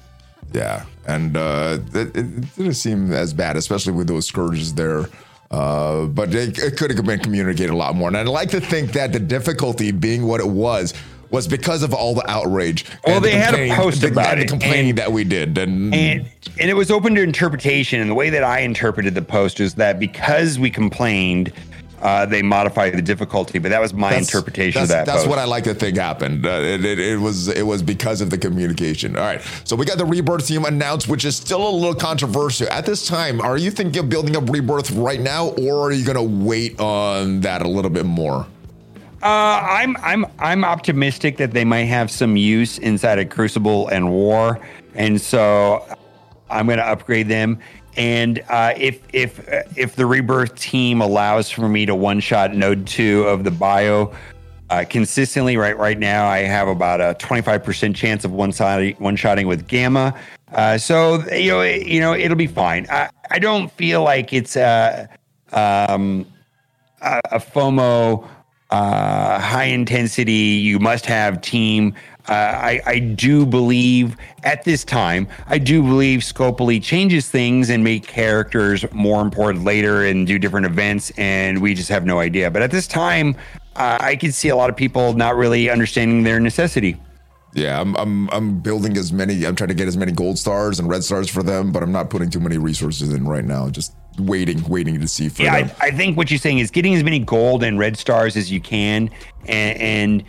Yeah, 0.53 0.85
and 1.07 1.37
uh, 1.37 1.79
it, 1.93 2.17
it 2.17 2.57
didn't 2.57 2.75
seem 2.75 3.13
as 3.13 3.35
bad, 3.35 3.57
especially 3.57 3.93
with 3.93 4.07
those 4.07 4.27
scourges 4.27 4.75
there. 4.75 5.07
Uh, 5.51 6.05
but 6.07 6.35
it, 6.35 6.59
it 6.59 6.77
could 6.77 6.91
have 6.91 7.05
been 7.07 7.21
communicated 7.21 7.71
a 7.71 7.77
lot 7.77 7.95
more. 7.95 8.09
And 8.09 8.17
I'd 8.17 8.29
like 8.29 8.51
to 8.51 8.61
think 8.61 8.93
that 8.93 9.13
the 9.13 9.21
difficulty 9.21 9.93
being 9.93 10.27
what 10.27 10.41
it 10.41 10.49
was 10.49 10.93
was 11.31 11.47
because 11.49 11.83
of 11.83 11.93
all 11.93 12.15
the 12.15 12.29
outrage. 12.31 12.85
Well, 13.07 13.17
and 13.17 13.25
the 13.25 13.29
they 13.31 13.37
had 13.37 13.55
a 13.55 13.75
post 13.75 14.01
the, 14.01 14.09
about 14.09 14.37
the 14.37 14.43
it, 14.43 14.49
complaining 14.49 14.91
and- 14.91 14.99
that 14.99 15.13
we 15.13 15.25
did, 15.25 15.59
and, 15.59 15.95
and 15.95 16.29
and 16.61 16.71
it 16.71 16.75
was 16.75 16.91
open 16.91 17.15
to 17.15 17.23
interpretation 17.23 18.01
and 18.01 18.11
the 18.11 18.15
way 18.15 18.31
that 18.31 18.43
i 18.43 18.61
interpreted 18.61 19.15
the 19.15 19.23
post 19.23 19.61
is 19.61 19.75
that 19.75 19.99
because 20.01 20.59
we 20.59 20.71
complained 20.71 21.53
uh, 22.01 22.25
they 22.27 22.43
modified 22.43 22.95
the 22.95 23.03
difficulty 23.03 23.59
but 23.59 23.71
that 23.71 23.81
was 23.81 23.93
my 23.93 24.11
That's- 24.11 24.29
interpretation 24.29 24.81
that's, 24.81 24.91
of 24.91 24.97
that 24.97 25.07
That's 25.07 25.19
post. 25.25 25.29
what 25.31 25.39
I 25.41 25.45
like 25.45 25.65
to 25.65 25.75
think 25.75 25.97
happened. 25.97 26.47
Uh, 26.47 26.51
it, 26.51 26.85
it, 26.85 26.99
it 27.01 27.19
was 27.19 27.49
it 27.49 27.65
was 27.67 27.83
because 27.83 28.21
of 28.21 28.31
the 28.31 28.39
communication. 28.39 29.17
All 29.17 29.23
right, 29.25 29.41
so 29.65 29.75
we 29.77 29.85
got 29.85 29.99
the 29.99 30.05
rebirth 30.07 30.47
team 30.47 30.65
announced, 30.65 31.09
which 31.09 31.25
is 31.25 31.35
still 31.37 31.69
a 31.69 31.71
little 31.71 31.95
controversial 31.95 32.69
at 32.69 32.87
this 32.87 33.07
time. 33.07 33.41
Are 33.41 33.57
you 33.59 33.71
thinking 33.73 33.99
of 33.99 34.09
building 34.09 34.37
up 34.37 34.49
rebirth 34.49 34.91
right 34.93 35.21
now, 35.21 35.49
or 35.49 35.89
are 35.89 35.93
you 35.93 36.05
going 36.05 36.17
to 36.17 36.45
wait 36.47 36.79
on 36.79 37.41
that 37.41 37.63
a 37.63 37.69
little 37.69 37.91
bit 37.91 38.07
more? 38.07 38.47
Uh, 39.23 39.67
I'm 39.69 39.97
I'm 39.99 40.27
I'm 40.39 40.65
optimistic 40.65 41.39
that 41.39 41.51
they 41.51 41.65
might 41.65 41.85
have 41.85 42.11
some 42.11 42.37
use 42.37 42.79
inside 42.79 43.19
of 43.19 43.31
Crucible 43.31 43.89
and 43.89 44.11
War, 44.13 44.61
and 44.95 45.21
so 45.21 45.85
I'm 46.51 46.67
going 46.67 46.79
to 46.79 46.87
upgrade 46.87 47.29
them. 47.29 47.59
And 47.97 48.45
uh, 48.49 48.75
if 48.77 49.03
if 49.13 49.41
if 49.77 49.97
the 49.97 50.07
Rebirth 50.07 50.55
team 50.55 51.01
allows 51.01 51.51
for 51.51 51.69
me 51.69 51.85
to 51.87 51.97
one 51.97 52.21
shot 52.21 52.55
Node 52.55 52.87
Two 52.87 53.25
of 53.25 53.43
the 53.43 53.51
bio 53.51 54.13
uh, 54.71 54.85
consistently, 54.89 55.57
right 55.57 55.77
right 55.77 55.99
now 55.99 56.29
I 56.29 56.39
have 56.39 56.69
about 56.69 57.01
a 57.01 57.17
25% 57.19 57.97
chance 57.97 58.25
of 58.25 58.31
one 58.31 58.53
one 58.99 59.17
shotting 59.17 59.49
with 59.49 59.67
Gamma. 59.67 60.15
Uh, 60.53 60.79
so 60.79 61.29
you 61.33 61.51
know 61.51 61.63
you 61.63 62.01
know 62.01 62.15
it'll 62.15 62.37
be 62.37 62.47
fine. 62.47 62.87
I 62.89 63.11
I 63.33 63.41
don't 63.41 63.71
feel 63.73 64.05
like 64.05 64.33
it's 64.33 64.55
a 64.55 65.09
um 65.51 66.25
a, 67.03 67.21
a 67.33 67.39
FOMO, 67.39 68.29
uh, 68.71 69.39
high 69.39 69.65
intensity, 69.65 70.33
you 70.33 70.79
must 70.79 71.07
have 71.07 71.41
team. 71.41 71.95
Uh, 72.29 72.33
I, 72.33 72.81
I 72.85 72.99
do 72.99 73.47
believe 73.47 74.17
at 74.45 74.65
this 74.65 74.85
time, 74.85 75.27
I 75.47 75.57
do 75.57 75.83
believe 75.83 76.21
Scopely 76.21 76.83
changes 76.83 77.31
things 77.31 77.71
and 77.71 77.83
make 77.83 78.07
characters 78.07 78.85
more 78.93 79.23
important 79.23 79.65
later 79.65 80.05
and 80.05 80.27
do 80.27 80.39
different 80.39 80.67
events, 80.67 81.11
and 81.17 81.63
we 81.63 81.73
just 81.75 81.89
have 81.89 82.05
no 82.05 82.19
idea. 82.19 82.51
But 82.51 82.61
at 82.61 82.71
this 82.71 82.87
time, 82.87 83.35
uh, 83.77 83.97
I 84.01 84.17
can 84.17 84.33
see 84.33 84.51
a 84.51 84.57
lot 84.57 84.69
of 84.69 84.77
people 84.77 85.15
not 85.15 85.37
really 85.37 85.71
understanding 85.71 86.23
their 86.23 86.39
necessity. 86.39 87.01
Yeah, 87.55 87.81
I'm, 87.81 87.97
I'm 87.97 88.29
I'm 88.31 88.61
building 88.61 88.99
as 88.99 89.11
many. 89.11 89.47
I'm 89.47 89.57
trying 89.57 89.69
to 89.69 89.75
get 89.75 89.89
as 89.89 89.97
many 89.97 90.13
gold 90.13 90.39
stars 90.39 90.79
and 90.79 90.89
red 90.89 91.03
stars 91.03 91.31
for 91.31 91.43
them, 91.43 91.73
but 91.73 91.83
I'm 91.83 91.93
not 91.93 92.11
putting 92.11 92.29
too 92.29 92.41
many 92.41 92.59
resources 92.59 93.13
in 93.15 93.27
right 93.27 93.45
now. 93.45 93.71
Just 93.71 93.95
waiting, 94.21 94.63
waiting 94.69 95.01
to 95.01 95.09
see 95.09 95.29
for 95.29 95.43
Yeah, 95.43 95.63
them. 95.63 95.77
I, 95.81 95.87
I 95.87 95.91
think 95.91 96.17
what 96.17 96.31
you're 96.31 96.39
saying 96.39 96.59
is 96.59 96.71
getting 96.71 96.95
as 96.95 97.05
many 97.05 97.19
gold 97.19 97.63
and 97.63 97.79
red 97.79 97.97
stars 97.97 98.37
as 98.37 98.51
you 98.51 98.61
can, 98.61 99.11
and 99.47 99.79
and, 99.79 100.25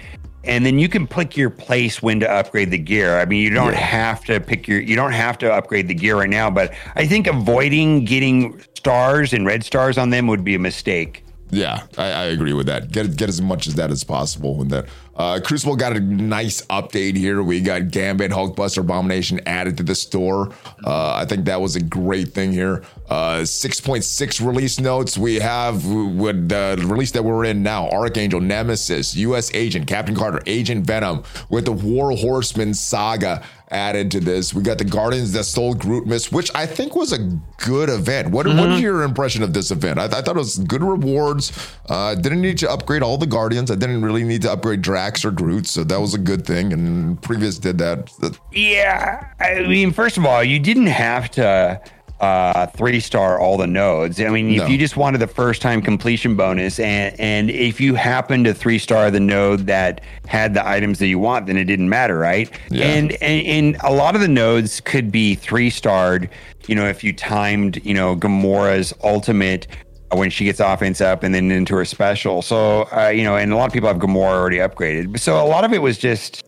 and 0.46 0.66
then 0.66 0.80
you 0.80 0.88
can 0.88 1.06
pick 1.06 1.36
your 1.36 1.50
place 1.50 2.02
when 2.02 2.20
to 2.22 2.30
upgrade 2.32 2.72
the 2.72 2.78
gear. 2.78 3.20
I 3.20 3.26
mean, 3.26 3.44
you 3.44 3.50
don't 3.50 3.74
Yeah. 3.74 3.80
have 3.80 4.24
to 4.26 4.40
pick 4.40 4.68
your, 4.68 4.80
you 4.80 4.96
don't 4.96 5.12
have 5.12 5.38
to 5.40 5.52
upgrade 5.54 5.88
the 5.88 5.94
gear 5.94 6.18
right 6.18 6.30
now. 6.30 6.50
But 6.50 6.74
I 6.96 7.06
think 7.06 7.28
avoiding 7.28 8.06
getting 8.06 8.62
stars 8.76 9.34
and 9.34 9.46
red 9.46 9.64
stars 9.66 9.98
on 9.98 10.10
them 10.10 10.28
would 10.28 10.44
be 10.44 10.56
a 10.56 10.60
mistake. 10.60 11.26
Yeah, 11.52 11.84
I, 11.98 12.12
I 12.12 12.24
agree 12.26 12.54
with 12.54 12.68
that. 12.68 12.92
Get 12.92 13.16
get 13.18 13.30
as 13.30 13.42
much 13.42 13.68
as 13.68 13.76
that 13.76 13.90
as 13.92 14.04
possible. 14.04 14.62
And 14.62 14.70
that 14.70 14.86
uh, 15.16 15.40
Crucible 15.44 15.76
got 15.76 15.98
a 15.98 16.00
nice 16.00 16.62
update 16.68 17.18
here. 17.18 17.42
We 17.42 17.60
got 17.60 17.90
Gambit, 17.90 18.32
Hulkbuster, 18.32 18.78
Abomination 18.78 19.42
added 19.46 19.76
to 19.78 19.84
the 19.84 19.96
store. 19.96 20.54
Uh, 20.86 21.16
I 21.16 21.26
think 21.26 21.46
that 21.46 21.60
was 21.60 21.76
a 21.76 21.82
great 21.82 22.30
thing 22.30 22.54
here. 22.54 22.84
Uh, 23.10 23.40
6.6 23.40 24.46
release 24.46 24.80
notes. 24.80 25.18
We 25.18 25.36
have 25.40 25.86
with 25.86 26.50
the 26.50 26.82
release 26.88 27.12
that 27.12 27.24
we're 27.24 27.46
in 27.46 27.64
now: 27.64 27.90
Archangel, 27.90 28.42
Nemesis, 28.42 29.16
U.S. 29.16 29.52
Agent, 29.56 29.88
Captain 29.88 30.16
Carter, 30.16 30.42
Agent 30.46 30.86
Venom, 30.86 31.24
with 31.50 31.66
the 31.66 31.72
War 31.72 32.12
Horseman 32.12 32.74
saga 32.76 33.44
added 33.72 34.12
to 34.12 34.20
this. 34.20 34.54
We 34.54 34.62
got 34.64 34.78
the 34.78 34.84
Guardians 34.86 35.32
that 35.34 35.44
stole 35.44 35.76
Grootmas, 35.76 36.32
which 36.32 36.50
I 36.56 36.66
think 36.66 36.96
was 36.96 37.12
a 37.14 37.20
good 37.58 37.90
event. 37.90 38.32
What, 38.32 38.48
what 38.48 38.72
is 38.72 38.82
your 38.82 39.04
impression 39.04 39.44
of 39.44 39.54
this 39.54 39.72
event? 39.72 40.00
I, 40.00 40.06
I 40.06 40.08
thought 40.22 40.30
it 40.30 40.36
was 40.36 40.58
good 40.60 40.84
rewards. 40.84 41.52
Uh, 41.88 42.16
didn't 42.16 42.42
need 42.42 42.58
to 42.60 42.72
upgrade 42.72 43.04
all 43.04 43.18
the 43.18 43.28
Guardians. 43.28 43.70
I 43.72 43.76
didn't 43.76 44.02
really 44.02 44.24
need 44.24 44.42
to 44.44 44.52
upgrade 44.52 44.82
Drax 44.82 45.24
or 45.24 45.32
Groot, 45.32 45.68
so 45.68 45.84
that 45.84 46.00
was 46.02 46.14
a 46.14 46.18
good 46.20 46.46
thing. 46.46 46.74
And 46.74 47.22
previous 47.22 47.58
did 47.60 47.78
that. 47.80 48.08
That- 48.20 48.40
Yeah, 48.52 49.28
I 49.40 49.62
mean, 49.68 49.92
first 49.92 50.18
of 50.18 50.26
all, 50.26 50.44
you 50.44 50.60
didn't 50.60 50.88
have 50.88 51.30
to 51.32 51.82
uh, 52.20 52.68
three 52.68 53.00
star 53.00 53.40
all 53.40 53.58
the 53.58 53.68
nodes. 53.68 54.20
I 54.20 54.30
mean, 54.30 54.56
No. 54.56 54.64
if 54.64 54.70
you 54.70 54.78
just 54.78 54.98
wanted 54.98 55.20
the 55.20 55.28
first 55.28 55.62
time 55.62 55.82
completion 55.82 56.36
bonus, 56.36 56.80
and 56.80 57.16
and 57.20 57.50
if 57.50 57.80
you 57.80 57.96
happen 57.96 58.44
to 58.44 58.54
three 58.54 58.78
star 58.80 59.10
the 59.10 59.20
node 59.20 59.68
that 59.68 60.02
had 60.28 60.54
the 60.54 60.68
items 60.68 61.00
that 61.00 61.08
you 61.08 61.20
want, 61.20 61.48
then 61.48 61.58
it 61.58 61.66
didn't 61.66 61.90
matter, 61.90 62.18
right? 62.18 62.50
Yeah. 62.70 62.86
And, 62.86 63.12
and 63.22 63.46
and 63.48 63.78
a 63.84 63.94
lot 63.94 64.16
of 64.16 64.22
the 64.22 64.28
nodes 64.28 64.82
could 64.82 65.12
be 65.12 65.36
three 65.36 65.70
starred. 65.70 66.30
You 66.68 66.76
know, 66.76 66.88
if 66.88 67.04
you 67.04 67.14
timed, 67.14 67.84
you 67.86 67.94
know, 67.94 68.16
Gamora's 68.16 68.94
ultimate 69.04 69.68
when 70.12 70.30
she 70.32 70.44
gets 70.44 70.60
offense 70.60 71.02
up 71.02 71.22
and 71.24 71.36
then 71.36 71.52
into 71.52 71.76
her 71.76 71.86
special. 71.86 72.42
So, 72.42 72.88
uh, 72.92 73.10
you 73.10 73.24
know, 73.24 73.36
and 73.38 73.54
a 73.54 73.56
lot 73.56 73.68
of 73.68 73.74
people 73.74 73.88
have 73.88 73.98
Gamora 73.98 74.32
already 74.34 74.58
upgraded. 74.58 75.20
So 75.20 75.40
a 75.40 75.46
lot 75.46 75.64
of 75.64 75.72
it 75.72 75.84
was 75.84 76.00
just 76.00 76.44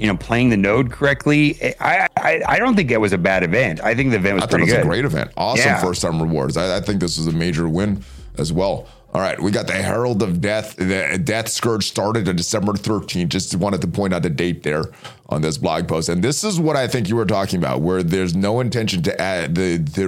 you 0.00 0.06
know, 0.06 0.16
playing 0.16 0.48
the 0.48 0.56
node 0.56 0.90
correctly. 0.90 1.74
I, 1.78 2.08
I 2.16 2.42
I 2.48 2.58
don't 2.58 2.74
think 2.74 2.90
it 2.90 3.00
was 3.00 3.12
a 3.12 3.18
bad 3.18 3.42
event. 3.42 3.84
I 3.84 3.94
think 3.94 4.10
the 4.10 4.16
event 4.16 4.36
was 4.36 4.44
I 4.44 4.46
thought 4.46 4.60
it 4.60 4.64
was 4.64 4.72
good. 4.72 4.80
a 4.80 4.88
great 4.88 5.04
event. 5.04 5.30
Awesome 5.36 5.66
Yeah. 5.66 5.80
first 5.80 6.00
time 6.00 6.20
rewards. 6.20 6.56
I, 6.56 6.78
I 6.78 6.80
think 6.80 7.00
this 7.00 7.18
was 7.18 7.26
a 7.26 7.32
major 7.32 7.68
win 7.68 8.02
as 8.38 8.50
well. 8.52 8.88
All 9.12 9.20
right, 9.20 9.38
we 9.40 9.50
got 9.50 9.66
the 9.66 9.72
Herald 9.74 10.22
of 10.22 10.40
Death. 10.40 10.76
The 10.76 11.20
Death 11.22 11.48
Scourge 11.48 11.86
started 11.88 12.28
on 12.28 12.36
December 12.36 12.72
13th. 12.74 13.28
Just 13.28 13.54
wanted 13.56 13.80
to 13.80 13.88
point 13.88 14.14
out 14.14 14.22
the 14.22 14.30
date 14.30 14.62
there 14.62 14.84
on 15.28 15.42
this 15.42 15.58
blog 15.58 15.88
post. 15.88 16.08
And 16.08 16.22
this 16.22 16.44
is 16.44 16.60
what 16.60 16.76
I 16.76 16.86
think 16.86 17.08
you 17.08 17.16
were 17.16 17.26
talking 17.26 17.58
about, 17.58 17.80
where 17.80 18.04
there's 18.04 18.36
no 18.36 18.60
intention 18.60 19.02
to 19.02 19.20
add 19.20 19.56
the, 19.56 19.78
the 19.78 20.02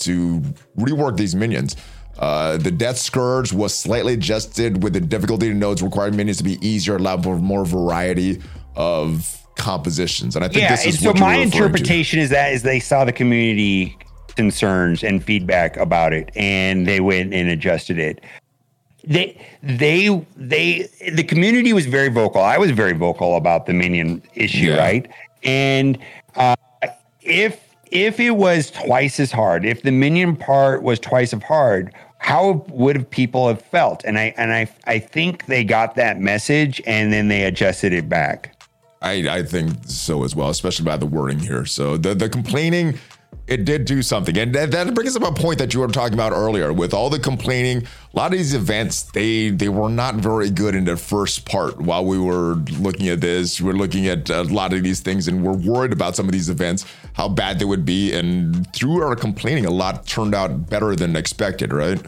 to 0.00 0.42
rework 0.78 1.16
these 1.16 1.34
minions. 1.34 1.76
Uh, 2.18 2.58
the 2.58 2.70
Death 2.70 2.98
Scourge 2.98 3.54
was 3.54 3.74
slightly 3.74 4.12
adjusted 4.12 4.82
with 4.82 4.92
the 4.92 5.00
difficulty 5.00 5.52
nodes 5.54 5.82
requiring 5.82 6.14
minions 6.14 6.36
to 6.36 6.44
be 6.44 6.58
easier, 6.66 6.96
allow 6.96 7.16
for 7.20 7.36
more 7.38 7.64
variety 7.64 8.42
of 8.76 9.38
compositions. 9.56 10.34
And 10.36 10.44
I 10.44 10.48
think 10.48 10.62
yeah, 10.62 10.70
this 10.76 10.86
is 10.86 11.00
so 11.00 11.08
what 11.10 11.20
my 11.20 11.32
referring 11.36 11.50
to. 11.50 11.56
interpretation 11.56 12.18
is 12.20 12.30
that 12.30 12.52
is 12.52 12.62
they 12.62 12.80
saw 12.80 13.04
the 13.04 13.12
community 13.12 13.96
concerns 14.36 15.02
and 15.04 15.22
feedback 15.22 15.76
about 15.76 16.12
it, 16.12 16.30
and 16.36 16.86
they 16.86 17.00
went 17.00 17.34
and 17.34 17.48
adjusted 17.48 17.98
it. 17.98 18.22
They 19.04 19.36
they 19.62 20.24
they 20.36 20.88
the 21.12 21.24
community 21.24 21.72
was 21.72 21.86
very 21.86 22.08
vocal. 22.08 22.40
I 22.40 22.56
was 22.58 22.70
very 22.70 22.92
vocal 22.92 23.36
about 23.36 23.66
the 23.66 23.72
minion 23.72 24.22
issue, 24.34 24.68
Yeah. 24.68 24.76
right? 24.78 25.10
And 25.42 25.98
uh, 26.36 26.54
if 27.20 27.60
if 27.90 28.20
it 28.20 28.30
was 28.32 28.70
twice 28.70 29.20
as 29.20 29.32
hard, 29.32 29.64
if 29.66 29.82
the 29.82 29.90
minion 29.90 30.36
part 30.36 30.82
was 30.82 30.98
twice 31.00 31.34
as 31.34 31.42
hard, 31.42 31.92
how 32.18 32.64
would 32.68 32.94
have 32.96 33.10
people 33.10 33.48
have 33.48 33.60
felt? 33.60 34.04
And 34.04 34.18
I 34.18 34.32
and 34.36 34.52
I 34.52 34.68
I 34.86 35.00
think 35.00 35.46
they 35.46 35.64
got 35.64 35.96
that 35.96 36.20
message 36.20 36.80
and 36.86 37.12
then 37.12 37.26
they 37.28 37.42
adjusted 37.42 37.92
it 37.92 38.08
back. 38.08 38.51
I, 39.02 39.38
I 39.38 39.42
think 39.42 39.72
so 39.84 40.24
as 40.24 40.34
well, 40.34 40.48
especially 40.48 40.84
by 40.84 40.96
the 40.96 41.06
wording 41.06 41.38
here. 41.38 41.64
So 41.64 41.96
the 41.96 42.14
the 42.14 42.28
complaining 42.28 42.98
it 43.48 43.64
did 43.64 43.84
do 43.84 44.02
something. 44.02 44.36
And 44.38 44.54
that, 44.54 44.70
that 44.70 44.94
brings 44.94 45.16
up 45.16 45.22
a 45.22 45.32
point 45.32 45.58
that 45.58 45.74
you 45.74 45.80
were 45.80 45.88
talking 45.88 46.14
about 46.14 46.32
earlier 46.32 46.72
with 46.72 46.94
all 46.94 47.10
the 47.10 47.18
complaining. 47.18 47.78
A 48.14 48.16
lot 48.16 48.32
of 48.32 48.38
these 48.38 48.54
events, 48.54 49.02
they 49.02 49.50
they 49.50 49.68
were 49.68 49.88
not 49.88 50.16
very 50.16 50.48
good 50.48 50.74
in 50.74 50.84
the 50.84 50.96
first 50.96 51.44
part 51.44 51.80
while 51.80 52.04
we 52.04 52.18
were 52.18 52.54
looking 52.78 53.08
at 53.08 53.20
this. 53.20 53.60
We're 53.60 53.72
looking 53.72 54.06
at 54.06 54.30
a 54.30 54.42
lot 54.44 54.72
of 54.72 54.82
these 54.82 55.00
things 55.00 55.28
and 55.28 55.42
we're 55.42 55.56
worried 55.56 55.92
about 55.92 56.14
some 56.14 56.26
of 56.26 56.32
these 56.32 56.48
events, 56.48 56.86
how 57.14 57.28
bad 57.28 57.58
they 57.58 57.64
would 57.64 57.84
be. 57.84 58.12
And 58.12 58.72
through 58.72 59.02
our 59.02 59.16
complaining, 59.16 59.66
a 59.66 59.70
lot 59.70 60.06
turned 60.06 60.34
out 60.34 60.70
better 60.70 60.94
than 60.94 61.16
expected, 61.16 61.72
right? 61.72 62.00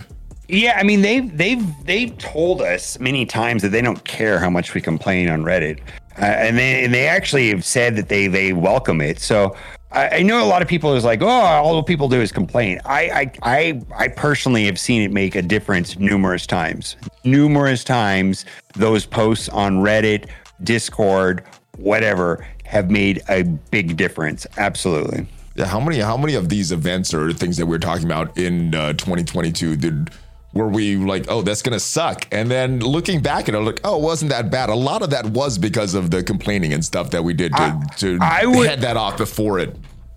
Yeah, 0.49 0.77
I 0.79 0.83
mean 0.83 1.01
they've 1.01 1.37
they've 1.37 1.65
they've 1.85 2.17
told 2.19 2.61
us 2.63 2.99
many 3.01 3.27
times 3.27 3.63
that 3.63 3.71
they 3.71 3.81
don't 3.83 4.05
care 4.05 4.39
how 4.39 4.51
much 4.51 4.75
we 4.75 4.81
complain 4.81 5.29
on 5.31 5.43
Reddit, 5.43 5.81
uh, 6.19 6.25
and 6.25 6.59
they 6.59 6.85
and 6.85 6.93
they 6.95 7.07
actually 7.07 7.49
have 7.51 7.65
said 7.65 7.97
that 7.97 8.09
they 8.09 8.27
they 8.27 8.53
welcome 8.53 9.01
it. 9.01 9.19
So 9.19 9.57
I, 9.91 10.09
I 10.09 10.23
know 10.23 10.45
a 10.45 10.47
lot 10.47 10.63
of 10.63 10.69
people 10.69 10.95
is 10.95 11.05
like, 11.05 11.23
oh, 11.23 11.29
all 11.29 11.83
people 11.83 12.09
do 12.09 12.21
is 12.21 12.33
complain. 12.33 12.81
I, 12.85 13.11
I 13.11 13.33
I 13.43 13.83
I 13.97 14.09
personally 14.09 14.67
have 14.67 14.79
seen 14.79 15.03
it 15.03 15.13
make 15.13 15.35
a 15.35 15.43
difference 15.43 15.99
numerous 15.99 16.47
times. 16.47 16.97
Numerous 17.25 17.85
times, 17.85 18.45
those 18.75 19.07
posts 19.07 19.49
on 19.49 19.79
Reddit, 19.79 20.29
Discord, 20.63 21.45
whatever, 21.77 22.47
have 22.65 22.91
made 22.91 23.23
a 23.29 23.45
big 23.45 23.97
difference. 23.97 24.47
Absolutely. 24.57 25.27
Yeah, 25.55 25.67
how 25.67 25.79
many 25.79 25.99
how 26.01 26.17
many 26.17 26.35
of 26.35 26.49
these 26.49 26.73
events 26.73 27.15
or 27.15 27.33
things 27.33 27.57
that 27.59 27.67
we're 27.67 27.79
talking 27.79 28.05
about 28.05 28.37
in 28.37 28.75
uh, 28.75 28.93
2022 28.95 29.77
did 29.77 30.11
were 30.55 30.69
we 30.69 30.97
like, 30.97 31.27
oh, 31.29 31.43
that's 31.43 31.63
gonna 31.63 31.81
suck? 31.81 32.27
And 32.33 32.51
then 32.51 32.81
looking 32.81 33.21
back 33.21 33.49
at 33.49 33.55
it, 33.55 33.59
like, 33.59 33.81
oh, 33.85 33.99
it 33.99 34.03
wasn't 34.03 34.31
that 34.31 34.51
bad. 34.51 34.71
A 34.71 34.75
lot 34.75 35.03
of 35.03 35.11
that 35.11 35.27
was 35.27 35.59
because 35.59 35.95
of 35.95 36.11
the 36.11 36.23
complaining 36.23 36.73
and 36.73 36.85
stuff 36.85 37.11
that 37.11 37.23
we 37.23 37.35
did 37.35 37.53
to, 37.53 37.63
I, 37.63 37.81
to 37.97 38.19
I 38.23 38.47
would, 38.47 38.69
head 38.69 38.81
that 38.83 38.97
off 38.97 39.19
before 39.19 39.59
it. 39.59 39.77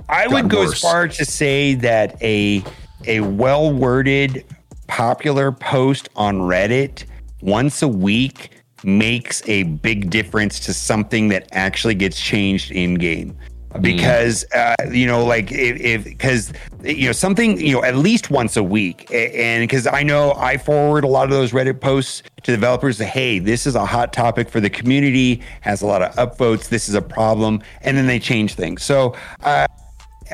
I 0.10 0.28
would 0.28 0.50
go 0.50 0.60
worse. 0.60 0.74
as 0.74 0.82
far 0.82 1.08
to 1.08 1.26
say 1.26 1.74
that 1.76 2.22
a 2.22 2.64
a 3.06 3.22
well 3.22 3.74
worded, 3.74 4.46
popular 4.88 5.52
post 5.52 6.10
on 6.16 6.38
Reddit 6.40 7.06
once 7.42 7.82
a 7.82 7.88
week 7.88 8.52
makes 8.84 9.48
a 9.48 9.64
big 9.64 10.10
difference 10.10 10.60
to 10.62 10.74
something 10.74 11.30
that 11.30 11.48
actually 11.52 11.96
gets 11.96 12.20
changed 12.20 12.72
in 12.72 12.96
game 12.96 13.36
because 13.82 14.46
uh, 14.54 14.76
you 14.92 15.06
know 15.06 15.26
like 15.26 15.52
if 15.52 16.04
because 16.04 16.54
you 16.84 17.06
know 17.06 17.12
something 17.12 17.60
you 17.60 17.74
know 17.74 17.84
at 17.84 17.96
least 17.96 18.30
once 18.30 18.58
a 18.58 18.64
week 18.64 19.10
and 19.12 19.64
because 19.64 19.88
i 19.88 20.04
know 20.04 20.34
i 20.38 20.58
forward 20.58 21.04
a 21.04 21.08
lot 21.08 21.26
of 21.26 21.32
those 21.32 21.52
reddit 21.52 21.80
posts 21.80 22.24
to 22.44 22.52
developers 22.52 22.98
that 22.98 23.08
hey 23.08 23.40
this 23.40 23.68
is 23.68 23.76
a 23.76 23.86
hot 23.86 24.14
topic 24.14 24.50
for 24.50 24.60
the 24.60 24.70
community 24.70 25.42
has 25.62 25.82
a 25.82 25.86
lot 25.86 26.02
of 26.02 26.14
upvotes 26.16 26.70
this 26.70 26.90
is 26.90 26.96
a 26.96 27.02
problem 27.02 27.62
and 27.82 27.98
then 27.98 28.08
they 28.08 28.20
change 28.20 28.54
things. 28.54 28.84
So 28.84 29.16
uh, 29.44 29.68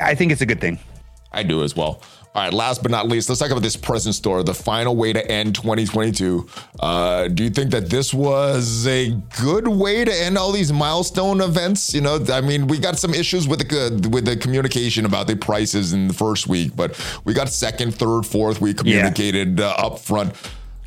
i 0.00 0.14
think 0.14 0.32
it's 0.32 0.40
a 0.40 0.46
good 0.46 0.60
thing. 0.60 0.78
I 1.32 1.42
do 1.42 1.62
as 1.62 1.74
well 1.74 2.00
all 2.34 2.42
right, 2.42 2.52
last 2.52 2.82
but 2.82 2.90
not 2.90 3.06
least, 3.06 3.28
let's 3.28 3.38
talk 3.38 3.50
about 3.50 3.62
this 3.62 3.76
present 3.76 4.16
store, 4.16 4.42
the 4.42 4.54
final 4.54 4.96
way 4.96 5.12
to 5.12 5.24
end 5.30 5.54
2022. 5.54 6.48
Uh, 6.80 7.28
do 7.28 7.44
you 7.44 7.50
think 7.50 7.70
that 7.70 7.88
this 7.88 8.12
was 8.12 8.88
a 8.88 9.12
good 9.40 9.68
way 9.68 10.04
to 10.04 10.12
end 10.12 10.36
all 10.36 10.50
these 10.50 10.72
milestone 10.72 11.40
events? 11.40 11.94
You 11.94 12.00
know, 12.00 12.18
I 12.32 12.40
mean, 12.40 12.66
we 12.66 12.78
got 12.80 12.98
some 12.98 13.14
issues 13.14 13.46
with 13.46 13.60
the 13.60 14.08
with 14.08 14.24
the 14.24 14.36
communication 14.36 15.06
about 15.06 15.28
the 15.28 15.36
prices 15.36 15.92
in 15.92 16.08
the 16.08 16.14
first 16.14 16.48
week, 16.48 16.74
but 16.74 17.00
we 17.24 17.34
got 17.34 17.48
second, 17.50 17.94
third, 17.94 18.26
fourth 18.26 18.60
We 18.60 18.74
communicated 18.74 19.60
yeah. 19.60 19.66
uh, 19.66 19.86
up 19.86 20.00
front. 20.00 20.34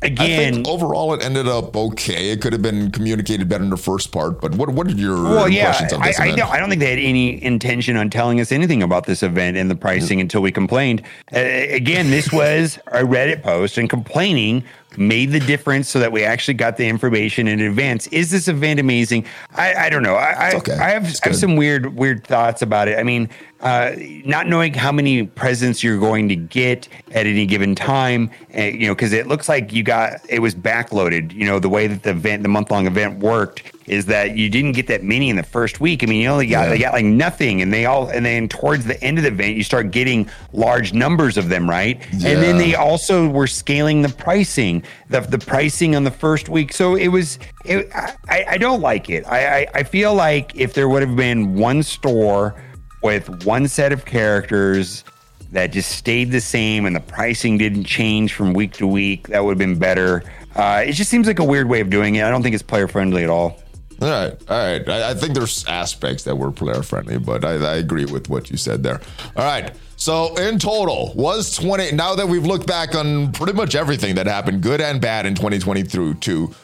Again, 0.00 0.52
I 0.52 0.52
think 0.52 0.68
overall 0.68 1.12
it 1.14 1.24
ended 1.24 1.48
up 1.48 1.76
okay. 1.76 2.30
It 2.30 2.40
could 2.40 2.52
have 2.52 2.62
been 2.62 2.92
communicated 2.92 3.48
better 3.48 3.64
in 3.64 3.70
the 3.70 3.76
first 3.76 4.12
part, 4.12 4.40
but 4.40 4.54
what 4.54 4.68
what 4.70 4.86
are 4.86 4.90
your 4.90 5.24
well, 5.24 5.48
yeah, 5.48 5.72
this 5.72 6.20
I, 6.20 6.34
don't, 6.36 6.50
I 6.50 6.58
don't 6.58 6.68
think 6.68 6.80
they 6.80 6.90
had 6.90 7.00
any 7.00 7.42
intention 7.42 7.96
on 7.96 8.08
telling 8.08 8.40
us 8.40 8.52
anything 8.52 8.82
about 8.82 9.06
this 9.06 9.24
event 9.24 9.56
and 9.56 9.68
the 9.68 9.74
pricing 9.74 10.18
mm-hmm. 10.18 10.22
until 10.22 10.42
we 10.42 10.52
complained. 10.52 11.02
Uh, 11.34 11.38
again, 11.40 12.10
this 12.10 12.32
was 12.32 12.78
a 12.88 13.02
Reddit 13.02 13.42
post 13.42 13.76
and 13.76 13.90
complaining 13.90 14.62
made 14.98 15.32
the 15.32 15.40
difference 15.40 15.88
so 15.88 15.98
that 15.98 16.12
we 16.12 16.24
actually 16.24 16.54
got 16.54 16.76
the 16.76 16.86
information 16.86 17.48
in 17.48 17.60
advance. 17.60 18.06
Is 18.08 18.30
this 18.30 18.48
event 18.48 18.80
amazing? 18.80 19.24
I, 19.54 19.74
I 19.74 19.90
don't 19.90 20.02
know. 20.02 20.14
I, 20.14 20.52
okay. 20.56 20.74
I, 20.74 20.88
I 20.88 20.90
have, 20.90 21.04
I 21.04 21.28
have 21.28 21.36
some 21.36 21.56
weird 21.56 21.96
weird 21.96 22.26
thoughts 22.26 22.62
about 22.62 22.88
it. 22.88 22.98
I 22.98 23.02
mean, 23.02 23.28
uh, 23.60 23.92
not 24.24 24.46
knowing 24.46 24.74
how 24.74 24.92
many 24.92 25.24
presents 25.24 25.82
you're 25.82 25.98
going 25.98 26.28
to 26.28 26.36
get 26.36 26.88
at 27.12 27.26
any 27.26 27.46
given 27.46 27.74
time, 27.74 28.30
uh, 28.56 28.62
you 28.62 28.86
know, 28.86 28.94
because 28.94 29.12
it 29.12 29.26
looks 29.26 29.48
like 29.48 29.72
you 29.72 29.82
got 29.82 30.20
it 30.28 30.40
was 30.40 30.54
backloaded. 30.54 31.32
You 31.32 31.46
know, 31.46 31.58
the 31.58 31.68
way 31.68 31.86
that 31.86 32.02
the 32.02 32.10
event, 32.10 32.42
the 32.42 32.48
month 32.48 32.70
long 32.70 32.86
event 32.86 33.18
worked 33.20 33.62
is 33.88 34.06
that 34.06 34.36
you 34.36 34.50
didn't 34.50 34.72
get 34.72 34.86
that 34.88 35.02
many 35.02 35.30
in 35.30 35.36
the 35.36 35.42
first 35.42 35.80
week. 35.80 36.02
I 36.02 36.06
mean, 36.06 36.20
you 36.20 36.28
only 36.28 36.46
got 36.46 36.64
yeah. 36.64 36.68
they 36.68 36.78
got 36.78 36.92
like 36.92 37.04
nothing, 37.04 37.62
and 37.62 37.72
they 37.72 37.86
all 37.86 38.08
and 38.08 38.24
then 38.24 38.48
towards 38.48 38.84
the 38.84 39.02
end 39.02 39.18
of 39.18 39.24
the 39.24 39.30
event, 39.30 39.56
you 39.56 39.62
start 39.62 39.90
getting 39.90 40.28
large 40.52 40.92
numbers 40.92 41.36
of 41.36 41.48
them, 41.48 41.68
right? 41.68 42.00
Yeah. 42.12 42.30
And 42.30 42.42
then 42.42 42.58
they 42.58 42.74
also 42.74 43.28
were 43.28 43.46
scaling 43.46 44.02
the 44.02 44.08
pricing, 44.08 44.82
the 45.08 45.20
the 45.20 45.38
pricing 45.38 45.96
on 45.96 46.04
the 46.04 46.10
first 46.10 46.48
week. 46.48 46.72
So 46.72 46.94
it 46.94 47.08
was, 47.08 47.38
it, 47.64 47.90
I 47.94 48.44
I 48.50 48.58
don't 48.58 48.80
like 48.80 49.10
it. 49.10 49.26
I, 49.26 49.60
I 49.60 49.66
I 49.74 49.82
feel 49.82 50.14
like 50.14 50.54
if 50.54 50.74
there 50.74 50.88
would 50.88 51.02
have 51.02 51.16
been 51.16 51.54
one 51.54 51.82
store 51.82 52.54
with 53.02 53.44
one 53.44 53.68
set 53.68 53.92
of 53.92 54.04
characters 54.04 55.04
that 55.52 55.72
just 55.72 55.90
stayed 55.92 56.30
the 56.30 56.40
same 56.40 56.84
and 56.84 56.94
the 56.94 57.00
pricing 57.00 57.56
didn't 57.56 57.84
change 57.84 58.34
from 58.34 58.52
week 58.52 58.72
to 58.74 58.86
week, 58.86 59.28
that 59.28 59.42
would 59.42 59.52
have 59.52 59.58
been 59.58 59.78
better. 59.78 60.22
Uh, 60.56 60.84
it 60.86 60.92
just 60.92 61.10
seems 61.10 61.26
like 61.26 61.38
a 61.38 61.44
weird 61.44 61.68
way 61.68 61.80
of 61.80 61.88
doing 61.88 62.16
it. 62.16 62.24
I 62.24 62.30
don't 62.30 62.42
think 62.42 62.54
it's 62.54 62.62
player 62.62 62.88
friendly 62.88 63.22
at 63.24 63.30
all. 63.30 63.56
All 64.00 64.08
right, 64.08 64.32
all 64.48 64.56
right. 64.56 64.88
I, 64.88 65.10
I, 65.10 65.14
think 65.14 65.34
there's 65.34 65.64
aspects 65.66 66.22
that 66.22 66.36
were 66.36 66.52
player 66.52 66.82
friendly, 66.84 67.18
but 67.18 67.44
I, 67.44 67.54
I, 67.54 67.76
agree 67.76 68.04
with 68.04 68.28
what 68.28 68.48
you 68.48 68.56
said 68.56 68.84
there. 68.84 69.00
All 69.36 69.44
right. 69.44 69.74
So 69.96 70.36
in 70.36 70.60
total, 70.60 71.12
was 71.16 71.56
20. 71.56 71.92
Now 71.92 72.14
that 72.14 72.28
we've 72.28 72.46
looked 72.46 72.68
back 72.68 72.94
on 72.94 73.32
pretty 73.32 73.54
much 73.54 73.74
everything 73.74 74.14
that 74.14 74.26
happened, 74.26 74.62
good 74.62 74.80
and 74.80 75.00
bad, 75.00 75.26
in 75.26 75.34
2022, 75.34 76.54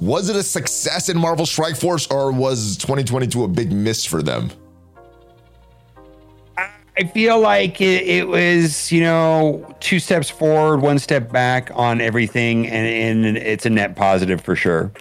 was 0.00 0.28
it 0.28 0.36
a 0.36 0.44
success 0.44 1.08
in 1.08 1.18
Marvel 1.18 1.44
Strike 1.44 1.74
Force, 1.74 2.06
or 2.06 2.30
was 2.30 2.76
2022 2.76 3.42
a 3.42 3.48
big 3.48 3.72
miss 3.72 4.04
for 4.04 4.22
them? 4.22 4.52
I 6.98 7.04
feel 7.04 7.40
like 7.40 7.80
it, 7.80 8.06
it, 8.06 8.28
was, 8.28 8.90
you 8.90 9.02
know, 9.02 9.74
two 9.80 9.98
steps 9.98 10.30
forward, 10.30 10.78
one 10.78 10.98
step 10.98 11.30
back 11.30 11.70
on 11.74 12.00
everything, 12.00 12.66
and, 12.68 13.26
and 13.26 13.36
it's 13.36 13.66
a 13.66 13.70
net 13.70 13.96
positive 13.96 14.40
for 14.40 14.56
sure. 14.56 14.92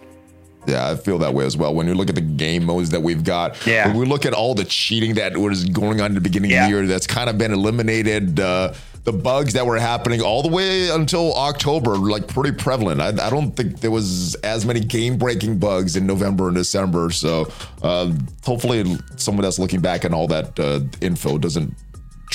Yeah, 0.68 0.90
I 0.90 0.96
feel 0.96 1.18
that 1.20 1.34
way 1.34 1.46
as 1.46 1.56
well. 1.56 1.74
When 1.74 1.88
you 1.88 1.94
look 1.94 2.10
at 2.10 2.16
the 2.16 2.22
game 2.22 2.66
modes 2.66 2.90
that 2.92 3.02
we've 3.02 3.24
got, 3.24 3.66
yeah. 3.68 3.88
when 3.88 3.98
we 3.98 4.06
look 4.06 4.26
at 4.26 4.34
all 4.34 4.56
the 4.56 4.66
cheating 4.66 5.16
that 5.16 5.38
was 5.38 5.66
going 5.66 6.02
on 6.02 6.08
in 6.08 6.16
the 6.16 6.22
beginning 6.22 6.52
yeah. 6.52 6.66
of 6.66 6.72
the 6.72 6.78
year, 6.78 6.88
that's 6.88 7.08
kind 7.08 7.30
of 7.30 7.38
been 7.38 7.54
eliminated. 7.54 8.40
Uh, 8.40 8.74
the 9.06 9.14
bugs 9.14 9.54
that 9.54 9.66
were 9.66 9.78
happening 9.78 10.20
all 10.20 10.42
the 10.42 10.50
way 10.50 10.90
until 10.90 11.32
October, 11.36 11.96
like 11.96 12.28
pretty 12.28 12.52
prevalent. 12.52 13.00
I, 13.00 13.10
I 13.10 13.30
don't 13.30 13.52
think 13.52 13.80
there 13.80 13.92
was 13.92 14.34
as 14.36 14.66
many 14.66 14.80
game 14.80 15.18
breaking 15.18 15.60
bugs 15.60 15.96
in 15.96 16.08
November 16.08 16.48
and 16.48 16.58
December. 16.58 17.12
So 17.12 17.48
uh, 17.84 18.12
hopefully, 18.44 18.98
someone 19.16 19.44
that's 19.44 19.60
looking 19.60 19.80
back 19.80 20.06
on 20.06 20.14
all 20.16 20.28
that 20.30 20.60
uh, 20.60 20.80
info 21.02 21.38
doesn't 21.38 21.76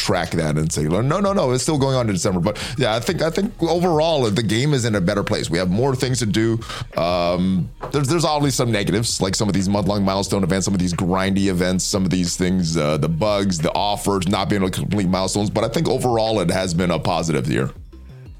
track 0.01 0.31
that 0.31 0.57
and 0.57 0.73
say, 0.73 0.85
no, 0.85 1.01
no, 1.01 1.33
no, 1.33 1.51
it's 1.53 1.63
still 1.63 1.79
going 1.79 1.97
on 1.97 2.09
in 2.09 2.15
December. 2.15 2.41
But 2.41 2.59
yeah, 2.79 2.95
I 2.95 3.01
think 3.01 3.23
I 3.23 3.31
think 3.31 3.53
overall 3.63 4.29
the 4.31 4.43
game 4.43 4.75
is 4.75 4.85
in 4.85 4.95
a 4.95 5.01
better 5.01 5.23
place. 5.23 5.51
We 5.51 5.59
have 5.59 5.71
more 5.71 5.95
things 5.95 6.19
to 6.21 6.27
do. 6.27 6.59
Um, 6.97 7.71
there's 7.93 8.09
there's 8.09 8.25
obviously 8.25 8.57
some 8.57 8.73
negatives, 8.73 9.21
like 9.21 9.35
some 9.35 9.49
of 9.49 9.55
these 9.55 9.69
month 9.69 9.87
long 9.87 10.05
milestone 10.05 10.43
events, 10.43 10.65
some 10.65 10.75
of 10.75 10.81
these 10.81 10.95
grindy 10.95 11.47
events, 11.47 11.85
some 11.85 12.05
of 12.05 12.11
these 12.11 12.37
things, 12.37 12.77
uh, 12.77 12.97
the 12.97 13.09
bugs, 13.09 13.59
the 13.59 13.73
offers, 13.73 14.29
not 14.29 14.49
being 14.49 14.63
able 14.63 14.71
to 14.71 14.81
complete 14.81 15.09
milestones. 15.09 15.51
But 15.51 15.65
I 15.65 15.69
think 15.69 15.89
overall 15.89 16.41
it 16.41 16.51
has 16.51 16.75
been 16.75 16.91
a 16.91 16.99
positive 16.99 17.47
year. 17.49 17.71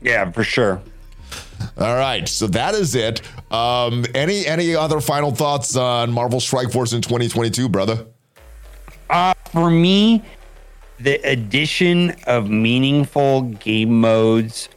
Yeah, 0.03 0.31
for 0.31 0.45
sure. 0.45 0.83
All 1.79 1.95
right, 1.95 2.27
so 2.29 2.47
that 2.49 2.75
is 2.75 2.95
it. 2.95 3.23
Um, 3.53 4.05
any 4.15 4.47
any 4.47 4.75
other 4.75 5.01
final 5.01 5.31
thoughts 5.31 5.77
on 5.77 6.11
Marvel 6.11 6.41
Strike 6.41 6.73
Force 6.73 6.93
in 6.93 7.03
2022, 7.03 7.69
brother? 7.69 8.07
Uh, 9.09 9.35
for 9.53 9.71
me, 9.71 10.23
the 11.01 11.15
addition 11.27 12.11
of 12.27 12.51
meaningful 12.51 13.43
game 13.43 14.01
modes 14.01 14.69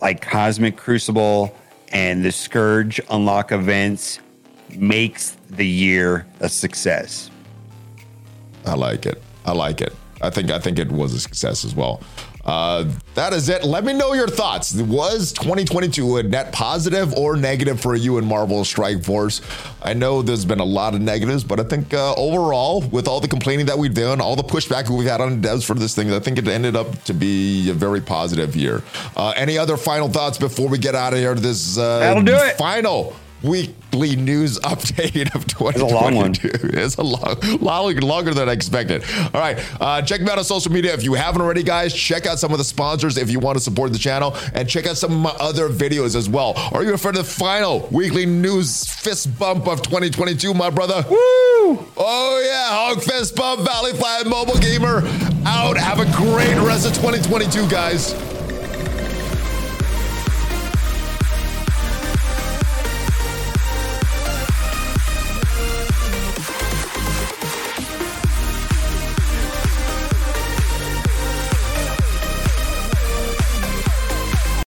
like 0.00 0.22
Cosmic 0.22 0.76
Crucible 0.76 1.54
and 1.92 2.24
the 2.24 2.32
Scourge 2.32 3.00
unlock 3.10 3.52
events 3.52 4.20
makes 4.74 5.36
the 5.50 5.66
year 5.66 6.26
a 6.40 6.48
success. 6.48 7.30
I 8.64 8.74
like 8.74 9.04
it. 9.04 9.20
I 9.44 9.52
like 9.52 9.80
it. 9.82 9.94
I 10.22 10.30
think 10.30 10.50
I 10.50 10.58
think 10.58 10.78
it 10.78 10.90
was 10.90 11.12
a 11.12 11.20
success 11.20 11.64
as 11.64 11.74
well. 11.74 12.00
Uh, 12.44 12.90
that 13.14 13.32
is 13.32 13.48
it. 13.48 13.64
Let 13.64 13.84
me 13.84 13.92
know 13.92 14.14
your 14.14 14.28
thoughts. 14.28 14.74
Was 14.74 15.32
2022 15.32 16.16
a 16.16 16.22
net 16.22 16.52
positive 16.52 17.12
or 17.14 17.36
negative 17.36 17.80
for 17.80 17.94
you 17.94 18.18
in 18.18 18.24
Marvel 18.24 18.64
Strike 18.64 19.04
Force? 19.04 19.40
I 19.82 19.94
know 19.94 20.22
there's 20.22 20.44
been 20.44 20.60
a 20.60 20.64
lot 20.64 20.94
of 20.94 21.00
negatives, 21.00 21.44
but 21.44 21.60
I 21.60 21.64
think 21.64 21.92
uh, 21.92 22.14
overall, 22.14 22.80
with 22.80 23.08
all 23.08 23.20
the 23.20 23.28
complaining 23.28 23.66
that 23.66 23.78
we've 23.78 23.94
done, 23.94 24.20
all 24.20 24.36
the 24.36 24.42
pushback 24.42 24.88
we've 24.88 25.06
had 25.06 25.20
on 25.20 25.42
devs 25.42 25.64
for 25.64 25.74
this 25.74 25.94
thing, 25.94 26.12
I 26.12 26.20
think 26.20 26.38
it 26.38 26.48
ended 26.48 26.76
up 26.76 27.02
to 27.04 27.12
be 27.12 27.70
a 27.70 27.74
very 27.74 28.00
positive 28.00 28.56
year. 28.56 28.82
Uh, 29.16 29.32
any 29.36 29.58
other 29.58 29.76
final 29.76 30.08
thoughts 30.08 30.38
before 30.38 30.68
we 30.68 30.78
get 30.78 30.94
out 30.94 31.12
of 31.12 31.18
here? 31.18 31.34
This 31.34 31.76
uh, 31.76 31.98
That'll 31.98 32.22
do 32.22 32.34
it. 32.34 32.56
Final 32.56 33.14
weekly 33.42 34.16
news 34.16 34.58
update 34.64 35.34
of 35.34 35.46
2022. 35.46 35.68
It's 35.68 35.80
a 35.80 35.94
long 35.94 36.14
one. 36.14 36.32
It's 36.78 36.96
a 36.96 37.02
long, 37.02 37.58
long 37.60 37.96
longer 37.96 38.34
than 38.34 38.48
I 38.48 38.52
expected. 38.52 39.04
All 39.34 39.40
right. 39.40 39.58
Uh, 39.80 40.02
check 40.02 40.20
me 40.20 40.30
out 40.30 40.38
on 40.38 40.44
social 40.44 40.72
media. 40.72 40.92
If 40.94 41.04
you 41.04 41.14
haven't 41.14 41.40
already, 41.40 41.62
guys, 41.62 41.94
check 41.94 42.26
out 42.26 42.38
some 42.38 42.52
of 42.52 42.58
the 42.58 42.64
sponsors 42.64 43.16
if 43.16 43.30
you 43.30 43.40
want 43.40 43.56
to 43.58 43.64
support 43.64 43.92
the 43.92 43.98
channel 43.98 44.36
and 44.54 44.68
check 44.68 44.86
out 44.86 44.96
some 44.96 45.12
of 45.12 45.18
my 45.18 45.30
other 45.40 45.68
videos 45.68 46.16
as 46.16 46.28
well. 46.28 46.54
Are 46.72 46.82
you 46.84 46.96
for 46.96 47.12
the 47.12 47.24
final 47.24 47.88
weekly 47.90 48.26
news 48.26 48.84
fist 48.84 49.38
bump 49.38 49.66
of 49.66 49.82
2022, 49.82 50.54
my 50.54 50.70
brother? 50.70 51.04
Woo! 51.08 51.16
Oh, 51.96 52.42
yeah. 52.44 52.70
Hog 52.70 53.02
fist 53.02 53.36
bump, 53.36 53.62
Valley 53.62 53.92
Flat 53.92 54.26
Mobile 54.26 54.58
Gamer 54.58 55.02
out. 55.46 55.76
Have 55.76 56.00
a 56.00 56.06
great 56.16 56.56
rest 56.66 56.86
of 56.86 56.94
2022, 56.94 57.68
guys. 57.68 58.14